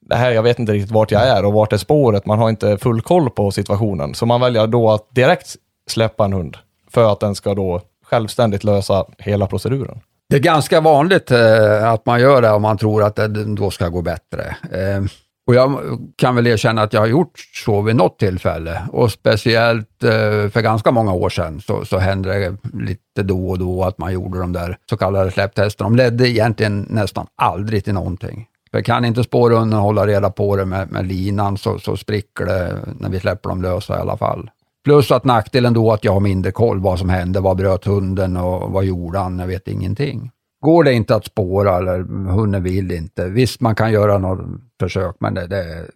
det 0.00 0.16
här, 0.16 0.30
jag 0.30 0.42
vet 0.42 0.58
inte 0.58 0.72
riktigt 0.72 0.90
vart 0.90 1.10
jag 1.10 1.22
är 1.22 1.44
och 1.44 1.52
vart 1.52 1.72
är 1.72 1.76
spåret. 1.76 2.26
Man 2.26 2.38
har 2.38 2.48
inte 2.48 2.78
full 2.78 3.00
koll 3.00 3.30
på 3.30 3.50
situationen. 3.50 4.14
Så 4.14 4.26
man 4.26 4.40
väljer 4.40 4.66
då 4.66 4.90
att 4.90 5.14
direkt 5.14 5.56
släppa 5.90 6.24
en 6.24 6.32
hund 6.32 6.56
för 6.90 7.12
att 7.12 7.20
den 7.20 7.34
ska 7.34 7.54
då 7.54 7.80
självständigt 8.04 8.64
lösa 8.64 9.04
hela 9.18 9.46
proceduren. 9.46 10.00
Det 10.28 10.36
är 10.36 10.40
ganska 10.40 10.80
vanligt 10.80 11.30
eh, 11.30 11.92
att 11.92 12.06
man 12.06 12.20
gör 12.20 12.42
det 12.42 12.50
om 12.50 12.62
man 12.62 12.78
tror 12.78 13.02
att 13.02 13.16
det 13.16 13.28
då 13.44 13.70
ska 13.70 13.88
gå 13.88 14.02
bättre. 14.02 14.56
Eh, 14.72 15.02
och 15.46 15.54
jag 15.54 15.78
kan 16.16 16.34
väl 16.34 16.46
erkänna 16.46 16.82
att 16.82 16.92
jag 16.92 17.00
har 17.00 17.06
gjort 17.06 17.38
så 17.64 17.82
vid 17.82 17.96
något 17.96 18.18
tillfälle 18.18 18.82
och 18.92 19.12
speciellt 19.12 20.04
eh, 20.04 20.50
för 20.50 20.60
ganska 20.60 20.90
många 20.90 21.12
år 21.12 21.28
sedan 21.28 21.60
så, 21.60 21.84
så 21.84 21.98
hände 21.98 22.38
det 22.38 22.56
lite 22.78 23.22
då 23.22 23.48
och 23.48 23.58
då 23.58 23.84
att 23.84 23.98
man 23.98 24.12
gjorde 24.12 24.38
de 24.38 24.52
där 24.52 24.78
så 24.90 24.96
kallade 24.96 25.30
släpptesterna. 25.30 25.90
De 25.90 25.96
ledde 25.96 26.28
egentligen 26.28 26.86
nästan 26.90 27.26
aldrig 27.36 27.84
till 27.84 27.94
någonting. 27.94 28.46
För 28.70 28.80
kan 28.80 29.04
inte 29.04 29.24
spårhunden 29.24 29.80
hålla 29.80 30.06
reda 30.06 30.30
på 30.30 30.56
det 30.56 30.64
med, 30.64 30.92
med 30.92 31.06
linan 31.06 31.58
så, 31.58 31.78
så 31.78 31.96
spricker 31.96 32.46
det 32.46 32.78
när 33.00 33.08
vi 33.08 33.20
släpper 33.20 33.48
dem 33.48 33.62
lösa 33.62 33.96
i 33.96 34.00
alla 34.00 34.16
fall. 34.16 34.50
Plus 34.84 35.10
att 35.10 35.24
nackdelen 35.24 35.74
då 35.74 35.92
att 35.92 36.04
jag 36.04 36.12
har 36.12 36.20
mindre 36.20 36.52
koll 36.52 36.80
vad 36.80 36.98
som 36.98 37.08
hände, 37.08 37.40
vad 37.40 37.56
bröt 37.56 37.84
hunden 37.84 38.36
och 38.36 38.72
vad 38.72 38.84
gjorde 38.84 39.18
han? 39.18 39.38
Jag 39.38 39.46
vet 39.46 39.68
ingenting. 39.68 40.30
Går 40.66 40.84
det 40.84 40.92
inte 40.92 41.14
att 41.14 41.24
spåra 41.24 41.76
eller 41.76 41.98
hunden 42.30 42.62
vill 42.62 42.92
inte, 42.92 43.28
visst 43.28 43.60
man 43.60 43.74
kan 43.74 43.92
göra 43.92 44.18
något 44.18 44.60
försök, 44.80 45.16
men 45.18 45.34
det, 45.34 45.46
det, 45.46 45.90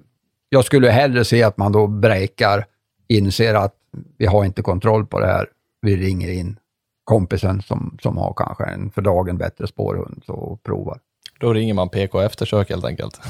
jag 0.48 0.64
skulle 0.64 0.90
hellre 0.90 1.24
se 1.24 1.42
att 1.42 1.56
man 1.56 1.72
då 1.72 1.86
breakar, 1.86 2.66
inser 3.08 3.54
att 3.54 3.74
vi 4.18 4.26
har 4.26 4.44
inte 4.44 4.62
kontroll 4.62 5.06
på 5.06 5.20
det 5.20 5.26
här, 5.26 5.46
vi 5.82 5.96
ringer 5.96 6.32
in 6.32 6.58
kompisen 7.04 7.62
som, 7.62 7.98
som 8.02 8.16
har 8.16 8.34
kanske 8.36 8.64
en 8.64 8.90
för 8.90 9.02
dagen 9.02 9.38
bättre 9.38 9.66
spårhund 9.66 10.22
och 10.26 10.62
provar. 10.62 10.98
Då 11.40 11.52
ringer 11.52 11.74
man 11.74 11.88
PK 11.88 12.20
eftersök 12.20 12.70
helt 12.70 12.84
enkelt. 12.84 13.20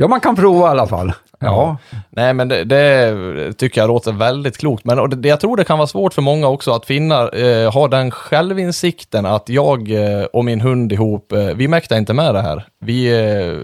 Ja, 0.00 0.08
man 0.08 0.20
kan 0.20 0.36
prova 0.36 0.66
i 0.66 0.70
alla 0.70 0.86
fall. 0.86 1.12
Ja. 1.38 1.76
Nej, 2.10 2.34
men 2.34 2.48
det, 2.48 2.64
det, 2.64 3.52
tycker 3.52 3.80
jag 3.80 3.88
låter 3.88 4.12
väldigt 4.12 4.58
klokt. 4.58 4.84
Men 4.84 4.98
och 4.98 5.08
det, 5.08 5.28
jag 5.28 5.40
tror 5.40 5.56
det 5.56 5.64
kan 5.64 5.78
vara 5.78 5.86
svårt 5.86 6.14
för 6.14 6.22
många 6.22 6.48
också 6.48 6.72
att 6.72 6.86
finna, 6.86 7.28
eh, 7.28 7.72
ha 7.72 7.88
den 7.88 8.10
självinsikten 8.10 9.26
att 9.26 9.48
jag 9.48 9.90
eh, 9.90 10.24
och 10.24 10.44
min 10.44 10.60
hund 10.60 10.92
ihop, 10.92 11.32
eh, 11.32 11.44
vi 11.44 11.68
mäktar 11.68 11.98
inte 11.98 12.12
med 12.12 12.34
det 12.34 12.42
här. 12.42 12.64
Vi, 12.80 13.06
eh, 13.06 13.58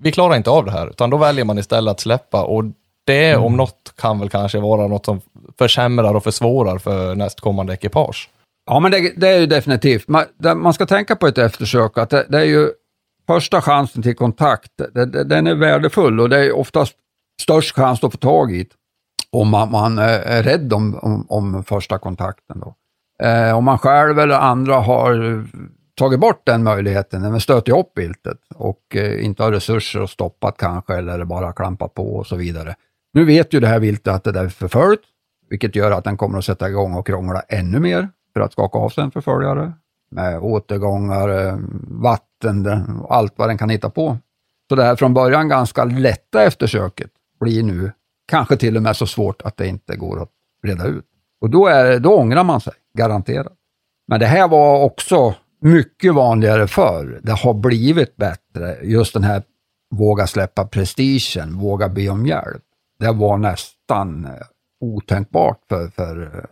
vi 0.00 0.12
klarar 0.12 0.36
inte 0.36 0.50
av 0.50 0.64
det 0.64 0.70
här, 0.70 0.86
utan 0.86 1.10
då 1.10 1.16
väljer 1.16 1.44
man 1.44 1.58
istället 1.58 1.92
att 1.92 2.00
släppa. 2.00 2.42
Och 2.42 2.64
det 3.06 3.30
mm. 3.30 3.44
om 3.44 3.56
något 3.56 3.92
kan 4.00 4.18
väl 4.18 4.28
kanske 4.28 4.58
vara 4.58 4.86
något 4.88 5.04
som 5.04 5.20
försämrar 5.58 6.14
och 6.14 6.24
försvårar 6.24 6.78
för 6.78 7.14
nästkommande 7.14 7.74
ekipage. 7.74 8.30
Ja, 8.66 8.80
men 8.80 8.90
det, 8.90 9.12
det 9.16 9.28
är 9.28 9.38
ju 9.38 9.46
definitivt. 9.46 10.08
Man, 10.08 10.24
det, 10.38 10.54
man, 10.54 10.74
ska 10.74 10.86
tänka 10.86 11.16
på 11.16 11.26
ett 11.26 11.38
eftersök 11.38 11.98
att 11.98 12.10
det, 12.10 12.26
det, 12.28 12.38
är 12.38 12.44
ju 12.44 12.70
första 13.26 13.62
chansen 13.62 14.02
till 14.02 14.16
kontakt. 14.16 14.72
Den 15.26 15.46
är 15.46 15.54
värdefull 15.54 16.20
och 16.20 16.28
det 16.28 16.46
är 16.46 16.56
oftast 16.56 16.94
störst 17.42 17.76
chans 17.76 18.04
att 18.04 18.12
få 18.12 18.18
tag 18.18 18.52
i 18.52 18.66
om 19.30 19.48
man, 19.48 19.70
man 19.70 19.98
eh, 19.98 20.04
är 20.04 20.42
rädd 20.42 20.72
om, 20.72 20.98
om, 21.02 21.26
om 21.28 21.64
första 21.64 21.98
kontakten. 21.98 22.60
Då. 22.60 22.74
Eh, 23.26 23.56
om 23.56 23.64
man 23.64 23.78
själv 23.78 24.18
eller 24.18 24.34
andra 24.34 24.74
har 24.74 25.44
tagit 25.94 26.20
bort 26.20 26.42
den 26.44 26.62
möjligheten, 26.62 27.22
men 27.22 27.40
stöter 27.40 27.78
upp 27.78 27.98
viltet 27.98 28.38
och 28.54 28.96
eh, 28.96 29.24
inte 29.24 29.42
har 29.42 29.52
resurser 29.52 30.00
att 30.00 30.10
stoppa 30.10 30.52
kanske 30.52 30.94
eller 30.94 31.24
bara 31.24 31.52
klampat 31.52 31.94
på 31.94 32.16
och 32.16 32.26
så 32.26 32.36
vidare. 32.36 32.74
Nu 33.12 33.24
vet 33.24 33.52
ju 33.52 33.60
det 33.60 33.66
här 33.66 33.80
viltet 33.80 34.14
att 34.14 34.24
det 34.34 34.40
är 34.40 34.48
förföljt, 34.48 35.00
vilket 35.50 35.76
gör 35.76 35.90
att 35.90 36.04
den 36.04 36.16
kommer 36.16 36.38
att 36.38 36.44
sätta 36.44 36.68
igång 36.68 36.94
och 36.94 37.06
krångla 37.06 37.40
ännu 37.48 37.80
mer 37.80 38.08
för 38.32 38.40
att 38.40 38.52
skaka 38.52 38.78
av 38.78 38.88
sig 38.88 39.04
en 39.04 39.10
förföljare 39.10 39.72
med 40.16 40.38
återgångar, 40.38 41.28
eh, 41.28 41.58
vatten 41.88 42.66
allt 43.08 43.32
vad 43.36 43.48
den 43.48 43.58
kan 43.58 43.70
hitta 43.70 43.90
på. 43.90 44.18
Så 44.68 44.76
det 44.76 44.82
här 44.82 44.96
från 44.96 45.14
början 45.14 45.48
ganska 45.48 45.84
lätta 45.84 46.42
eftersöket 46.42 47.10
blir 47.40 47.62
nu 47.62 47.92
kanske 48.28 48.56
till 48.56 48.76
och 48.76 48.82
med 48.82 48.96
så 48.96 49.06
svårt 49.06 49.42
att 49.42 49.56
det 49.56 49.66
inte 49.66 49.96
går 49.96 50.22
att 50.22 50.30
reda 50.62 50.86
ut. 50.86 51.04
Och 51.40 51.50
då, 51.50 51.66
är, 51.66 51.98
då 51.98 52.16
ångrar 52.16 52.44
man 52.44 52.60
sig, 52.60 52.72
garanterat. 52.98 53.52
Men 54.08 54.20
det 54.20 54.26
här 54.26 54.48
var 54.48 54.82
också 54.82 55.34
mycket 55.60 56.14
vanligare 56.14 56.68
förr. 56.68 57.20
Det 57.22 57.32
har 57.32 57.54
blivit 57.54 58.16
bättre. 58.16 58.76
Just 58.82 59.14
den 59.14 59.24
här 59.24 59.42
våga 59.94 60.26
släppa 60.26 60.66
prestigen, 60.66 61.58
våga 61.58 61.88
be 61.88 62.08
om 62.08 62.26
hjälp. 62.26 62.62
Det 62.98 63.12
var 63.12 63.38
nästan 63.38 64.24
eh, 64.24 64.32
otänkbart 64.80 65.60
för, 65.68 65.88
för 65.88 66.46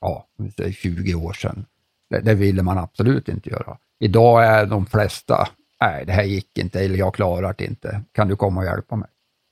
ja, 0.00 0.26
20 0.72 1.14
år 1.14 1.32
sedan. 1.32 1.66
Det, 2.10 2.20
det 2.20 2.34
ville 2.34 2.62
man 2.62 2.78
absolut 2.78 3.28
inte 3.28 3.50
göra. 3.50 3.76
Idag 4.00 4.44
är 4.44 4.66
de 4.66 4.86
flesta, 4.86 5.48
nej 5.80 6.04
det 6.06 6.12
här 6.12 6.24
gick 6.24 6.58
inte 6.58 6.80
eller 6.80 6.96
jag 6.96 7.14
klarar 7.14 7.54
det 7.58 7.64
inte. 7.64 8.02
Kan 8.12 8.28
du 8.28 8.36
komma 8.36 8.60
och 8.60 8.66
hjälpa 8.66 8.96
mig? 8.96 9.08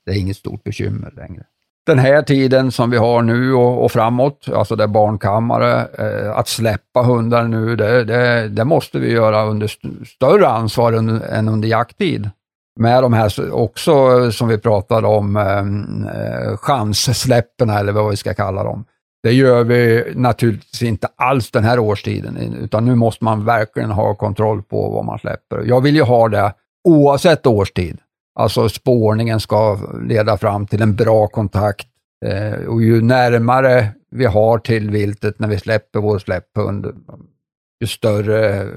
Det 0.06 0.12
är 0.12 0.16
inget 0.16 0.36
stort 0.36 0.64
bekymmer 0.64 1.12
längre 1.16 1.44
den 1.86 1.98
här 1.98 2.22
tiden 2.22 2.72
som 2.72 2.90
vi 2.90 2.96
har 2.96 3.22
nu 3.22 3.54
och, 3.54 3.84
och 3.84 3.92
framåt, 3.92 4.48
alltså 4.54 4.76
det 4.76 4.84
är 4.84 4.88
barnkammare, 4.88 5.86
eh, 5.98 6.36
att 6.36 6.48
släppa 6.48 7.02
hundar 7.02 7.44
nu, 7.44 7.76
det, 7.76 8.04
det, 8.04 8.48
det, 8.48 8.64
måste 8.64 8.98
vi 8.98 9.12
göra 9.12 9.44
under 9.44 9.66
st 9.66 9.88
större 10.06 10.48
ansvar 10.48 10.92
än, 10.92 11.22
än 11.22 11.48
under 11.48 11.68
jakttid. 11.68 12.30
Med 12.80 13.02
de 13.02 13.12
här 13.12 13.52
också 13.52 13.92
eh, 13.92 14.30
som 14.30 14.48
vi 14.48 14.58
pratade 14.58 15.06
om, 15.06 15.36
eh, 15.36 15.58
eh, 16.16 16.56
chanssläppen 16.56 17.70
eller 17.70 17.92
vad 17.92 18.10
vi 18.10 18.16
ska 18.16 18.34
kalla 18.34 18.64
dem. 18.64 18.84
Det 19.22 19.32
gör 19.32 19.64
vi 19.64 20.12
naturligtvis 20.14 20.82
inte 20.82 21.08
alls 21.16 21.50
den 21.50 21.64
här 21.64 21.78
årstiden, 21.78 22.36
utan 22.60 22.84
nu 22.84 22.94
måste 22.94 23.24
man 23.24 23.44
verkligen 23.44 23.90
ha 23.90 24.14
kontroll 24.14 24.62
på 24.62 24.90
vad 24.90 25.04
man 25.04 25.18
släpper. 25.18 25.62
Jag 25.66 25.80
vill 25.80 25.96
ju 25.96 26.02
ha 26.02 26.28
det 26.28 26.54
oavsett 26.88 27.46
årstid. 27.46 27.98
Alltså 28.34 28.68
spårningen 28.68 29.40
ska 29.40 29.78
leda 30.02 30.36
fram 30.36 30.66
till 30.66 30.82
en 30.82 30.96
bra 30.96 31.26
kontakt 31.26 31.86
eh, 32.24 32.66
och 32.66 32.82
ju 32.82 33.02
närmare 33.02 33.88
vi 34.10 34.24
har 34.24 34.58
till 34.58 34.90
viltet 34.90 35.38
när 35.38 35.48
vi 35.48 35.58
släpper 35.58 36.00
vår 36.00 36.18
släpphund, 36.18 36.86
ju 37.80 37.86
större 37.86 38.62
eh, 38.62 38.68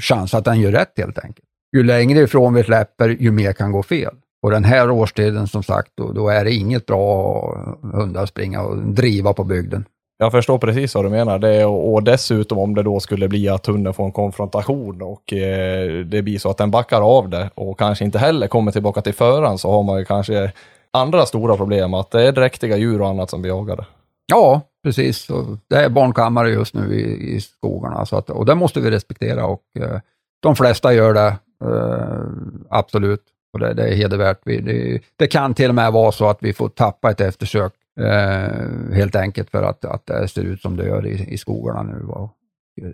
chans 0.00 0.34
att 0.34 0.44
den 0.44 0.60
gör 0.60 0.72
rätt 0.72 0.92
helt 0.96 1.18
enkelt. 1.18 1.46
Ju 1.76 1.82
längre 1.82 2.20
ifrån 2.20 2.54
vi 2.54 2.64
släpper, 2.64 3.08
ju 3.08 3.30
mer 3.30 3.52
kan 3.52 3.72
gå 3.72 3.82
fel. 3.82 4.14
Och 4.42 4.50
den 4.50 4.64
här 4.64 4.90
årstiden 4.90 5.46
som 5.46 5.62
sagt, 5.62 5.92
då, 5.94 6.12
då 6.12 6.28
är 6.28 6.44
det 6.44 6.52
inget 6.52 6.86
bra 6.86 7.76
hundar 7.92 8.22
att 8.22 8.28
springa 8.28 8.62
och 8.62 8.76
driva 8.78 9.32
på 9.32 9.44
bygden. 9.44 9.84
Jag 10.18 10.32
förstår 10.32 10.58
precis 10.58 10.94
vad 10.94 11.04
du 11.04 11.08
menar. 11.08 11.38
Det, 11.38 11.64
och, 11.64 11.92
och 11.92 12.02
dessutom 12.02 12.58
om 12.58 12.74
det 12.74 12.82
då 12.82 13.00
skulle 13.00 13.28
bli 13.28 13.48
att 13.48 13.66
hunden 13.66 13.94
får 13.94 14.04
en 14.04 14.12
konfrontation 14.12 15.02
och 15.02 15.32
eh, 15.32 16.04
det 16.04 16.22
blir 16.22 16.38
så 16.38 16.50
att 16.50 16.58
den 16.58 16.70
backar 16.70 17.00
av 17.00 17.28
det 17.28 17.50
och 17.54 17.78
kanske 17.78 18.04
inte 18.04 18.18
heller 18.18 18.46
kommer 18.46 18.72
tillbaka 18.72 19.00
till 19.00 19.14
föraren 19.14 19.58
så 19.58 19.70
har 19.70 19.82
man 19.82 19.98
ju 19.98 20.04
kanske 20.04 20.52
andra 20.90 21.26
stora 21.26 21.56
problem, 21.56 21.94
att 21.94 22.10
det 22.10 22.28
är 22.28 22.32
dräktiga 22.32 22.76
djur 22.76 23.00
och 23.00 23.08
annat 23.08 23.30
som 23.30 23.42
blir 23.42 23.52
jagade. 23.52 23.86
Ja, 24.26 24.60
precis. 24.84 25.28
Det 25.68 25.76
är 25.76 25.88
barnkammare 25.88 26.50
just 26.50 26.74
nu 26.74 26.94
i, 26.94 27.34
i 27.36 27.40
skogarna 27.40 28.06
så 28.06 28.16
att, 28.16 28.30
och 28.30 28.46
det 28.46 28.54
måste 28.54 28.80
vi 28.80 28.90
respektera 28.90 29.46
och 29.46 29.62
eh, 29.78 30.00
de 30.42 30.56
flesta 30.56 30.94
gör 30.94 31.14
det, 31.14 31.36
eh, 31.64 32.26
absolut. 32.70 33.22
Och 33.52 33.58
det, 33.58 33.74
det 33.74 33.88
är 33.88 33.94
hedervärt. 33.94 34.40
Vi, 34.44 34.60
det, 34.60 35.00
det, 35.16 35.26
kan 35.26 35.54
till 35.54 35.68
och 35.68 35.74
med 35.74 35.92
vara 35.92 36.12
så 36.12 36.28
att 36.28 36.38
vi 36.40 36.52
får 36.52 36.68
tappa 36.68 37.10
ett 37.10 37.20
eftersök 37.20 37.72
Eh, 38.00 38.94
helt 38.94 39.16
enkelt 39.16 39.50
för 39.50 39.62
att, 39.62 39.84
att 39.84 40.06
det 40.06 40.28
ser 40.28 40.42
ut 40.42 40.62
som 40.62 40.76
det 40.76 40.86
gör 40.86 41.06
i, 41.06 41.32
i 41.32 41.38
skogarna 41.38 41.82
nu. 41.82 42.28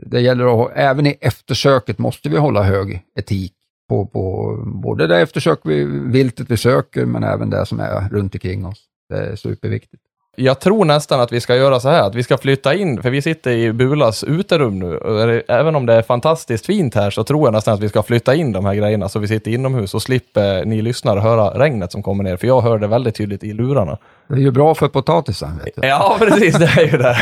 Det 0.07 0.21
gäller 0.21 0.65
att, 0.65 0.71
även 0.75 1.07
i 1.07 1.19
eftersöket 1.21 1.99
måste 1.99 2.29
vi 2.29 2.37
hålla 2.37 2.63
hög 2.63 3.03
etik 3.15 3.53
på, 3.89 4.07
på 4.07 4.57
både 4.67 5.07
det 5.07 5.21
eftersök 5.21 5.61
vi, 5.65 5.85
viltet 5.85 6.51
vi 6.51 6.57
söker, 6.57 7.07
men 7.07 7.25
även 7.25 7.51
det 7.51 7.67
som 7.67 7.81
är 7.81 8.09
runt 8.09 8.35
omkring 8.35 8.67
oss. 8.67 8.85
Det 9.09 9.17
är 9.17 9.37
superviktigt. 9.37 10.03
Jag 10.41 10.61
tror 10.61 10.85
nästan 10.85 11.21
att 11.21 11.33
vi 11.33 11.41
ska 11.41 11.57
göra 11.57 11.81
så 11.81 11.89
här, 11.89 12.03
att 12.03 12.15
vi 12.15 12.23
ska 12.23 12.39
flytta 12.39 12.75
in, 12.75 13.03
för 13.03 13.11
vi 13.11 13.23
sitter 13.23 13.51
i 13.51 13.73
Bulas 13.73 14.25
uterum 14.25 14.79
nu. 14.79 15.43
Även 15.49 15.77
om 15.77 15.87
det 15.87 15.95
är 15.95 16.03
fantastiskt 16.03 16.67
fint 16.67 16.95
här 16.95 17.11
så 17.11 17.25
tror 17.25 17.47
jag 17.47 17.53
nästan 17.53 17.75
att 17.75 17.81
vi 17.81 17.89
ska 17.89 18.03
flytta 18.03 18.35
in 18.35 18.53
de 18.53 18.65
här 18.65 18.75
grejerna 18.75 19.09
så 19.09 19.19
vi 19.19 19.29
sitter 19.29 19.51
inomhus 19.51 19.95
och 19.95 20.03
slipper 20.03 20.65
ni 20.65 20.83
lyssnare 20.83 21.21
höra 21.21 21.59
regnet 21.59 21.93
som 21.93 22.03
kommer 22.03 22.25
ner, 22.25 22.37
för 22.37 22.47
jag 22.47 22.61
hör 22.61 22.79
det 22.79 22.87
väldigt 22.87 23.15
tydligt 23.15 23.45
i 23.45 23.53
lurarna. 23.53 23.99
Det 24.29 24.35
är 24.35 24.39
ju 24.39 24.51
bra 24.51 24.75
för 24.75 24.89
potatisen. 24.89 25.61
Vet 25.65 25.77
du. 25.77 25.89
Ja, 25.89 26.17
precis, 26.19 26.59
det 26.59 26.65
är 26.65 26.93
ju 26.93 26.99
det. 26.99 27.17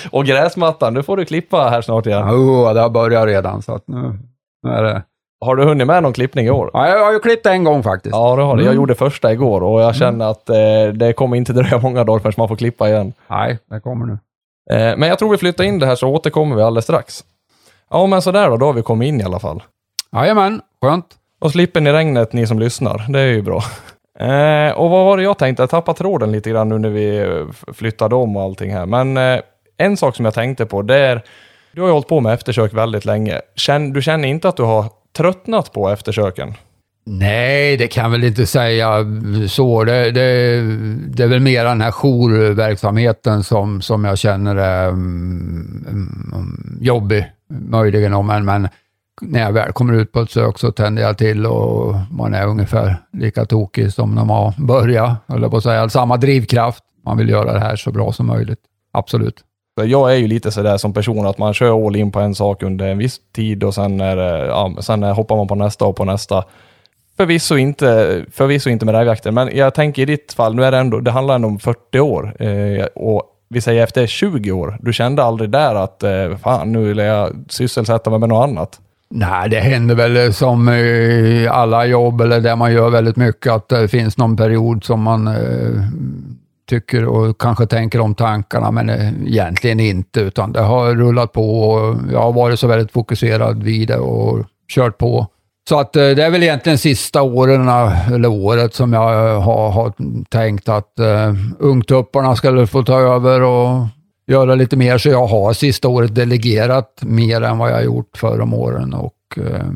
och 0.10 0.24
gräsmattan, 0.24 0.94
nu 0.94 1.02
får 1.02 1.16
du 1.16 1.24
klippa 1.24 1.68
här 1.68 1.82
snart 1.82 2.06
igen. 2.06 2.26
Ja, 2.26 2.32
oh, 2.32 2.74
det 2.74 2.80
har 2.80 2.90
börjat 2.90 3.26
redan, 3.26 3.62
så 3.62 3.74
att 3.74 3.88
nu, 3.88 4.18
nu 4.62 4.70
är 4.70 4.82
det 4.82 5.02
har 5.42 5.56
du 5.56 5.64
hunnit 5.64 5.86
med 5.86 6.02
någon 6.02 6.12
klippning 6.12 6.46
i 6.46 6.50
år? 6.50 6.70
Ja, 6.72 6.88
jag 6.88 7.04
har 7.04 7.12
ju 7.12 7.18
klippt 7.18 7.46
en 7.46 7.64
gång 7.64 7.82
faktiskt. 7.82 8.14
Ja, 8.14 8.36
det 8.36 8.42
har 8.42 8.56
du. 8.56 8.62
Jag 8.62 8.66
mm. 8.66 8.76
gjorde 8.76 8.94
första 8.94 9.32
igår 9.32 9.62
och 9.62 9.80
jag 9.80 9.96
känner 9.96 10.08
mm. 10.08 10.28
att 10.28 10.48
eh, 10.48 10.94
det 10.94 11.12
kommer 11.12 11.36
inte 11.36 11.52
dröja 11.52 11.78
många 11.78 12.04
dagar 12.04 12.18
förrän 12.18 12.34
man 12.36 12.48
får 12.48 12.56
klippa 12.56 12.88
igen. 12.88 13.12
Nej, 13.26 13.58
det 13.70 13.80
kommer 13.80 14.06
nu. 14.06 14.18
Eh, 14.70 14.96
men 14.96 15.08
jag 15.08 15.18
tror 15.18 15.30
vi 15.30 15.38
flyttar 15.38 15.64
in 15.64 15.78
det 15.78 15.86
här 15.86 15.94
så 15.94 16.08
återkommer 16.08 16.56
vi 16.56 16.62
alldeles 16.62 16.84
strax. 16.84 17.24
Ja, 17.90 18.06
men 18.06 18.22
sådär 18.22 18.50
då, 18.50 18.56
då 18.56 18.66
har 18.66 18.72
vi 18.72 18.82
kommit 18.82 19.08
in 19.08 19.20
i 19.20 19.24
alla 19.24 19.38
fall. 19.38 19.62
Jajamän, 20.12 20.60
skönt. 20.82 21.06
Och 21.40 21.50
slipper 21.50 21.80
ni 21.80 21.92
regnet 21.92 22.32
ni 22.32 22.46
som 22.46 22.58
lyssnar, 22.58 23.06
det 23.08 23.20
är 23.20 23.26
ju 23.26 23.42
bra. 23.42 23.62
Eh, 24.18 24.72
och 24.72 24.90
vad 24.90 25.04
var 25.04 25.16
det 25.16 25.22
jag 25.22 25.38
tänkte? 25.38 25.62
Jag 25.62 25.70
tappade 25.70 25.98
tråden 25.98 26.32
lite 26.32 26.50
grann 26.50 26.68
nu 26.68 26.78
när 26.78 26.88
vi 26.88 27.18
eh, 27.18 27.72
flyttade 27.72 28.14
om 28.14 28.36
och 28.36 28.42
allting 28.42 28.72
här. 28.72 28.86
Men 28.86 29.16
eh, 29.16 29.40
en 29.76 29.96
sak 29.96 30.16
som 30.16 30.24
jag 30.24 30.34
tänkte 30.34 30.66
på, 30.66 30.82
det 30.82 30.96
är, 30.96 31.22
du 31.72 31.80
har 31.80 31.88
ju 31.88 31.92
hållit 31.92 32.08
på 32.08 32.20
med 32.20 32.34
eftersök 32.34 32.74
väldigt 32.74 33.04
länge. 33.04 33.40
Känn, 33.56 33.92
du 33.92 34.02
känner 34.02 34.28
inte 34.28 34.48
att 34.48 34.56
du 34.56 34.62
har 34.62 34.84
tröttnat 35.16 35.72
på 35.72 35.88
eftersöken? 35.88 36.54
Nej, 37.04 37.76
det 37.76 37.86
kan 37.86 38.04
jag 38.04 38.10
väl 38.10 38.24
inte 38.24 38.46
säga 38.46 39.04
så. 39.48 39.84
Det, 39.84 40.10
det, 40.10 40.60
det 41.08 41.22
är 41.22 41.28
väl 41.28 41.40
mer 41.40 41.64
den 41.64 41.80
här 41.80 41.92
jourverksamheten 41.92 43.44
som, 43.44 43.82
som 43.82 44.04
jag 44.04 44.18
känner 44.18 44.56
är 44.56 44.88
um, 44.88 46.78
jobbig, 46.80 47.32
möjligen. 47.48 48.26
Men, 48.26 48.44
men 48.44 48.68
när 49.20 49.40
jag 49.40 49.52
väl 49.52 49.72
kommer 49.72 49.94
ut 49.94 50.12
på 50.12 50.20
ett 50.20 50.30
sök 50.30 50.58
så 50.58 50.72
tänder 50.72 51.02
jag 51.02 51.18
till 51.18 51.46
och 51.46 51.94
man 52.10 52.34
är 52.34 52.46
ungefär 52.46 52.96
lika 53.12 53.44
tokig 53.44 53.92
som 53.92 54.14
när 54.14 54.24
man 54.24 54.52
började, 54.58 55.16
eller 55.28 55.48
på 55.48 55.56
att 55.56 55.62
säga. 55.62 55.88
Samma 55.88 56.16
drivkraft. 56.16 56.84
Man 57.04 57.18
vill 57.18 57.28
göra 57.28 57.52
det 57.52 57.60
här 57.60 57.76
så 57.76 57.92
bra 57.92 58.12
som 58.12 58.26
möjligt. 58.26 58.60
Absolut. 58.92 59.44
Jag 59.74 60.12
är 60.12 60.16
ju 60.16 60.26
lite 60.26 60.50
sådär 60.50 60.76
som 60.76 60.92
person 60.92 61.26
att 61.26 61.38
man 61.38 61.54
kör 61.54 61.86
all 61.86 61.96
in 61.96 62.12
på 62.12 62.20
en 62.20 62.34
sak 62.34 62.62
under 62.62 62.88
en 62.88 62.98
viss 62.98 63.20
tid 63.34 63.64
och 63.64 63.74
sen, 63.74 64.00
är, 64.00 64.16
ja, 64.44 64.74
sen 64.80 65.02
hoppar 65.02 65.36
man 65.36 65.48
på 65.48 65.54
nästa 65.54 65.84
och 65.84 65.96
på 65.96 66.04
nästa. 66.04 66.44
Förvisso 67.16 67.56
inte, 67.56 68.20
förvisso 68.32 68.70
inte 68.70 68.86
med 68.86 68.94
rävjakten, 68.94 69.34
men 69.34 69.56
jag 69.56 69.74
tänker 69.74 70.02
i 70.02 70.04
ditt 70.04 70.32
fall, 70.32 70.54
nu 70.54 70.64
är 70.64 70.72
det 70.72 70.78
ändå, 70.78 71.00
det 71.00 71.10
handlar 71.10 71.34
ändå 71.34 71.48
om 71.48 71.58
40 71.58 72.00
år. 72.00 72.42
Eh, 72.42 72.84
och 72.84 73.22
vi 73.48 73.60
säger 73.60 73.82
efter 73.82 74.06
20 74.06 74.52
år, 74.52 74.78
du 74.80 74.92
kände 74.92 75.22
aldrig 75.22 75.50
där 75.50 75.74
att 75.74 76.02
eh, 76.02 76.36
fan, 76.42 76.72
nu 76.72 76.84
vill 76.84 76.98
jag 76.98 77.44
sysselsätta 77.48 78.10
mig 78.10 78.18
med 78.18 78.28
något 78.28 78.48
annat? 78.48 78.80
Nej, 79.08 79.48
det 79.48 79.60
händer 79.60 79.94
väl 79.94 80.34
som 80.34 80.68
i 80.68 81.48
alla 81.50 81.86
jobb 81.86 82.20
eller 82.20 82.40
där 82.40 82.56
man 82.56 82.72
gör 82.72 82.90
väldigt 82.90 83.16
mycket, 83.16 83.52
att 83.52 83.68
det 83.68 83.88
finns 83.88 84.18
någon 84.18 84.36
period 84.36 84.84
som 84.84 85.02
man 85.02 85.26
eh, 85.26 85.82
tycker 86.66 87.04
och 87.04 87.40
kanske 87.40 87.66
tänker 87.66 88.00
om 88.00 88.14
tankarna, 88.14 88.70
men 88.70 88.88
eh, 88.88 89.12
egentligen 89.26 89.80
inte, 89.80 90.20
utan 90.20 90.52
det 90.52 90.60
har 90.60 90.94
rullat 90.94 91.32
på 91.32 91.60
och 91.60 91.96
jag 92.12 92.22
har 92.22 92.32
varit 92.32 92.60
så 92.60 92.66
väldigt 92.66 92.92
fokuserad 92.92 93.62
vid 93.62 93.88
det 93.88 93.98
och 93.98 94.46
kört 94.68 94.98
på. 94.98 95.26
Så 95.68 95.80
att 95.80 95.96
eh, 95.96 96.00
det 96.00 96.24
är 96.24 96.30
väl 96.30 96.42
egentligen 96.42 96.78
sista 96.78 97.22
åren, 97.22 97.68
eh, 97.68 98.12
eller 98.12 98.28
året, 98.28 98.74
som 98.74 98.92
jag 98.92 99.40
har, 99.40 99.70
har 99.70 99.92
tänkt 100.28 100.68
att 100.68 100.92
uh, 101.00 101.34
ungtupparna 101.58 102.36
ska 102.36 102.66
få 102.66 102.82
ta 102.82 103.00
över 103.00 103.42
och 103.42 103.86
göra 104.26 104.54
lite 104.54 104.76
mer. 104.76 104.98
Så 104.98 105.08
jag 105.08 105.26
har 105.26 105.52
sista 105.52 105.88
året 105.88 106.14
delegerat 106.14 107.00
mer 107.02 107.42
än 107.42 107.58
vad 107.58 107.70
jag 107.70 107.84
gjort 107.84 108.16
förra 108.16 108.42
om 108.42 108.54
åren 108.54 108.94
och 108.94 109.38
uh, 109.38 109.72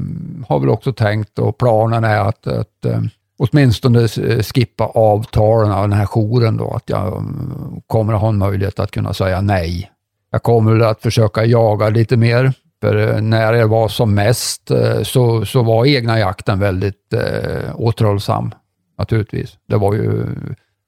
har 0.49 0.61
väl 0.61 0.69
också 0.69 0.93
tänkt 0.93 1.39
och 1.39 1.59
planen 1.59 2.05
är 2.05 2.19
att, 2.19 2.47
att 2.47 2.87
uh, 2.87 3.01
åtminstone 3.39 4.03
eh, 4.03 4.43
skippa 4.43 4.85
avtalen 4.85 5.73
av 5.73 5.89
den 5.89 5.99
här 5.99 6.07
jouren 6.07 6.57
då, 6.57 6.71
att 6.71 6.91
jag 6.91 7.07
mm, 7.07 7.81
kommer 7.87 8.13
att 8.13 8.21
ha 8.21 8.29
en 8.29 8.39
möjlighet 8.39 8.81
att 8.81 8.91
kunna 8.91 9.15
säga 9.15 9.41
nej. 9.41 9.91
Jag 10.31 10.43
kommer 10.43 10.73
väl 10.73 10.83
att 10.83 11.03
försöka 11.03 11.45
jaga 11.45 11.89
lite 11.89 12.17
mer. 12.17 12.53
För 12.81 13.15
eh, 13.15 13.21
när 13.21 13.53
det 13.53 13.67
var 13.67 13.89
som 13.89 14.15
mest 14.15 14.71
eh, 14.71 15.03
så, 15.03 15.45
så 15.45 15.63
var 15.63 15.87
egna 15.87 16.19
jakten 16.19 16.59
väldigt 16.59 17.13
eh, 17.13 17.81
återhållsam. 17.81 18.55
Naturligtvis. 18.99 19.59
Det 19.69 19.77
var 19.77 19.95
ju 19.95 20.27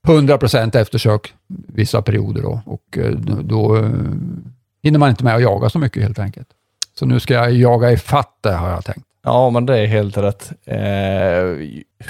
100 0.08 0.38
procent 0.38 0.74
eftersök 0.74 1.34
vissa 1.68 2.02
perioder 2.02 2.42
då 2.42 2.60
och 2.66 2.98
då, 3.42 3.90
hinner 4.82 4.98
man 4.98 5.10
inte 5.10 5.24
med 5.24 5.34
att 5.34 5.42
jaga 5.42 5.68
så 5.68 5.78
mycket 5.78 6.02
helt 6.02 6.18
enkelt. 6.18 6.48
Så 6.98 7.06
nu 7.06 7.20
ska 7.20 7.34
jag 7.34 7.52
jaga 7.52 7.92
i 7.92 7.98
det 8.40 8.52
har 8.52 8.70
jag 8.70 8.84
tänkt. 8.84 9.06
Ja, 9.22 9.50
men 9.50 9.66
det 9.66 9.78
är 9.78 9.86
helt 9.86 10.16
rätt. 10.16 10.52
Eh, 10.64 10.78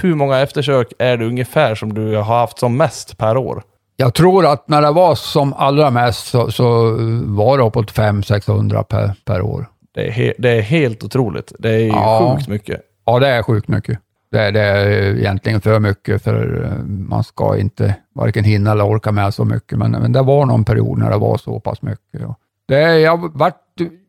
hur 0.02 0.14
många 0.14 0.38
eftersök 0.38 0.92
är 0.98 1.16
det 1.16 1.26
ungefär 1.26 1.74
som 1.74 1.94
du 1.94 2.16
har 2.16 2.22
haft 2.22 2.58
som 2.58 2.76
mest 2.76 3.18
per 3.18 3.36
år? 3.36 3.62
Jag 3.96 4.14
tror 4.14 4.46
att 4.46 4.68
när 4.68 4.82
det 4.82 4.90
var 4.90 5.14
som 5.14 5.52
allra 5.52 5.90
mest 5.90 6.26
så, 6.26 6.50
så 6.50 6.96
var 7.24 7.58
det 7.58 7.64
uppåt 7.64 7.92
500-600 7.92 8.82
per, 8.82 9.12
per 9.24 9.42
år. 9.42 9.66
Det 9.94 10.06
är, 10.06 10.10
he, 10.10 10.32
det 10.38 10.50
är 10.50 10.62
helt 10.62 11.04
otroligt. 11.04 11.52
Det 11.58 11.70
är 11.70 11.86
ja. 11.86 12.36
sjukt 12.36 12.48
mycket. 12.48 12.80
Ja, 13.04 13.18
det 13.18 13.28
är 13.28 13.42
sjukt 13.42 13.68
mycket. 13.68 13.98
Det 14.30 14.38
är, 14.38 14.52
det 14.52 14.60
är 14.60 15.16
egentligen 15.16 15.60
för 15.60 15.80
mycket, 15.80 16.22
för 16.22 16.64
eh, 16.64 16.84
man 16.84 17.24
ska 17.24 17.58
inte 17.58 17.94
varken 18.14 18.44
hinna 18.44 18.72
eller 18.72 18.86
orka 18.86 19.12
med 19.12 19.34
så 19.34 19.44
mycket. 19.44 19.78
Men, 19.78 19.90
men 19.90 20.12
det 20.12 20.22
var 20.22 20.46
någon 20.46 20.64
period 20.64 20.98
när 20.98 21.10
det 21.10 21.18
var 21.18 21.38
så 21.38 21.60
pass 21.60 21.82
mycket. 21.82 22.20
Det, 22.68 22.98
jag 22.98 23.38
varit 23.38 23.54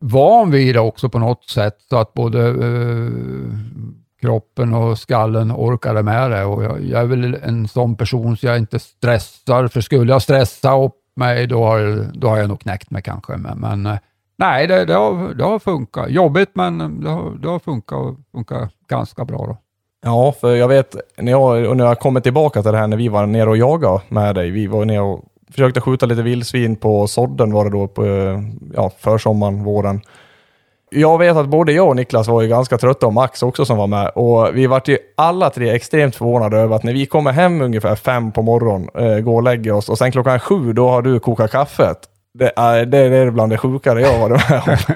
van 0.00 0.50
vid 0.50 0.74
det 0.74 0.80
också 0.80 1.08
på 1.08 1.18
något 1.18 1.44
sätt, 1.44 1.76
så 1.90 1.96
att 1.96 2.14
både 2.14 2.48
eh, 2.48 3.10
kroppen 4.20 4.74
och 4.74 4.98
skallen 4.98 5.52
orkade 5.52 6.02
med 6.02 6.30
det. 6.30 6.44
Och 6.44 6.64
jag, 6.64 6.84
jag, 6.84 7.02
är 7.02 7.06
väl 7.06 7.34
en 7.42 7.68
sån 7.68 7.96
person 7.96 8.36
så 8.36 8.46
jag 8.46 8.58
inte 8.58 8.78
stressar, 8.78 9.68
för 9.68 9.80
skulle 9.80 10.12
jag 10.12 10.22
stressa 10.22 10.78
upp 10.84 10.96
mig, 11.16 11.46
då 11.46 11.64
har, 11.64 12.06
då 12.12 12.28
har 12.28 12.38
jag 12.38 12.48
nog 12.48 12.60
knäckt 12.60 12.90
mig 12.90 13.02
kanske. 13.02 13.36
Men, 13.36 13.58
men 13.58 13.86
eh, 13.86 13.98
nej, 14.36 14.66
det, 14.66 14.84
det, 14.84 14.94
har, 14.94 15.34
det 15.34 15.44
har 15.44 15.58
funkat. 15.58 16.10
Jobbigt, 16.10 16.50
men 16.52 16.80
eh, 16.80 16.88
det 16.88 17.10
har, 17.10 17.30
det 17.30 17.48
har 17.48 17.58
funkat, 17.58 18.16
funkat 18.32 18.70
ganska 18.88 19.24
bra. 19.24 19.46
Då. 19.46 19.56
Ja, 20.02 20.34
för 20.40 20.54
jag 20.54 20.68
vet, 20.68 20.96
när 21.16 21.32
jag, 21.32 21.76
när 21.76 21.84
jag 21.84 21.98
kommer 21.98 22.20
tillbaka 22.20 22.62
till 22.62 22.72
det 22.72 22.78
här 22.78 22.86
när 22.86 22.96
vi 22.96 23.08
var 23.08 23.26
nere 23.26 23.50
och 23.50 23.56
jagade 23.56 24.00
med 24.08 24.34
dig, 24.34 24.50
vi 24.50 24.66
var 24.66 24.84
nere 24.84 25.00
och 25.00 25.24
försökte 25.50 25.80
skjuta 25.80 26.06
lite 26.06 26.22
vildsvin 26.22 26.76
på 26.76 27.06
sådden 27.06 27.52
var 27.52 27.64
det 27.64 27.70
då 27.70 27.88
på 27.88 28.04
eh, 28.04 28.40
ja, 28.74 28.90
försommaren, 28.98 29.64
våren. 29.64 30.00
Jag 30.90 31.18
vet 31.18 31.36
att 31.36 31.48
både 31.48 31.72
jag 31.72 31.88
och 31.88 31.96
Niklas 31.96 32.28
var 32.28 32.42
ju 32.42 32.48
ganska 32.48 32.78
trötta 32.78 33.06
och 33.06 33.12
Max 33.12 33.42
också 33.42 33.64
som 33.64 33.78
var 33.78 33.86
med 33.86 34.08
och 34.08 34.56
vi 34.56 34.66
vart 34.66 34.88
ju 34.88 34.98
alla 35.16 35.50
tre 35.50 35.70
extremt 35.70 36.16
förvånade 36.16 36.58
över 36.58 36.76
att 36.76 36.82
när 36.82 36.92
vi 36.92 37.06
kommer 37.06 37.32
hem 37.32 37.62
ungefär 37.62 37.94
fem 37.94 38.32
på 38.32 38.42
morgonen, 38.42 38.88
eh, 38.94 39.18
går 39.18 39.34
och 39.34 39.42
lägger 39.42 39.72
oss 39.72 39.88
och 39.88 39.98
sen 39.98 40.12
klockan 40.12 40.40
sju 40.40 40.72
då 40.72 40.88
har 40.88 41.02
du 41.02 41.20
kokat 41.20 41.50
kaffet. 41.50 41.98
Det 42.38 42.52
är, 42.56 42.86
det 42.86 42.98
är 42.98 43.30
bland 43.30 43.52
det 43.52 43.58
sjukare 43.58 44.00
jag 44.00 44.18
varit 44.18 44.50
med 44.50 44.62
om. 44.68 44.76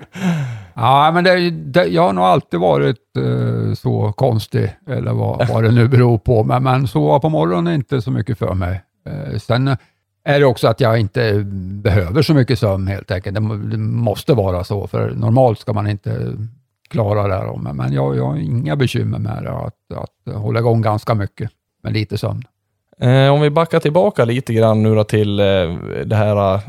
Ja, 0.77 1.11
men 1.15 1.25
det, 1.25 1.51
det, 1.51 1.85
jag 1.85 2.03
har 2.03 2.13
nog 2.13 2.25
alltid 2.25 2.61
varit 2.61 2.97
eh, 3.19 3.75
så 3.75 4.13
konstig, 4.13 4.77
eller 4.89 5.13
vad, 5.13 5.49
vad 5.49 5.65
det 5.65 5.71
nu 5.71 5.89
beror 5.89 6.19
på. 6.19 6.45
Men, 6.45 6.63
men 6.63 6.89
sova 6.89 7.21
på 7.21 7.29
morgonen 7.29 7.67
är 7.67 7.75
inte 7.75 8.03
så 8.03 8.11
mycket 8.11 8.39
för 8.39 8.55
mig. 8.55 8.83
Eh, 9.09 9.39
sen 9.39 9.77
är 10.25 10.41
det 10.41 10.47
också 10.47 10.68
att 10.68 10.81
jag 10.81 11.01
inte 11.01 11.45
behöver 11.83 12.22
så 12.22 12.35
mycket 12.35 12.59
sömn 12.59 12.87
helt 12.87 13.11
enkelt. 13.11 13.35
Det, 13.35 13.77
måste 13.79 14.35
vara 14.35 14.64
så, 14.64 14.87
för 14.87 15.11
normalt 15.11 15.59
ska 15.59 15.72
man 15.72 15.87
inte 15.87 16.37
klara 16.89 17.29
det 17.29 17.35
här. 17.35 17.72
Men 17.72 17.93
jag, 17.93 18.16
jag 18.16 18.25
har 18.25 18.37
inga 18.37 18.77
bekymmer 18.77 19.18
med 19.18 19.43
det, 19.43 19.53
att, 19.53 19.75
att 19.95 20.35
hålla 20.35 20.59
igång 20.59 20.83
ganska 20.83 21.14
mycket 21.14 21.51
med 21.83 21.93
lite 21.93 22.18
sömn. 22.18 22.45
Eh, 23.01 23.33
om 23.33 23.41
vi 23.41 23.51
backar 23.51 23.81
tillbaka 23.81 24.25
lite 24.25 24.55
grann 24.55 24.83
nu 24.83 24.95
då 24.95 25.05
till 25.05 25.41
eh, 25.41 25.47
det 26.05 26.16
här 26.16 26.61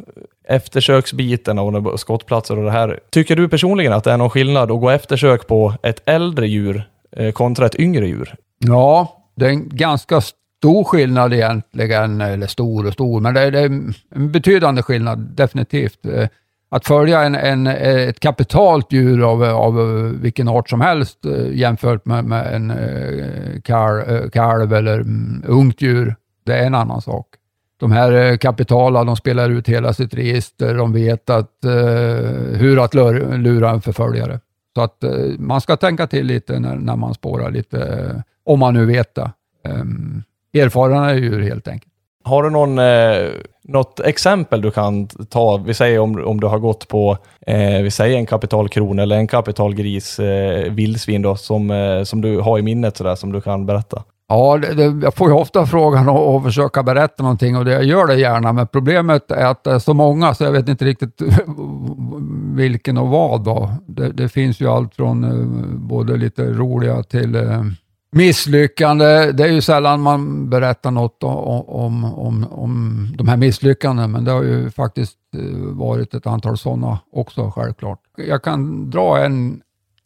eftersöksbiten 0.48 1.60
och 1.60 2.00
skottplatser 2.00 2.58
och 2.58 2.64
det 2.64 2.72
här. 2.72 3.00
Tycker 3.10 3.36
du 3.36 3.50
personligen 3.50 3.94
att 3.94 4.04
det 4.04 4.12
är 4.12 4.18
någon 4.18 4.30
skillnad 4.30 4.72
att 4.72 4.80
gå 4.80 4.90
eftersök 4.90 5.48
på 5.48 5.74
ett 5.84 6.02
äldre 6.06 6.48
djur 6.48 6.90
eh, 7.12 7.32
kontra 7.32 7.66
ett 7.66 7.80
yngre 7.80 8.08
djur? 8.08 8.36
Ja, 8.60 9.18
det 9.36 9.46
är 9.46 9.50
en 9.50 9.70
ganska 9.70 10.22
stor 10.58 10.84
skillnad 10.84 11.34
egentligen, 11.34 12.22
eller 12.22 12.48
stor 12.48 12.88
och 12.88 12.94
stor, 12.94 13.22
men 13.22 13.34
det 13.34 13.42
är, 13.42 13.52
det 13.52 13.60
är 13.60 13.66
en 14.10 14.32
betydande 14.32 14.82
skillnad 14.82 15.20
definitivt. 15.20 16.06
Eh, 16.06 16.28
att 16.70 16.86
följa 16.86 17.24
en, 17.24 17.36
en, 17.36 17.68
eh, 17.68 18.10
ett 18.10 18.20
kapitalt 18.20 18.92
djur 18.94 19.32
av, 19.32 19.44
av 19.44 19.80
eh, 19.80 20.06
vilken 20.22 20.48
art 20.48 20.70
som 20.70 20.82
helst 20.82 21.20
jämfört 21.52 22.06
med, 22.06 22.26
med 22.26 22.56
en 22.56 22.74
kalv, 23.62 24.30
kalv 24.30 24.74
eller 24.74 25.00
mm, 25.00 25.44
ungt 25.48 25.82
djur, 25.82 26.16
det 26.46 26.54
är 26.54 26.66
en 26.66 26.76
annan 26.76 27.02
sak 27.02 27.28
de 27.80 27.92
här 27.92 28.38
kapitala, 28.38 29.04
de 29.04 29.16
spelar 29.16 29.50
ut 29.50 29.68
hela 29.70 29.94
sitt 29.94 30.14
register. 30.14 30.76
De 30.76 30.94
vet 30.94 31.30
att, 31.30 31.52
hur 32.54 32.84
att 32.84 32.94
lura 32.94 33.70
en 33.70 33.82
förföljare. 33.82 34.40
Så 34.76 34.82
att 34.82 35.04
man 35.38 35.62
ska 35.62 35.76
tänka 35.78 36.08
till 36.08 36.26
lite 36.26 36.60
när, 36.60 36.76
när 36.76 36.96
man 36.96 37.14
spårar 37.14 37.52
lite, 37.52 38.24
om 38.46 38.60
man 38.60 38.74
nu 38.74 38.86
vet 38.86 39.16
det. 39.16 39.32
Um, 39.70 40.24
erfarna 40.56 41.16
djur 41.16 41.42
helt 41.42 41.68
enkelt. 41.68 41.92
Har 42.24 42.44
du 42.44 42.50
någon, 42.50 42.80
eh, 42.80 43.30
något 43.64 44.00
exempel 44.00 44.62
du 44.62 44.72
kan 44.72 45.08
ta? 45.08 45.58
Vi 45.58 45.74
säger 45.74 46.00
om, 46.00 46.26
om 46.26 46.40
du 46.40 46.48
har 46.48 46.60
gått 46.60 46.88
på, 46.88 47.18
eh, 47.48 47.82
vi 47.82 47.92
säger 47.92 48.18
en 48.18 48.26
kapitalkron 48.26 49.00
eller 49.00 49.16
en 49.16 49.28
kapitalgris, 49.28 50.20
eh, 50.20 50.72
vildsvin 50.72 51.22
då, 51.22 51.36
som, 51.36 51.72
eh, 51.72 52.04
som 52.04 52.22
du 52.22 52.40
har 52.40 52.60
i 52.60 52.62
minnet 52.62 52.98
sådär, 52.98 53.16
som 53.16 53.32
du 53.32 53.42
kan 53.42 53.66
berätta. 53.66 54.04
Ja, 54.28 54.58
det, 54.58 54.74
det, 54.74 55.06
jag 55.06 55.14
får 55.14 55.30
ju 55.30 55.36
ofta 55.36 55.66
frågan 55.66 56.10
att, 56.10 56.16
att 56.16 56.44
försöka 56.44 56.84
berätta 56.84 57.24
någonting 57.24 57.58
och 57.58 57.66
det, 57.66 57.72
jag 57.72 57.84
gör 57.84 58.08
det 58.08 58.16
gärna, 58.16 58.54
men 58.54 58.68
problemet 58.68 59.32
är 59.32 59.46
att 59.46 59.64
det 59.64 59.72
är 59.72 59.80
så 59.80 59.94
många 59.94 60.34
så 60.34 60.44
jag 60.44 60.52
vet 60.52 60.70
inte 60.70 60.86
riktigt 60.86 61.22
vilken 62.56 62.98
och 62.98 63.08
vad. 63.08 63.44
Då. 63.44 63.72
Det, 63.88 64.12
det 64.12 64.30
finns 64.30 64.60
ju 64.60 64.68
allt 64.68 64.96
från 64.96 65.24
uh, 65.24 65.78
både 65.78 66.18
lite 66.18 66.44
roliga 66.44 67.04
till 67.04 67.36
uh, 67.36 67.64
misslyckande. 68.16 69.32
Det 69.32 69.44
är 69.44 69.48
ju 69.48 69.62
sällan 69.62 70.02
man 70.02 70.50
berättar 70.50 70.92
något 70.92 71.24
om, 71.24 71.66
om, 71.68 72.06
om, 72.06 72.48
om 72.52 73.08
de 73.18 73.28
här 73.28 73.38
misslyckandena, 73.38 74.08
men 74.08 74.26
det 74.26 74.32
har 74.32 74.44
ju 74.44 74.72
faktiskt 74.72 75.18
eh, 75.34 75.76
varit 75.76 76.14
ett 76.14 76.28
antal 76.28 76.58
sådana 76.58 77.00
också 77.12 77.52
självklart. 77.52 78.00
Jag 78.18 78.44
kan 78.44 78.90
dra 78.90 79.26
en 79.26 79.62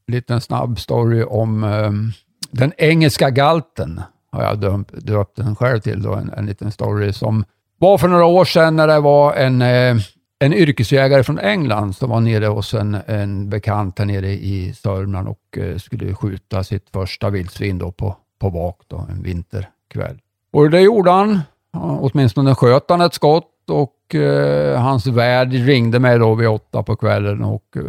liten 0.07 0.41
snabb 0.41 0.80
story 0.80 1.24
om 1.24 1.64
ehm, 1.64 2.12
den 2.51 2.74
engelska 2.78 3.30
galten 3.30 4.01
har 4.32 4.43
jag 4.43 4.60
döpt, 4.60 4.91
döpt 4.91 5.36
den 5.36 5.55
själv 5.55 5.80
till, 5.80 6.01
då, 6.01 6.14
en, 6.14 6.30
en 6.38 6.45
liten 6.45 6.72
story 6.72 7.14
som 7.14 7.45
var 7.78 7.97
för 7.97 8.07
några 8.07 8.26
år 8.26 8.45
sedan 8.45 8.76
när 8.76 8.88
det 8.88 8.99
var 8.99 9.34
en, 9.34 9.62
eh, 9.62 9.95
en 10.40 10.54
yrkesjägare 10.54 11.24
från 11.24 11.40
England 11.40 11.96
som 11.96 12.10
var 12.10 12.20
nere 12.20 12.46
hos 12.46 12.74
en, 12.74 12.98
en 13.08 13.50
bekant 13.50 14.00
här 14.00 14.06
nere 14.06 14.30
i 14.30 14.74
Sörmland 14.74 15.28
och 15.28 15.58
eh, 15.58 15.78
skulle 15.78 16.14
skjuta 16.14 16.64
sitt 16.64 16.90
första 16.90 17.30
vildsvin 17.30 17.78
då 17.78 17.92
på, 17.92 18.16
på 18.40 18.50
vak 18.50 18.82
då, 18.88 19.08
en 19.10 19.24
vinterkväll. 19.24 20.20
Och 20.52 20.70
det 20.70 20.82
gjorde 20.82 21.12
han. 21.12 21.40
Åtminstone 21.74 22.56
sköt 22.56 22.90
han 22.90 23.02
ett 23.02 23.14
skott 23.14 23.70
och 23.70 24.16
eh, 24.16 24.82
hans 24.82 25.08
värd 25.08 25.54
ringde 25.54 26.00
mig 26.00 26.20
då 26.20 26.36
vid 26.36 26.48
åtta 26.48 26.84
på 26.84 26.96
kvällen 26.96 27.44
och 27.44 27.78
eh, 27.78 27.84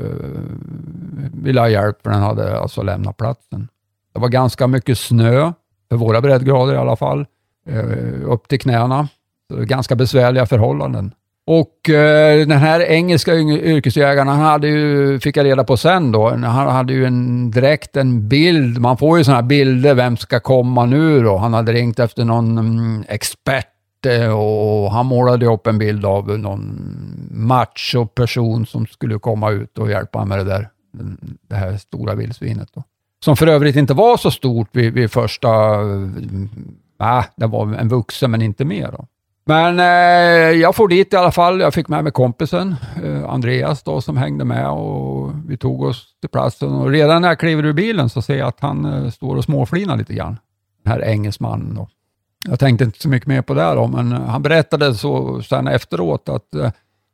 ville 1.32 1.60
ha 1.60 1.68
hjälp 1.68 2.02
för 2.02 2.10
den 2.10 2.22
hade 2.22 2.58
alltså 2.58 2.82
lämnat 2.82 3.16
platsen. 3.16 3.68
Det 4.12 4.20
var 4.20 4.28
ganska 4.28 4.66
mycket 4.66 4.98
snö, 4.98 5.52
för 5.88 5.96
våra 5.96 6.20
breddgrader 6.20 6.74
i 6.74 6.76
alla 6.76 6.96
fall, 6.96 7.26
eh, 7.66 8.30
upp 8.30 8.48
till 8.48 8.60
knäna. 8.60 9.08
Så 9.50 9.56
ganska 9.64 9.96
besvärliga 9.96 10.46
förhållanden. 10.46 11.14
Och 11.46 11.90
eh, 11.90 12.46
den 12.46 12.58
här 12.58 12.80
engelska 12.80 13.34
yrkesjägaren, 13.34 14.28
han 14.28 14.40
hade 14.40 14.68
ju, 14.68 15.20
fick 15.20 15.36
jag 15.36 15.46
reda 15.46 15.64
på 15.64 15.76
sen 15.76 16.12
då, 16.12 16.28
han 16.28 16.68
hade 16.68 16.92
ju 16.92 17.04
en, 17.04 17.50
direkt 17.50 17.96
en 17.96 18.28
bild, 18.28 18.80
man 18.80 18.96
får 18.96 19.18
ju 19.18 19.24
sådana 19.24 19.40
här 19.40 19.48
bilder, 19.48 19.94
vem 19.94 20.16
ska 20.16 20.40
komma 20.40 20.86
nu 20.86 21.22
då? 21.22 21.36
Han 21.36 21.54
hade 21.54 21.72
ringt 21.72 21.98
efter 21.98 22.24
någon 22.24 22.58
mm, 22.58 23.04
expert 23.08 23.66
eh, 24.06 24.38
och 24.38 24.92
han 24.92 25.06
målade 25.06 25.46
upp 25.46 25.66
en 25.66 25.78
bild 25.78 26.04
av 26.04 26.38
någon 26.38 26.80
macho 27.30 28.06
person 28.06 28.66
som 28.66 28.86
skulle 28.86 29.18
komma 29.18 29.50
ut 29.50 29.78
och 29.78 29.90
hjälpa 29.90 30.18
honom 30.18 30.28
med 30.28 30.38
det 30.38 30.52
där, 30.52 30.68
mm, 30.94 31.18
det 31.48 31.54
här 31.54 31.76
stora 31.76 32.14
vildsvinet. 32.14 32.68
Då 32.74 32.82
som 33.24 33.36
för 33.36 33.46
övrigt 33.46 33.76
inte 33.76 33.94
var 33.94 34.16
så 34.16 34.30
stort 34.30 34.68
vid, 34.72 34.92
vid 34.92 35.10
första... 35.10 35.48
Äh, 37.00 37.24
det 37.36 37.46
var 37.46 37.74
en 37.74 37.88
vuxen, 37.88 38.30
men 38.30 38.42
inte 38.42 38.64
mer. 38.64 38.90
Då. 38.92 39.06
Men 39.44 39.80
eh, 39.80 40.60
jag 40.60 40.76
får 40.76 40.88
dit 40.88 41.12
i 41.12 41.16
alla 41.16 41.32
fall. 41.32 41.60
Jag 41.60 41.74
fick 41.74 41.88
med 41.88 42.04
mig 42.04 42.12
kompisen, 42.12 42.76
eh, 43.04 43.30
Andreas, 43.30 43.82
då, 43.82 44.00
som 44.00 44.16
hängde 44.16 44.44
med 44.44 44.70
och 44.70 45.32
vi 45.48 45.56
tog 45.56 45.82
oss 45.82 46.06
till 46.20 46.30
platsen. 46.30 46.72
Och 46.72 46.90
redan 46.90 47.22
när 47.22 47.28
jag 47.28 47.38
kliver 47.38 47.64
ur 47.64 47.72
bilen 47.72 48.08
så 48.08 48.22
ser 48.22 48.38
jag 48.38 48.48
att 48.48 48.60
han 48.60 48.84
eh, 48.84 49.10
står 49.10 49.36
och 49.36 49.44
småflinar 49.44 49.96
lite 49.96 50.14
grann. 50.14 50.38
Den 50.84 50.92
här 50.92 51.04
engelsmannen. 51.04 51.74
Då. 51.74 51.88
Jag 52.48 52.58
tänkte 52.58 52.84
inte 52.84 53.00
så 53.00 53.08
mycket 53.08 53.28
mer 53.28 53.42
på 53.42 53.54
det, 53.54 53.74
då, 53.74 53.86
men 53.86 54.12
eh, 54.12 54.20
han 54.20 54.42
berättade 54.42 54.94
så 54.94 55.42
sen 55.42 55.66
efteråt 55.68 56.28
att 56.28 56.54
eh, 56.54 56.70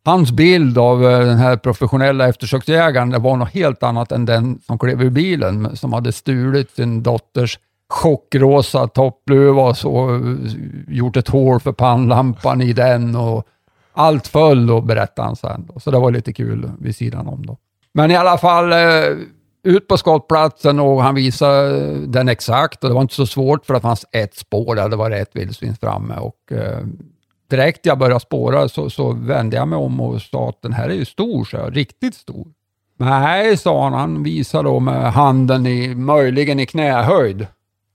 Hans 0.07 0.33
bild 0.33 0.79
av 0.79 1.05
eh, 1.05 1.27
den 1.27 1.39
här 1.39 1.57
professionella 1.57 2.29
eftersöksjägaren 2.29 3.23
var 3.23 3.37
något 3.37 3.55
helt 3.55 3.83
annat 3.83 4.13
än 4.13 4.25
den 4.25 4.59
som 4.67 4.79
klev 4.79 5.03
ur 5.03 5.11
bilen, 5.11 5.77
som 5.77 5.93
hade 5.93 6.13
stulit 6.13 6.71
sin 6.71 7.03
dotters 7.03 7.59
chockrosa 7.89 8.89
toppluva 8.89 9.63
och 9.63 9.77
så, 9.77 10.21
gjort 10.89 11.17
ett 11.17 11.29
hål 11.29 11.61
för 11.61 11.73
pannlampan 11.73 12.61
i 12.61 12.73
den 12.73 13.17
och 13.17 13.47
allt 13.93 14.27
föll 14.27 14.67
då, 14.67 14.81
berättade 14.81 15.29
han 15.29 15.37
sen. 15.37 15.67
Då. 15.69 15.81
Så 15.81 15.91
det 15.91 15.99
var 15.99 16.11
lite 16.11 16.33
kul 16.33 16.71
vid 16.81 16.97
sidan 16.97 17.27
om 17.27 17.47
då. 17.47 17.57
Men 17.93 18.11
i 18.11 18.17
alla 18.17 18.39
fall, 18.39 18.73
eh, 18.73 19.17
ut 19.63 19.89
på 19.89 19.97
skottplatsen 19.97 20.81
och 20.81 21.03
han 21.03 21.15
visade 21.15 22.07
den 22.07 22.29
exakt 22.29 22.85
och 22.85 22.91
det 22.91 22.95
var 22.95 23.03
inte 23.03 23.15
så 23.15 23.27
svårt 23.27 23.67
för 23.67 23.75
det 23.75 23.81
fanns 23.81 24.05
ett 24.13 24.35
spår 24.37 24.75
där 24.75 24.89
det 24.89 24.97
var 24.97 25.11
ett 25.11 25.37
vildsvin 25.37 25.77
framme. 25.77 26.15
Och, 26.17 26.53
eh, 26.53 26.87
direkt 27.51 27.87
jag 27.87 27.99
började 27.99 28.21
spåra 28.21 28.69
så, 28.69 28.91
så 28.91 29.13
vände 29.13 29.57
jag 29.57 29.69
mig 29.69 29.79
om 29.79 30.01
och 30.01 30.23
sa 30.23 30.49
att 30.49 30.63
den 30.63 30.73
här 30.73 30.89
är 30.89 30.95
ju 30.95 31.05
stor, 31.05 31.45
så 31.45 31.57
jag, 31.57 31.77
riktigt 31.77 32.15
stor. 32.15 32.47
Nej, 32.99 33.57
sa 33.57 33.85
han. 33.85 33.93
Han 33.93 34.23
visade 34.23 34.69
då 34.69 34.81
med 34.81 35.13
handen 35.13 35.67
i, 35.67 35.95
möjligen 35.95 36.61
i 36.61 36.67
knähöjd. 36.67 37.47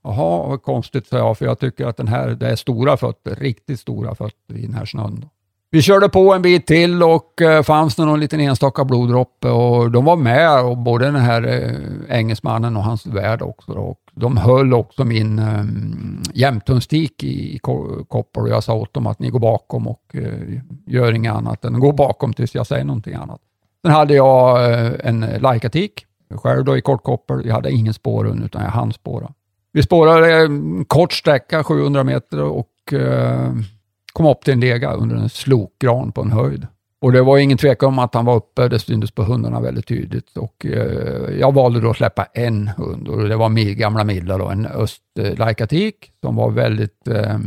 Jaha, 0.04 0.48
vad 0.48 0.62
konstigt, 0.62 1.06
sa 1.06 1.16
jag, 1.16 1.38
för 1.38 1.44
jag 1.44 1.58
tycker 1.58 1.86
att 1.86 1.96
den 1.96 2.08
här, 2.08 2.28
det 2.28 2.48
är 2.48 2.56
stora 2.56 2.96
fötter, 2.96 3.34
riktigt 3.34 3.80
stora 3.80 4.14
fötter 4.14 4.56
i 4.56 4.62
den 4.66 4.74
här 4.74 4.84
snön. 4.84 5.20
Då. 5.20 5.28
Vi 5.74 5.82
körde 5.82 6.08
på 6.08 6.34
en 6.34 6.42
bit 6.42 6.66
till 6.66 7.02
och 7.02 7.42
eh, 7.42 7.62
fanns 7.62 7.94
det 7.94 8.04
någon 8.04 8.20
liten 8.20 8.40
enstaka 8.40 8.84
bloddroppe 8.84 9.48
och 9.48 9.90
de 9.90 10.04
var 10.04 10.16
med, 10.16 10.64
och 10.64 10.78
både 10.78 11.04
den 11.04 11.16
här 11.16 11.42
eh, 11.42 12.18
engelsmannen 12.18 12.76
och 12.76 12.84
hans 12.84 13.06
värd 13.06 13.42
också. 13.42 13.72
Då. 13.72 13.80
Och 13.80 14.00
de 14.12 14.36
höll 14.36 14.74
också 14.74 15.04
min 15.04 15.38
eh, 15.38 15.64
jämthundstik 16.34 17.24
i, 17.24 17.54
i 17.54 17.58
koppar 18.08 18.40
och 18.40 18.48
jag 18.48 18.64
sa 18.64 18.74
åt 18.74 18.94
dem 18.94 19.06
att 19.06 19.18
ni 19.18 19.30
går 19.30 19.40
bakom 19.40 19.86
och 19.86 20.02
eh, 20.14 20.60
gör 20.86 21.12
inget 21.12 21.32
annat 21.32 21.64
än 21.64 21.80
gå 21.80 21.92
bakom 21.92 22.32
tills 22.32 22.54
jag 22.54 22.66
säger 22.66 22.84
någonting 22.84 23.14
annat. 23.14 23.40
Sen 23.82 23.92
hade 23.92 24.14
jag 24.14 24.72
eh, 24.72 24.92
en 25.04 25.20
Leica-tik, 25.20 26.06
själv 26.34 26.64
då 26.64 26.76
i 26.76 26.80
kortkoppel. 26.80 27.46
Jag 27.46 27.54
hade 27.54 27.72
ingen 27.72 27.94
spårhund 27.94 28.44
utan 28.44 28.62
jag 28.62 28.70
hann 28.70 28.92
spåra. 28.92 29.32
Vi 29.72 29.82
spårade 29.82 30.34
en 30.34 30.84
kort 30.84 31.12
sträcka, 31.12 31.64
700 31.64 32.04
meter 32.04 32.42
och 32.42 32.92
eh, 32.92 33.52
kom 34.12 34.26
upp 34.26 34.44
till 34.44 34.52
en 34.52 34.60
lega 34.60 34.92
under 34.92 35.16
en 35.16 35.28
slokgran 35.28 36.12
på 36.12 36.22
en 36.22 36.32
höjd. 36.32 36.66
Och 37.00 37.12
det 37.12 37.22
var 37.22 37.38
ingen 37.38 37.58
tvekan 37.58 37.88
om 37.88 37.98
att 37.98 38.14
han 38.14 38.24
var 38.24 38.36
uppe, 38.36 38.68
det 38.68 38.78
syntes 38.78 39.10
på 39.10 39.22
hundarna 39.22 39.60
väldigt 39.60 39.86
tydligt. 39.86 40.36
Och, 40.36 40.66
eh, 40.66 41.38
jag 41.40 41.54
valde 41.54 41.80
då 41.80 41.90
att 41.90 41.96
släppa 41.96 42.24
en 42.24 42.68
hund 42.68 43.08
och 43.08 43.28
det 43.28 43.36
var 43.36 43.48
min 43.48 43.78
gamla 43.78 44.04
Milla, 44.04 44.38
då, 44.38 44.48
en 44.48 44.66
östlaikatik 44.66 46.12
som 46.20 46.36
var 46.36 46.50
väldigt 46.50 47.08
eh, 47.08 47.38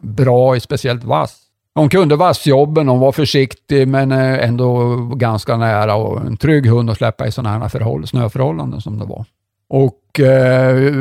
bra, 0.00 0.60
speciellt 0.60 1.04
vass. 1.04 1.38
Hon 1.74 1.88
kunde 1.88 2.16
vassjobben, 2.16 2.88
hon 2.88 3.00
var 3.00 3.12
försiktig 3.12 3.88
men 3.88 4.12
eh, 4.12 4.48
ändå 4.48 4.96
ganska 5.14 5.56
nära 5.56 5.94
och 5.94 6.26
en 6.26 6.36
trygg 6.36 6.66
hund 6.66 6.90
att 6.90 6.98
släppa 6.98 7.26
i 7.26 7.32
sådana 7.32 7.58
här 7.58 7.68
förhåll, 7.68 8.06
snöförhållanden 8.06 8.80
som 8.80 8.98
det 8.98 9.04
var. 9.04 9.24
Och 9.68 10.20
eh, 10.20 10.92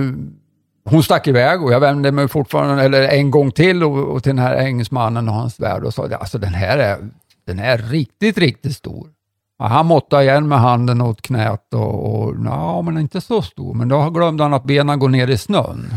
hon 0.83 1.03
stack 1.03 1.27
iväg 1.27 1.63
och 1.63 1.73
jag 1.73 1.79
vände 1.79 2.11
mig 2.11 2.27
fortfarande, 2.27 2.83
eller 2.83 3.01
en 3.01 3.31
gång 3.31 3.51
till 3.51 3.83
och, 3.83 3.97
och 3.97 4.23
till 4.23 4.29
den 4.35 4.45
här 4.45 4.55
engelsmannen 4.55 5.29
och 5.29 5.35
hans 5.35 5.59
värd 5.59 5.83
och 5.83 5.93
sa 5.93 6.09
alltså 6.19 6.37
den 6.37 6.53
här 6.53 6.77
är, 6.77 7.09
den 7.45 7.59
är 7.59 7.77
riktigt, 7.77 8.37
riktigt 8.37 8.75
stor. 8.75 9.09
Ja, 9.59 9.65
han 9.65 9.85
måttade 9.85 10.23
igen 10.23 10.47
med 10.47 10.59
handen 10.59 11.01
åt 11.01 11.21
knät 11.21 11.73
och, 11.73 12.23
och 12.23 12.35
ja, 12.45 12.81
men 12.81 12.97
inte 12.97 13.21
så 13.21 13.41
stor. 13.41 13.73
Men 13.73 13.87
då 13.87 14.09
glömde 14.09 14.43
han 14.43 14.53
att 14.53 14.63
benen 14.63 14.99
går 14.99 15.09
ner 15.09 15.27
i 15.27 15.37
snön. 15.37 15.93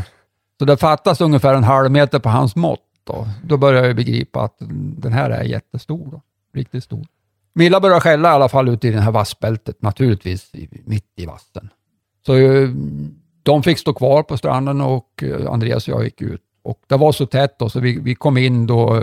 Så 0.58 0.64
det 0.64 0.76
fattas 0.76 1.20
ungefär 1.20 1.54
en 1.54 1.64
halv 1.64 1.90
meter 1.90 2.18
på 2.18 2.28
hans 2.28 2.56
mått. 2.56 2.80
Då, 3.04 3.26
då 3.44 3.56
började 3.56 3.86
jag 3.86 3.96
begripa 3.96 4.42
att 4.42 4.56
den 4.96 5.12
här 5.12 5.30
är 5.30 5.42
jättestor. 5.44 6.08
Då. 6.10 6.20
Riktigt 6.54 6.84
stor. 6.84 7.06
Milla 7.54 7.80
började 7.80 8.00
skälla 8.00 8.30
i 8.30 8.32
alla 8.32 8.48
fall 8.48 8.68
ute 8.68 8.88
i 8.88 8.90
det 8.90 9.00
här 9.00 9.10
vassbältet, 9.10 9.82
naturligtvis 9.82 10.52
mitt 10.84 11.12
i 11.16 11.26
vassen. 11.26 11.68
Så 12.26 12.36
eh, 12.36 12.68
de 13.44 13.62
fick 13.62 13.78
stå 13.78 13.94
kvar 13.94 14.22
på 14.22 14.36
stranden 14.36 14.80
och 14.80 15.22
eh, 15.22 15.52
Andreas 15.52 15.88
och 15.88 15.94
jag 15.94 16.04
gick 16.04 16.22
ut. 16.22 16.40
Och 16.62 16.78
det 16.86 16.96
var 16.96 17.12
så 17.12 17.26
tätt 17.26 17.58
då, 17.58 17.68
så 17.68 17.80
vi, 17.80 18.00
vi 18.00 18.14
kom 18.14 18.36
in 18.36 18.66
då 18.66 18.96
eh, 18.96 19.02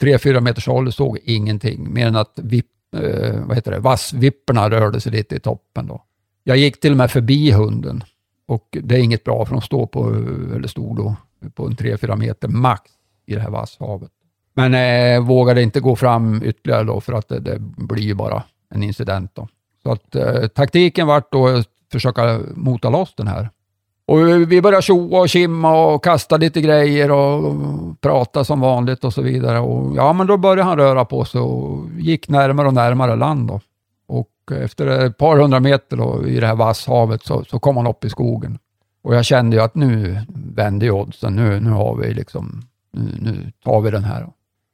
tre, 0.00 0.18
fyra 0.18 0.40
meters 0.40 0.66
håll 0.66 0.86
och 0.86 0.94
såg 0.94 1.18
ingenting 1.24 1.92
mer 1.94 2.06
än 2.06 2.16
att 2.16 2.32
vi, 2.42 2.62
eh, 2.96 3.40
vad 3.46 3.56
heter 3.56 3.70
det, 3.70 3.78
vassvipporna 3.78 4.70
rörde 4.70 5.00
sig 5.00 5.12
lite 5.12 5.36
i 5.36 5.40
toppen. 5.40 5.86
Då. 5.86 6.02
Jag 6.44 6.56
gick 6.56 6.80
till 6.80 6.90
och 6.90 6.96
med 6.96 7.10
förbi 7.10 7.50
hunden 7.50 8.04
och 8.46 8.76
det 8.82 8.94
är 8.94 8.98
inget 8.98 9.24
bra 9.24 9.44
för 9.44 9.52
de 9.52 9.62
står 9.62 9.86
på, 9.86 10.10
eh, 10.10 10.56
eller 10.56 10.68
stod 10.68 10.96
då, 10.96 11.16
på 11.54 11.66
en 11.66 11.76
tre, 11.76 11.96
fyra 11.96 12.16
meter 12.16 12.48
max 12.48 12.90
i 13.26 13.34
det 13.34 13.40
här 13.40 13.50
vasshavet. 13.50 14.10
Men 14.54 14.74
eh, 14.74 15.26
vågade 15.26 15.62
inte 15.62 15.80
gå 15.80 15.96
fram 15.96 16.42
ytterligare 16.44 16.84
då 16.84 17.00
för 17.00 17.12
att 17.12 17.28
det, 17.28 17.40
det 17.40 17.58
blir 17.60 18.02
ju 18.02 18.14
bara 18.14 18.42
en 18.70 18.82
incident. 18.82 19.34
Då. 19.34 19.48
Så 19.82 19.92
att 19.92 20.14
eh, 20.14 20.46
taktiken 20.46 21.06
vart 21.06 21.32
då 21.32 21.62
försöka 21.92 22.40
mota 22.54 22.90
loss 22.90 23.14
den 23.14 23.26
här. 23.26 23.50
Och 24.06 24.52
vi 24.52 24.62
började 24.62 24.82
tjoa 24.82 25.20
och 25.20 25.28
kimma 25.28 25.84
och 25.84 26.04
kasta 26.04 26.36
lite 26.36 26.60
grejer 26.60 27.10
och 27.10 27.54
prata 28.00 28.44
som 28.44 28.60
vanligt 28.60 29.04
och 29.04 29.12
så 29.14 29.22
vidare. 29.22 29.58
Och 29.58 29.96
ja, 29.96 30.12
men 30.12 30.26
då 30.26 30.36
började 30.36 30.62
han 30.62 30.76
röra 30.76 31.04
på 31.04 31.24
sig 31.24 31.40
och 31.40 31.86
gick 31.98 32.28
närmare 32.28 32.66
och 32.66 32.74
närmare 32.74 33.16
land. 33.16 33.48
Då. 33.48 33.60
Och 34.06 34.52
efter 34.52 34.86
ett 34.86 35.18
par 35.18 35.36
hundra 35.36 35.60
meter 35.60 35.96
då, 35.96 36.26
i 36.26 36.40
det 36.40 36.46
här 36.46 36.54
vasshavet 36.54 37.22
så, 37.22 37.44
så 37.44 37.58
kom 37.58 37.76
han 37.76 37.86
upp 37.86 38.04
i 38.04 38.10
skogen. 38.10 38.58
Och 39.02 39.14
jag 39.14 39.24
kände 39.24 39.56
ju 39.56 39.62
att 39.62 39.74
nu 39.74 40.20
vände 40.28 40.84
ju 40.84 40.90
oddsen. 40.90 41.36
Nu, 41.36 41.60
nu 41.60 41.70
har 41.70 41.96
vi 41.96 42.14
liksom, 42.14 42.62
nu, 42.92 43.02
nu 43.20 43.52
tar 43.64 43.80
vi 43.80 43.90
den 43.90 44.04
här. 44.04 44.26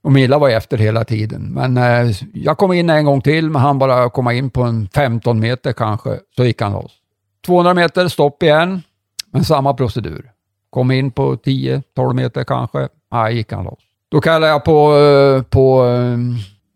Och 0.03 0.13
Milla 0.13 0.39
var 0.39 0.49
efter 0.49 0.79
hela 0.79 1.05
tiden. 1.05 1.53
Men 1.53 1.77
eh, 1.77 2.17
jag 2.35 2.59
kom 2.59 2.73
in 2.73 2.91
en 2.91 3.05
gång 3.05 3.21
till, 3.21 3.51
men 3.51 3.63
han 3.63 3.79
bara 3.79 4.11
komma 4.11 4.33
in 4.33 4.51
på 4.51 4.63
en 4.63 4.89
15 4.89 5.41
meter 5.41 5.73
kanske, 5.73 6.19
så 6.37 6.45
gick 6.45 6.63
han 6.63 6.73
loss. 6.73 6.93
200 7.47 7.75
meter, 7.75 8.09
stopp 8.09 8.43
igen, 8.43 8.83
men 9.31 9.45
samma 9.45 9.75
procedur. 9.75 10.31
Kom 10.71 10.91
in 10.91 11.11
på 11.11 11.37
10-12 11.37 12.13
meter 12.13 12.45
kanske, 12.45 12.89
nej, 13.13 13.37
gick 13.37 13.53
han 13.53 13.65
loss. 13.65 13.83
Då 14.09 14.21
kallade 14.21 14.53
jag 14.53 14.65
på, 14.65 14.97
eh, 14.97 15.43
på 15.43 15.87
eh, 15.87 16.19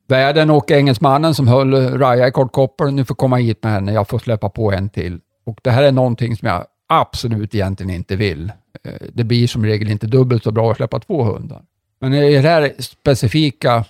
värden 0.08 0.50
och 0.50 0.70
engelsmannen 0.70 1.34
som 1.34 1.48
höll 1.48 1.98
Raja 1.98 2.28
i 2.28 2.30
kortkoppel. 2.30 2.92
Nu 2.92 3.04
får 3.04 3.14
komma 3.14 3.36
hit 3.36 3.62
med 3.62 3.72
henne, 3.72 3.92
jag 3.92 4.08
får 4.08 4.18
släppa 4.18 4.48
på 4.48 4.72
en 4.72 4.88
till. 4.88 5.20
Och 5.46 5.58
det 5.62 5.70
här 5.70 5.82
är 5.82 5.92
någonting 5.92 6.36
som 6.36 6.48
jag 6.48 6.64
absolut 6.88 7.54
egentligen 7.54 7.94
inte 7.94 8.16
vill. 8.16 8.52
Eh, 8.84 8.92
det 9.12 9.24
blir 9.24 9.46
som 9.46 9.64
regel 9.64 9.90
inte 9.90 10.06
dubbelt 10.06 10.44
så 10.44 10.50
bra 10.50 10.70
att 10.70 10.76
släppa 10.76 11.00
två 11.00 11.24
hundar. 11.24 11.62
Men 12.00 12.14
i 12.14 12.34
det 12.34 12.48
här 12.48 12.72
specifika 12.78 13.84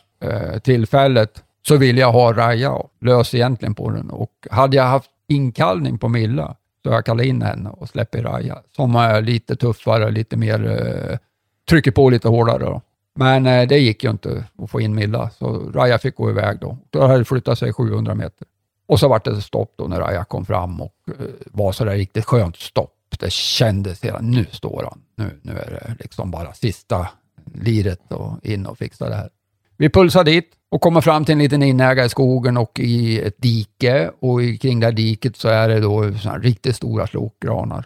tillfället 0.63 1.45
så 1.67 1.77
vill 1.77 1.99
jag 1.99 2.13
ha 2.13 2.33
Raja 2.33 2.83
lös 3.01 3.35
egentligen 3.35 3.75
på 3.75 3.91
den. 3.91 4.11
Och 4.11 4.31
hade 4.51 4.77
jag 4.77 4.85
haft 4.85 5.11
inkallning 5.29 5.99
på 5.99 6.09
Milla 6.09 6.57
så 6.83 6.89
jag 6.89 7.05
kallar 7.05 7.25
in 7.25 7.43
henne 7.43 7.71
och 7.71 7.89
släpper 7.89 8.23
Raja, 8.23 8.63
som 8.77 8.97
är 8.97 9.23
lite 9.23 9.57
tuffare, 9.57 10.11
lite 10.11 10.37
mer, 10.37 10.67
eh, 10.67 11.19
trycker 11.69 11.91
på 11.91 12.11
lite 12.11 12.29
hårdare. 12.29 12.65
Då. 12.65 12.83
Men 13.15 13.47
eh, 13.47 13.69
det 13.69 13.79
gick 13.79 14.05
ju 14.05 14.11
inte 14.11 14.45
att 14.59 14.71
få 14.71 14.81
in 14.81 14.95
Milla, 14.95 15.31
så 15.31 15.71
Raja 15.75 15.99
fick 15.99 16.17
gå 16.17 16.31
iväg 16.31 16.59
då. 16.61 16.79
Då 16.91 17.01
hade 17.01 17.19
det 17.19 17.25
flyttat 17.25 17.59
sig 17.59 17.73
700 17.73 18.15
meter. 18.15 18.47
Och 18.87 19.01
så 19.01 19.09
var 19.09 19.21
det 19.25 19.41
stopp 19.41 19.75
då 19.77 19.85
när 19.85 20.01
Raja 20.01 20.25
kom 20.25 20.45
fram 20.45 20.81
och 20.81 20.95
eh, 21.07 21.27
var 21.45 21.73
så 21.73 21.85
där 21.85 21.97
riktigt 21.97 22.25
skönt 22.25 22.57
stopp. 22.57 22.97
Det 23.19 23.33
kändes 23.33 24.05
hela, 24.05 24.21
nu 24.21 24.47
står 24.51 24.87
han. 24.91 25.01
Nu, 25.15 25.41
nu 25.43 25.53
är 25.53 25.71
det 25.71 25.97
liksom 26.01 26.31
bara 26.31 26.53
sista 26.53 27.09
liret 27.55 28.13
och 28.13 28.47
in 28.47 28.67
och 28.67 28.79
fixa 28.79 29.09
det 29.09 29.15
här. 29.15 29.31
Vi 29.77 29.91
pulsade 29.91 30.31
dit 30.31 30.51
och 30.71 30.81
kommer 30.81 31.01
fram 31.01 31.25
till 31.25 31.33
en 31.33 31.39
liten 31.39 31.63
inäga 31.63 32.05
i 32.05 32.09
skogen 32.09 32.57
och 32.57 32.81
i 32.81 33.21
ett 33.21 33.43
dike 33.43 34.11
och 34.21 34.41
kring 34.61 34.81
det 34.81 34.87
här 34.87 34.93
diket 34.93 35.37
så 35.37 35.49
är 35.49 35.69
det 35.69 35.81
då 35.81 36.03
riktigt 36.43 36.77
stora 36.77 37.07
slokgranar. 37.07 37.85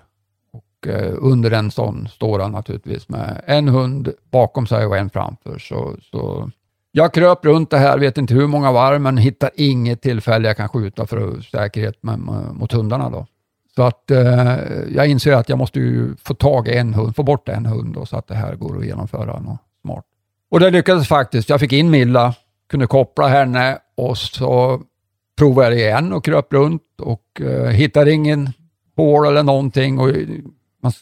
Och 0.53 0.89
eh, 0.89 1.15
under 1.19 1.51
en 1.51 1.71
sån 1.71 2.09
står 2.09 2.39
han 2.39 2.53
naturligtvis 2.53 3.09
med 3.09 3.41
en 3.47 3.69
hund 3.69 4.13
bakom 4.31 4.67
sig 4.67 4.87
och 4.87 4.97
en 4.97 5.11
framför. 5.11 5.59
Så, 5.59 5.97
så 6.11 6.51
jag 6.93 7.15
kröp 7.15 7.45
runt 7.45 7.71
det 7.71 7.79
här, 7.79 7.99
vet 7.99 8.19
inte 8.19 8.35
hur 8.35 8.47
många 8.47 8.73
varv, 8.73 9.01
men 9.01 9.17
hittar 9.17 9.51
inget 9.55 10.03
tillfälle 10.03 10.49
jag 10.49 10.57
kan 10.57 10.69
skjuta 10.69 11.07
för 11.07 11.41
säkerhet 11.41 12.03
med, 12.03 12.19
mot 12.53 12.73
hundarna. 12.73 13.11
Då. 13.11 13.27
Så 13.75 13.83
att 13.83 14.11
eh, 14.11 14.57
jag 14.95 15.07
inser 15.07 15.33
att 15.33 15.49
jag 15.49 15.59
måste 15.59 15.81
ju 15.81 16.17
få 16.17 16.35
tag 16.35 16.69
i 16.69 16.77
en 16.77 16.95
hund, 16.95 17.17
få 17.17 17.23
bort 17.23 17.49
en 17.49 17.67
hund 17.67 17.95
då, 17.95 18.07
så 18.07 18.17
att 18.17 18.27
det 18.27 18.35
här 18.35 18.55
går 18.55 18.79
att 18.79 18.87
genomföra 18.87 19.41
något 19.41 19.59
smart. 19.83 20.05
Och 20.51 20.61
det 20.61 20.71
lyckades 20.71 21.09
faktiskt. 21.09 21.49
Jag 21.49 21.61
fick 21.61 21.73
in 21.73 21.91
Milla, 21.91 22.35
kunde 22.75 22.87
koppla 22.87 23.29
henne 23.29 23.79
och 23.95 24.19
så 24.19 24.83
provade 25.39 25.69
jag 25.69 25.79
igen 25.79 26.13
och 26.13 26.25
kröp 26.25 26.53
runt 26.53 26.83
och 27.01 27.41
eh, 27.41 27.67
hittade 27.67 28.13
ingen 28.13 28.51
hål 28.97 29.27
eller 29.27 29.43
någonting. 29.43 29.99
Och 29.99 30.11
man 30.83 30.93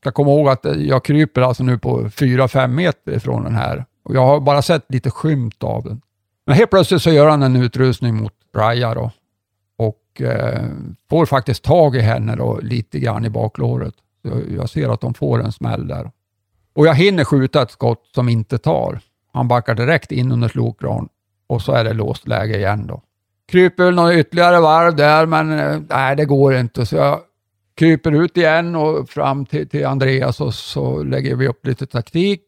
ska 0.00 0.12
komma 0.12 0.30
ihåg 0.30 0.48
att 0.48 0.66
jag 0.76 1.04
kryper 1.04 1.40
alltså 1.40 1.62
nu 1.64 1.78
på 1.78 2.00
4-5 2.00 2.68
meter 2.68 3.12
ifrån 3.12 3.44
den 3.44 3.54
här 3.54 3.84
och 4.04 4.14
jag 4.14 4.26
har 4.26 4.40
bara 4.40 4.62
sett 4.62 4.84
lite 4.88 5.10
skymt 5.10 5.64
av 5.64 5.84
den. 5.84 6.00
Men 6.46 6.56
helt 6.56 6.70
plötsligt 6.70 7.02
så 7.02 7.10
gör 7.10 7.28
han 7.28 7.42
en 7.42 7.56
utrustning 7.56 8.14
mot 8.14 8.34
Raja 8.56 8.94
då 8.94 9.10
och 9.76 10.22
eh, 10.22 10.64
får 11.10 11.26
faktiskt 11.26 11.64
tag 11.64 11.96
i 11.96 12.00
henne 12.00 12.36
då, 12.36 12.58
lite 12.62 12.98
grann 12.98 13.24
i 13.24 13.30
baklåret. 13.30 13.94
Så 14.22 14.42
jag 14.56 14.70
ser 14.70 14.88
att 14.88 15.00
de 15.00 15.14
får 15.14 15.42
en 15.44 15.52
smäll 15.52 15.88
där. 15.88 16.10
Och 16.74 16.86
jag 16.86 16.94
hinner 16.94 17.24
skjuta 17.24 17.62
ett 17.62 17.70
skott 17.70 18.10
som 18.14 18.28
inte 18.28 18.58
tar. 18.58 19.00
Han 19.32 19.48
backar 19.48 19.74
direkt 19.74 20.12
in 20.12 20.32
under 20.32 20.48
slokran 20.48 21.08
och 21.48 21.62
så 21.62 21.72
är 21.72 21.84
det 21.84 21.94
låst 21.94 22.28
läge 22.28 22.56
igen 22.58 22.86
då. 22.86 23.02
Kryper 23.52 23.84
väl 23.84 23.94
några 23.94 24.14
ytterligare 24.14 24.60
varv 24.60 24.96
där, 24.96 25.26
men 25.26 25.58
eh, 25.58 25.80
nej, 25.90 26.16
det 26.16 26.24
går 26.24 26.56
inte. 26.56 26.86
Så 26.86 26.96
jag 26.96 27.20
kryper 27.76 28.12
ut 28.12 28.36
igen 28.36 28.76
och 28.76 29.10
fram 29.10 29.46
till, 29.46 29.68
till 29.68 29.86
Andreas 29.86 30.40
och 30.40 30.54
så 30.54 31.02
lägger 31.02 31.36
vi 31.36 31.48
upp 31.48 31.66
lite 31.66 31.86
taktik. 31.86 32.42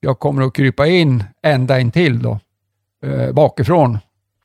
Jag 0.00 0.18
kommer 0.18 0.42
att 0.42 0.54
krypa 0.54 0.86
in 0.86 1.24
ända 1.42 1.80
in 1.80 1.90
till 1.90 2.22
då. 2.22 2.40
eh, 3.02 3.32
bakifrån. 3.32 3.98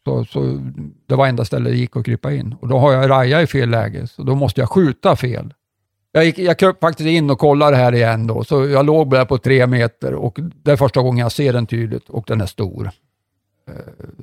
Så, 0.05 0.25
så 0.25 0.59
det 1.07 1.15
var 1.15 1.27
enda 1.27 1.45
stället 1.45 1.73
det 1.73 1.77
gick 1.77 1.97
att 1.97 2.05
krypa 2.05 2.33
in. 2.33 2.55
Och 2.61 2.67
då 2.67 2.79
har 2.79 2.93
jag 2.93 3.09
Raja 3.09 3.41
i 3.41 3.47
fel 3.47 3.69
läge, 3.69 4.07
så 4.07 4.23
då 4.23 4.35
måste 4.35 4.61
jag 4.61 4.69
skjuta 4.69 5.15
fel. 5.15 5.53
Jag, 6.11 6.25
gick, 6.25 6.39
jag 6.39 6.59
kröp 6.59 6.79
faktiskt 6.79 7.07
in 7.07 7.29
och 7.29 7.39
kollade 7.39 7.77
här 7.77 7.95
igen 7.95 8.27
då, 8.27 8.43
så 8.43 8.67
jag 8.67 8.85
låg 8.85 9.11
där 9.11 9.25
på 9.25 9.37
tre 9.37 9.67
meter 9.67 10.13
och 10.13 10.39
det 10.63 10.71
är 10.71 10.75
första 10.77 11.01
gången 11.01 11.17
jag 11.23 11.31
ser 11.31 11.53
den 11.53 11.67
tydligt 11.67 12.09
och 12.09 12.23
den 12.27 12.41
är 12.41 12.45
stor. 12.45 12.91
Eh, 13.67 13.73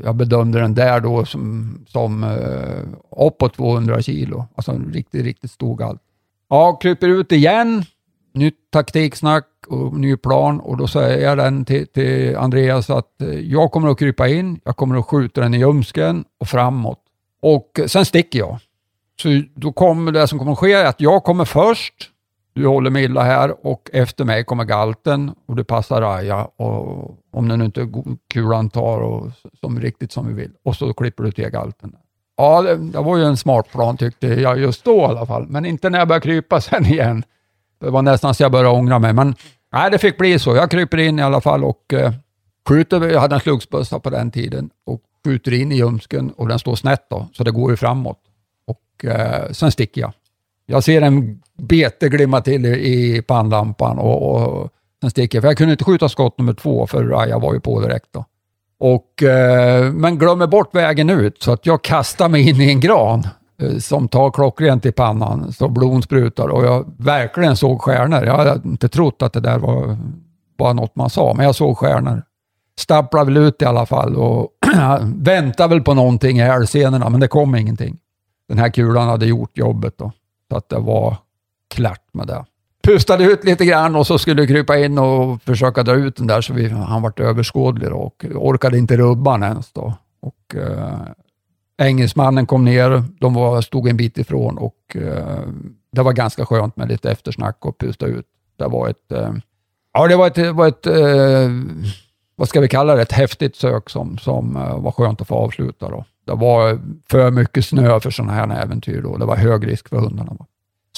jag 0.04 0.16
bedömde 0.16 0.60
den 0.60 0.74
där 0.74 1.00
då 1.00 1.24
som, 1.24 1.78
som 1.88 2.24
uh, 2.24 3.26
uppåt 3.26 3.54
200 3.54 4.02
kilo, 4.02 4.46
alltså 4.54 4.72
en 4.72 4.92
riktigt, 4.92 5.24
riktigt 5.24 5.50
stor 5.50 5.76
galt. 5.76 6.00
Ja, 6.48 6.78
kryper 6.82 7.08
ut 7.08 7.32
igen, 7.32 7.84
nytt 8.32 8.70
taktiksnack 8.70 9.46
och 9.68 9.98
ny 10.00 10.16
plan 10.16 10.60
och 10.60 10.76
då 10.76 10.86
säger 10.86 11.28
jag 11.28 11.38
den 11.38 11.64
till, 11.64 11.86
till 11.86 12.36
Andreas 12.36 12.90
att 12.90 13.22
eh, 13.22 13.28
jag 13.28 13.72
kommer 13.72 13.88
att 13.88 13.98
krypa 13.98 14.28
in, 14.28 14.60
jag 14.64 14.76
kommer 14.76 14.98
att 14.98 15.06
skjuta 15.06 15.40
den 15.40 15.54
i 15.54 15.58
ljumsken 15.58 16.24
och 16.38 16.48
framåt. 16.48 17.00
Och 17.42 17.80
sen 17.86 18.04
sticker 18.04 18.38
jag. 18.38 18.58
Så 19.22 19.42
då 19.54 19.72
kommer 19.72 20.12
det 20.12 20.28
som 20.28 20.38
kommer 20.38 20.52
att 20.52 20.58
ske 20.58 20.72
är 20.72 20.84
att 20.84 21.00
jag 21.00 21.24
kommer 21.24 21.44
först, 21.44 22.10
du 22.52 22.66
håller 22.66 22.90
Milla 22.90 23.22
här 23.22 23.66
och 23.66 23.90
efter 23.92 24.24
mig 24.24 24.44
kommer 24.44 24.64
galten 24.64 25.34
och 25.46 25.56
det 25.56 25.64
passar 25.64 26.00
Raja 26.00 26.44
och 26.44 27.16
om 27.30 27.48
den 27.48 27.62
inte 27.62 27.88
kulan 28.32 28.70
tar 28.70 29.00
och 29.00 29.30
som 29.60 29.80
riktigt 29.80 30.12
som 30.12 30.26
vi 30.26 30.32
vill. 30.32 30.50
Och 30.62 30.76
så 30.76 30.92
klipper 30.92 31.24
du 31.24 31.32
till 31.32 31.48
galten. 31.48 31.96
Ja, 32.36 32.62
det, 32.62 32.76
det 32.76 32.98
var 32.98 33.16
ju 33.16 33.24
en 33.24 33.36
smart 33.36 33.72
plan 33.72 33.96
tyckte 33.96 34.26
jag 34.26 34.58
just 34.58 34.84
då 34.84 34.96
i 34.96 35.04
alla 35.04 35.26
fall, 35.26 35.46
men 35.48 35.64
inte 35.64 35.90
när 35.90 35.98
jag 35.98 36.08
började 36.08 36.22
krypa 36.22 36.60
sen 36.60 36.86
igen. 36.86 37.24
Det 37.80 37.90
var 37.90 38.02
nästan 38.02 38.34
så 38.34 38.42
jag 38.42 38.52
började 38.52 38.68
ångra 38.68 38.98
mig, 38.98 39.12
men 39.12 39.34
nej, 39.72 39.90
det 39.90 39.98
fick 39.98 40.18
bli 40.18 40.38
så. 40.38 40.56
Jag 40.56 40.70
kryper 40.70 40.98
in 40.98 41.18
i 41.18 41.22
alla 41.22 41.40
fall 41.40 41.64
och 41.64 41.92
eh, 41.92 42.12
skjuter. 42.68 43.08
Jag 43.08 43.20
hade 43.20 43.34
en 43.34 43.40
slugsbössa 43.40 44.00
på 44.00 44.10
den 44.10 44.30
tiden 44.30 44.70
och 44.86 45.02
skjuter 45.24 45.52
in 45.52 45.72
i 45.72 45.76
ljumsken 45.76 46.30
och 46.30 46.48
den 46.48 46.58
står 46.58 46.74
snett 46.74 47.06
då, 47.10 47.28
så 47.32 47.44
det 47.44 47.50
går 47.50 47.70
ju 47.70 47.76
framåt. 47.76 48.18
Och 48.66 49.04
eh, 49.04 49.50
sen 49.50 49.72
sticker 49.72 50.00
jag. 50.00 50.12
Jag 50.66 50.84
ser 50.84 51.02
en 51.02 51.42
bete 51.58 52.08
glimma 52.08 52.40
till 52.40 52.66
i, 52.66 53.16
i 53.16 53.22
pannlampan 53.22 53.98
och, 53.98 54.32
och 54.32 54.70
sen 55.00 55.10
sticker 55.10 55.38
jag. 55.38 55.42
För 55.42 55.48
jag 55.48 55.56
kunde 55.56 55.72
inte 55.72 55.84
skjuta 55.84 56.08
skott 56.08 56.38
nummer 56.38 56.52
två, 56.52 56.86
för 56.86 57.04
Raja 57.04 57.38
var 57.38 57.54
ju 57.54 57.60
på 57.60 57.80
direkt 57.80 58.08
då. 58.10 58.24
Och, 58.78 59.22
eh, 59.22 59.92
men 59.92 60.18
glömmer 60.18 60.46
bort 60.46 60.74
vägen 60.74 61.10
ut, 61.10 61.42
så 61.42 61.52
att 61.52 61.66
jag 61.66 61.82
kastar 61.82 62.28
mig 62.28 62.48
in 62.48 62.60
i 62.60 62.70
en 62.70 62.80
gran 62.80 63.26
Eh, 63.60 63.78
som 63.78 64.08
tar 64.08 64.30
klockrent 64.30 64.86
i 64.86 64.92
pannan 64.92 65.52
så 65.52 65.68
blon 65.68 66.02
sprutar 66.02 66.48
och 66.48 66.64
jag 66.64 66.92
verkligen 66.96 67.56
såg 67.56 67.82
stjärnor. 67.82 68.24
Jag 68.24 68.36
hade 68.36 68.60
inte 68.64 68.88
trott 68.88 69.22
att 69.22 69.32
det 69.32 69.40
där 69.40 69.58
var 69.58 69.98
bara 70.58 70.72
något 70.72 70.96
man 70.96 71.10
sa, 71.10 71.34
men 71.36 71.46
jag 71.46 71.54
såg 71.54 71.78
stjärnor. 71.78 72.22
Stapplade 72.78 73.24
väl 73.24 73.36
ut 73.36 73.62
i 73.62 73.64
alla 73.64 73.86
fall 73.86 74.16
och 74.16 74.48
väntade 75.02 75.74
väl 75.74 75.82
på 75.82 75.94
någonting 75.94 76.38
i 76.38 76.42
älgscenerna, 76.42 77.08
men 77.08 77.20
det 77.20 77.28
kom 77.28 77.54
ingenting. 77.54 77.98
Den 78.48 78.58
här 78.58 78.68
kulan 78.68 79.08
hade 79.08 79.26
gjort 79.26 79.58
jobbet 79.58 79.98
då, 79.98 80.12
så 80.50 80.56
att 80.56 80.68
det 80.68 80.78
var 80.78 81.16
klart 81.74 82.04
med 82.12 82.26
det. 82.26 82.44
Pustade 82.92 83.24
ut 83.24 83.44
lite 83.44 83.64
grann 83.64 83.96
och 83.96 84.06
så 84.06 84.18
skulle 84.18 84.46
krypa 84.46 84.78
in 84.78 84.98
och 84.98 85.42
försöka 85.42 85.82
dra 85.82 85.94
ut 85.94 86.16
den 86.16 86.26
där 86.26 86.40
så 86.40 86.52
vi, 86.52 86.68
han 86.68 87.02
vart 87.02 87.20
överskådlig 87.20 87.90
då, 87.90 87.96
och 87.96 88.24
orkade 88.34 88.78
inte 88.78 88.96
rubba 88.96 89.32
den 89.32 89.42
ens 89.42 89.72
då. 89.72 89.94
Och, 90.20 90.54
eh, 90.54 91.00
Engelsmannen 91.78 92.46
kom 92.46 92.64
ner, 92.64 93.04
de 93.20 93.34
var, 93.34 93.60
stod 93.60 93.88
en 93.88 93.96
bit 93.96 94.18
ifrån 94.18 94.58
och 94.58 94.96
eh, 94.96 95.38
det 95.92 96.02
var 96.02 96.12
ganska 96.12 96.46
skönt 96.46 96.76
med 96.76 96.88
lite 96.88 97.10
eftersnack 97.10 97.66
och 97.66 97.78
pusta 97.78 98.06
ut. 98.06 98.26
Det 98.58 98.66
var 98.66 98.88
ett, 98.88 99.12
eh, 99.12 99.32
ja, 99.92 100.08
det 100.08 100.16
var 100.16 100.26
ett, 100.26 100.54
var 100.54 100.68
ett 100.68 100.86
eh, 100.86 101.50
vad 102.36 102.48
ska 102.48 102.60
vi 102.60 102.68
kalla 102.68 102.94
det, 102.94 103.02
ett 103.02 103.12
häftigt 103.12 103.56
sök 103.56 103.90
som, 103.90 104.18
som 104.18 104.56
eh, 104.56 104.80
var 104.80 104.92
skönt 104.92 105.20
att 105.20 105.28
få 105.28 105.34
avsluta. 105.34 105.88
Då. 105.88 106.04
Det 106.26 106.34
var 106.34 106.80
för 107.10 107.30
mycket 107.30 107.64
snö 107.64 108.00
för 108.00 108.10
sådana 108.10 108.32
här 108.32 108.62
äventyr. 108.62 109.02
Då. 109.02 109.16
Det 109.16 109.24
var 109.24 109.36
hög 109.36 109.66
risk 109.66 109.88
för 109.88 109.96
hundarna. 109.96 110.36
Då. 110.38 110.46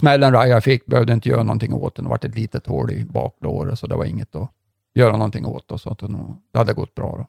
Smällen 0.02 0.32
Raja 0.32 0.60
fick 0.60 0.86
behövde 0.86 1.12
inte 1.12 1.28
göra 1.28 1.42
någonting 1.42 1.74
åt 1.74 1.96
den. 1.96 2.04
Det 2.04 2.08
var 2.08 2.16
ett 2.16 2.34
litet 2.34 2.66
hål 2.66 2.90
i 2.90 3.04
baklåret, 3.04 3.78
så 3.78 3.86
det 3.86 3.94
var 3.94 4.04
inget 4.04 4.36
att 4.36 4.50
göra 4.94 5.12
någonting 5.12 5.46
åt. 5.46 5.68
Då, 5.68 5.78
så 5.78 5.90
att 5.90 5.98
det 6.52 6.58
hade 6.58 6.72
gått 6.72 6.94
bra. 6.94 7.16
Då. 7.18 7.26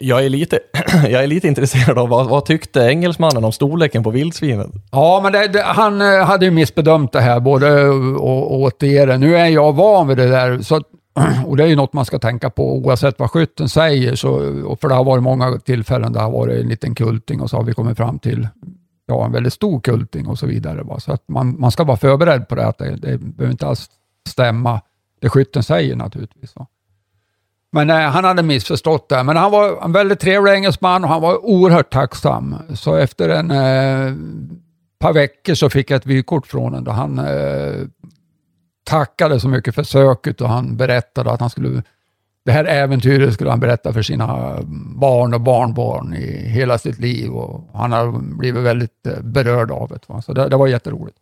Jag 0.00 0.24
är 0.24 0.28
lite, 0.28 0.58
jag 1.08 1.22
är 1.22 1.26
lite 1.26 1.48
intresserad 1.48 1.98
av 1.98 2.08
vad, 2.08 2.28
vad 2.28 2.44
tyckte 2.44 2.80
engelsmannen 2.80 3.44
om 3.44 3.52
storleken 3.52 4.02
på 4.02 4.10
vildsvinet? 4.10 4.70
Ja, 4.92 5.20
men 5.22 5.32
det, 5.32 5.48
det, 5.48 5.62
han 5.62 6.00
eh, 6.00 6.24
hade 6.24 6.44
ju 6.44 6.50
missbedömt 6.50 7.12
det 7.12 7.20
här, 7.20 7.40
både 7.40 7.88
och, 7.88 8.54
återigen. 8.54 9.20
Nu 9.20 9.36
är 9.36 9.46
jag 9.46 9.72
van 9.72 10.08
vid 10.08 10.16
det 10.16 10.28
där, 10.28 10.62
så, 10.62 10.76
och 11.46 11.56
det 11.56 11.64
är 11.64 11.68
ju 11.68 11.76
något 11.76 11.92
man 11.92 12.04
ska 12.04 12.18
tänka 12.18 12.50
på 12.50 12.76
oavsett 12.76 13.18
vad 13.18 13.30
skytten 13.30 13.68
säger. 13.68 14.14
Så, 14.14 14.38
för 14.80 14.88
det 14.88 14.94
har 14.94 15.04
varit 15.04 15.22
många 15.22 15.58
tillfällen 15.58 16.12
där 16.12 16.20
det 16.20 16.24
har 16.24 16.32
varit 16.32 16.62
en 16.62 16.68
liten 16.68 16.94
kulting 16.94 17.40
och 17.40 17.50
så 17.50 17.56
har 17.56 17.64
vi 17.64 17.72
kommit 17.72 17.96
fram 17.96 18.18
till 18.18 18.48
ja, 19.06 19.24
en 19.24 19.32
väldigt 19.32 19.52
stor 19.52 19.80
kulting 19.80 20.26
och 20.26 20.38
så 20.38 20.46
vidare. 20.46 20.82
Va? 20.82 21.00
Så 21.00 21.12
att 21.12 21.28
man, 21.28 21.60
man 21.60 21.70
ska 21.70 21.84
vara 21.84 21.96
förberedd 21.96 22.48
på 22.48 22.54
det, 22.54 22.66
att 22.66 22.78
det, 22.78 22.96
det 22.96 23.18
behöver 23.18 23.52
inte 23.52 23.66
alls 23.66 23.90
stämma 24.28 24.80
det 25.20 25.28
skytten 25.28 25.62
säger 25.62 25.96
naturligtvis. 25.96 26.56
Va? 26.56 26.66
Men 27.72 27.90
eh, 27.90 27.96
han 27.96 28.24
hade 28.24 28.42
missförstått 28.42 29.08
det. 29.08 29.22
Men 29.22 29.36
han 29.36 29.50
var 29.50 29.84
en 29.84 29.92
väldigt 29.92 30.20
trevlig 30.20 30.52
engelsman 30.52 31.04
och 31.04 31.10
han 31.10 31.22
var 31.22 31.44
oerhört 31.44 31.92
tacksam. 31.92 32.56
Så 32.74 32.94
efter 32.94 33.28
en 33.28 33.50
eh, 33.50 34.14
par 34.98 35.12
veckor 35.12 35.54
så 35.54 35.70
fick 35.70 35.90
jag 35.90 35.96
ett 35.96 36.06
vykort 36.06 36.46
från 36.46 36.74
honom. 36.74 36.94
Han 36.94 37.18
eh, 37.18 37.86
tackade 38.84 39.40
så 39.40 39.48
mycket 39.48 39.74
för 39.74 39.82
söket 39.82 40.40
och 40.40 40.48
han 40.48 40.76
berättade 40.76 41.30
att 41.30 41.40
han 41.40 41.50
skulle 41.50 41.82
det 42.46 42.52
här 42.52 42.64
äventyret 42.64 43.34
skulle 43.34 43.50
han 43.50 43.60
berätta 43.60 43.92
för 43.92 44.02
sina 44.02 44.58
barn 44.96 45.34
och 45.34 45.40
barnbarn 45.40 46.14
i 46.14 46.48
hela 46.48 46.78
sitt 46.78 46.98
liv 46.98 47.30
och 47.30 47.68
han 47.72 47.92
har 47.92 48.12
blivit 48.38 48.62
väldigt 48.62 49.06
eh, 49.06 49.22
berörd 49.22 49.70
av 49.70 49.88
det. 49.88 50.08
Va? 50.08 50.22
Så 50.22 50.32
det, 50.32 50.48
det 50.48 50.56
var 50.56 50.66
jätteroligt. 50.66 51.16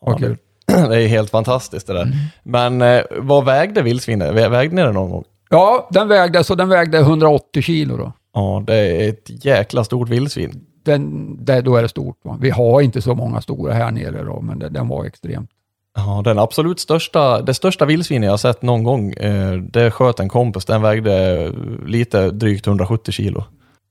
Ja, 0.00 0.16
kul. 0.16 0.36
Det 0.66 1.02
är 1.02 1.06
helt 1.06 1.30
fantastiskt 1.30 1.86
det 1.86 1.92
där. 1.92 2.02
Mm. 2.02 2.16
Men 2.42 2.82
eh, 2.82 3.02
vad 3.18 3.44
vägde 3.44 3.82
vildsvinet? 3.82 4.34
Vägde 4.34 4.76
ni 4.76 4.82
det 4.82 4.92
någon 4.92 5.10
gång? 5.10 5.24
Ja, 5.50 5.88
den 5.90 6.08
vägde, 6.08 6.44
så 6.44 6.54
den 6.54 6.68
vägde 6.68 6.98
180 6.98 7.62
kilo 7.62 7.96
då. 7.96 8.12
Ja, 8.34 8.62
det 8.66 8.76
är 8.76 9.08
ett 9.08 9.44
jäkla 9.44 9.84
stort 9.84 10.08
vildsvin. 10.08 10.66
Den, 10.84 11.36
det, 11.44 11.60
då 11.60 11.76
är 11.76 11.82
det 11.82 11.88
stort. 11.88 12.16
Va? 12.22 12.38
Vi 12.40 12.50
har 12.50 12.80
inte 12.80 13.02
så 13.02 13.14
många 13.14 13.40
stora 13.40 13.72
här 13.72 13.90
nere 13.90 14.24
då, 14.24 14.40
men 14.40 14.58
det, 14.58 14.68
den 14.68 14.88
var 14.88 15.04
extremt. 15.04 15.50
Ja, 15.94 16.22
den 16.24 16.38
absolut 16.38 16.80
största, 16.80 17.42
det 17.42 17.54
största 17.54 17.84
vildsvinet 17.84 18.26
jag 18.26 18.40
sett 18.40 18.62
någon 18.62 18.84
gång, 18.84 19.12
eh, 19.12 19.52
det 19.52 19.90
sköt 19.90 20.20
en 20.20 20.28
kompis. 20.28 20.64
Den 20.64 20.82
vägde 20.82 21.42
eh, 21.42 21.52
lite 21.86 22.30
drygt 22.30 22.66
170 22.66 23.12
kilo. 23.12 23.44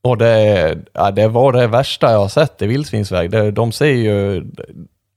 Och 0.04 0.18
det, 0.18 0.78
ja, 0.94 1.12
det 1.12 1.28
var 1.28 1.54
det 1.54 1.68
värsta 1.68 2.12
jag 2.12 2.20
har 2.20 2.28
sett 2.28 2.62
i 2.62 2.68
vildsvinsväg. 2.68 3.32
Det, 3.32 3.52
de 3.52 3.72
ser 3.72 3.94
ju, 3.94 4.46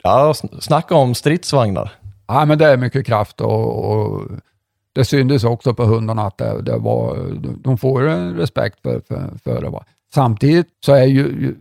ja, 0.03 0.35
snacka 0.61 0.95
om 0.95 1.14
stridsvagnar. 1.14 1.93
Ja, 2.26 2.45
men 2.45 2.59
det 2.59 2.66
är 2.66 2.76
mycket 2.76 3.07
kraft 3.07 3.41
och, 3.41 3.91
och 3.91 4.22
det 4.93 5.05
syntes 5.05 5.45
också 5.45 5.74
på 5.74 5.85
hundarna 5.85 6.26
att 6.26 6.39
det, 6.39 6.62
det 6.62 6.78
var, 6.78 7.18
de 7.64 7.78
får 7.78 8.09
en 8.09 8.37
respekt 8.37 8.80
för, 8.82 9.03
för, 9.09 9.30
för 9.45 9.61
det. 9.62 9.68
Va? 9.70 9.85
Samtidigt 10.14 10.68
så 10.87 10.93
är 10.93 11.05
ju 11.05 11.55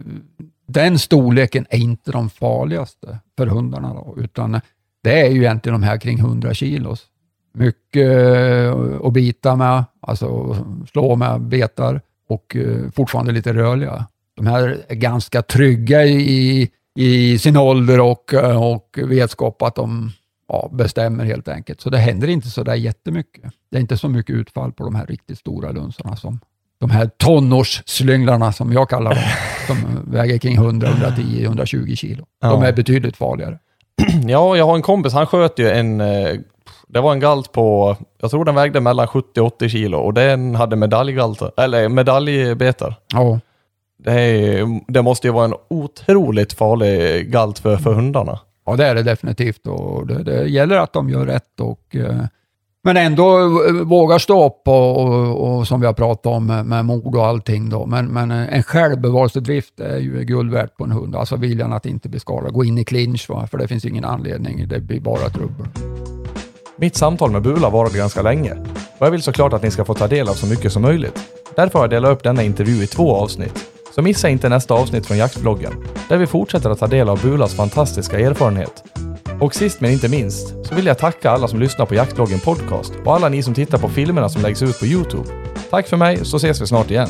den 0.68 1.00
storleken 1.00 1.66
är 1.70 1.78
inte 1.78 2.12
de 2.12 2.30
farligaste 2.30 3.20
för 3.38 3.48
hundarna, 3.48 3.94
då, 3.94 4.16
utan 4.18 4.62
det 5.04 5.22
är 5.22 5.30
ju 5.30 5.40
egentligen 5.40 5.82
de 5.82 5.88
här 5.88 5.98
kring 5.98 6.20
100 6.20 6.54
kilos. 6.54 7.06
Mycket 7.54 8.12
eh, 8.12 8.76
att 9.04 9.14
bita 9.14 9.56
med, 9.56 9.84
alltså 10.00 10.58
slå 10.92 11.16
med 11.16 11.42
betar 11.42 12.02
och 12.30 12.56
eh, 12.56 12.92
fortfarande 12.96 13.32
lite 13.32 13.54
rörliga. 13.54 14.06
De 14.36 14.48
här 14.48 14.78
är 14.88 14.96
ganska 14.96 15.42
trygga 15.42 16.06
i, 16.06 16.70
i 16.96 17.38
sin 17.38 17.58
ålder 17.58 18.00
och, 18.00 18.34
och 18.58 19.00
vetskap 19.08 19.62
att 19.62 19.76
de 19.76 20.12
ja, 20.48 20.70
bestämmer 20.74 21.26
helt 21.26 21.48
enkelt. 21.48 21.82
Så 21.82 21.90
det 21.90 21.98
händer 21.98 22.28
inte 22.28 22.50
så 22.50 22.64
där 22.64 22.76
jättemycket. 22.76 23.44
Det 23.72 23.78
är 23.78 23.82
inte 23.82 23.98
så 23.98 24.10
mycket 24.10 24.36
utfall 24.36 24.72
på 24.72 24.84
de 24.84 24.96
här 24.96 25.06
riktigt 25.06 25.40
stora 25.40 25.72
lunsarna 25.72 26.16
som 26.16 26.40
de 26.80 26.90
här 26.90 27.08
tonårsslynglarna 27.08 28.52
som 28.52 28.74
jag 28.74 28.90
kallar 28.90 29.16
dem, 29.16 29.24
som 29.68 30.12
väger 30.12 30.38
kring 30.38 30.56
100, 30.56 30.88
110, 30.88 31.44
120 31.44 31.96
kilo. 31.96 32.26
Ja. 32.42 32.50
De 32.50 32.64
är 32.64 32.74
betydligt 32.74 33.18
farligare. 33.18 33.60
Ja, 34.28 34.58
jag 34.58 34.66
har 34.66 34.76
en 34.76 34.82
kompis, 34.82 35.14
han 35.14 35.28
sköt 35.28 35.60
ju 35.60 35.70
en, 35.70 36.02
eh, 36.02 36.40
det 36.88 37.02
var 37.02 37.12
en 37.12 37.20
galt 37.20 37.52
på, 37.52 37.96
jag 38.22 38.32
tror 38.32 38.46
den 38.46 38.56
vägde 38.56 38.82
mellan 38.82 39.08
70 39.08 39.42
och 39.42 39.48
80 39.48 39.70
kilo 39.70 39.98
och 39.98 40.14
den 40.14 40.56
hade 40.56 40.76
medaljgaltar, 40.76 41.52
eller 41.58 41.90
medaljbetar. 41.90 42.96
Ja. 43.14 43.40
Det, 43.98 44.60
det, 44.88 45.02
måste 45.02 45.28
ju 45.28 45.34
vara 45.34 45.46
en 45.46 45.56
otroligt 45.70 46.54
farlig 46.54 47.32
galt 47.32 47.60
för, 47.60 47.78
för 47.78 47.94
hundarna. 47.94 48.40
Ja, 48.66 48.76
det 48.76 48.86
är 48.86 48.96
det 48.96 49.04
definitivt 49.04 49.68
och 49.68 50.08
det, 50.08 50.24
det 50.24 50.48
gäller 50.48 50.78
att 50.78 50.94
de 50.94 51.10
gör 51.10 51.26
rätt 51.26 51.60
och 51.60 51.96
eh, 51.96 52.26
men 52.86 52.98
ändå 52.98 53.50
vågar 53.84 54.20
stå 54.20 54.46
upp 54.46 54.62
och, 54.68 55.02
och, 55.02 55.58
och, 55.58 55.68
som 55.68 55.82
vi 55.82 55.86
har 55.86 55.94
pratat 55.94 56.26
om 56.26 56.46
med, 56.46 56.66
med 56.66 56.86
mord 56.86 57.16
och 57.16 57.26
allting 57.26 57.70
då. 57.70 57.86
Men, 57.86 58.08
men 58.08 58.32
en 58.32 58.64
självbevarelsedrift 58.64 59.80
är 59.80 59.98
ju 59.98 60.24
guld 60.24 60.52
värt 60.52 60.78
på 60.78 60.84
en 60.84 60.92
hund. 60.92 61.16
Alltså 61.16 61.36
viljan 61.36 61.74
att 61.74 61.86
inte 61.86 62.10
bli 62.10 62.20
skadad. 62.20 62.54
Gå 62.54 62.66
in 62.66 62.78
i 62.78 62.84
clinch, 62.84 63.30
va? 63.30 63.48
för 63.48 63.58
det 63.58 63.68
finns 63.68 63.86
ingen 63.86 64.06
anledning. 64.06 64.68
Det 64.68 64.80
blir 64.80 65.00
bara 65.00 65.30
trubbel. 65.30 65.68
Mitt 66.78 66.96
samtal 66.96 67.32
med 67.32 67.42
Bula 67.42 67.70
varade 67.70 67.98
ganska 67.98 68.22
länge 68.22 68.54
och 68.98 69.06
jag 69.06 69.12
vill 69.12 69.22
såklart 69.22 69.54
att 69.54 69.64
ni 69.64 69.72
ska 69.72 69.86
få 69.86 69.94
ta 69.94 70.08
del 70.08 70.30
av 70.30 70.34
så 70.34 70.48
mycket 70.48 70.72
som 70.72 70.82
möjligt. 70.82 71.20
Därför 71.56 71.80
har 71.80 71.84
jag 71.84 71.90
delat 71.90 72.12
upp 72.12 72.24
denna 72.24 72.44
intervju 72.44 72.84
i 72.84 72.88
två 72.88 73.16
avsnitt. 73.16 73.66
Så 73.96 74.02
missa 74.02 74.30
inte 74.30 74.50
nästa 74.50 74.74
avsnitt 74.74 75.06
från 75.06 75.18
Jaktbloggen. 75.18 75.74
där 76.10 76.18
vi 76.18 76.28
fortsätter 76.28 76.70
att 76.70 76.80
ta 76.80 76.88
del 76.88 77.10
av 77.10 77.22
Bulas 77.22 77.54
fantastiska 77.54 78.20
erfarenhet. 78.20 78.93
Och 79.44 79.56
sist 79.56 79.82
men 79.82 79.92
inte 79.92 80.10
minst 80.10 80.48
så 80.66 80.76
vill 80.76 80.86
jag 80.86 80.98
tacka 80.98 81.32
alla 81.32 81.48
som 81.48 81.60
lyssnar 81.60 81.86
på 81.86 81.96
Jaktbloggen 81.96 82.40
Podcast 82.40 82.94
och 83.06 83.16
alla 83.16 83.30
ni 83.30 83.44
som 83.44 83.54
tittar 83.54 83.78
på 83.78 83.90
filmerna 83.90 84.30
som 84.30 84.42
läggs 84.42 84.62
ut 84.62 84.80
på 84.80 84.86
Youtube. 84.86 85.30
Tack 85.70 85.88
för 85.88 85.98
mig 85.98 86.26
så 86.26 86.38
ses 86.38 86.62
vi 86.62 86.68
snart 86.68 86.92
igen. 86.92 87.10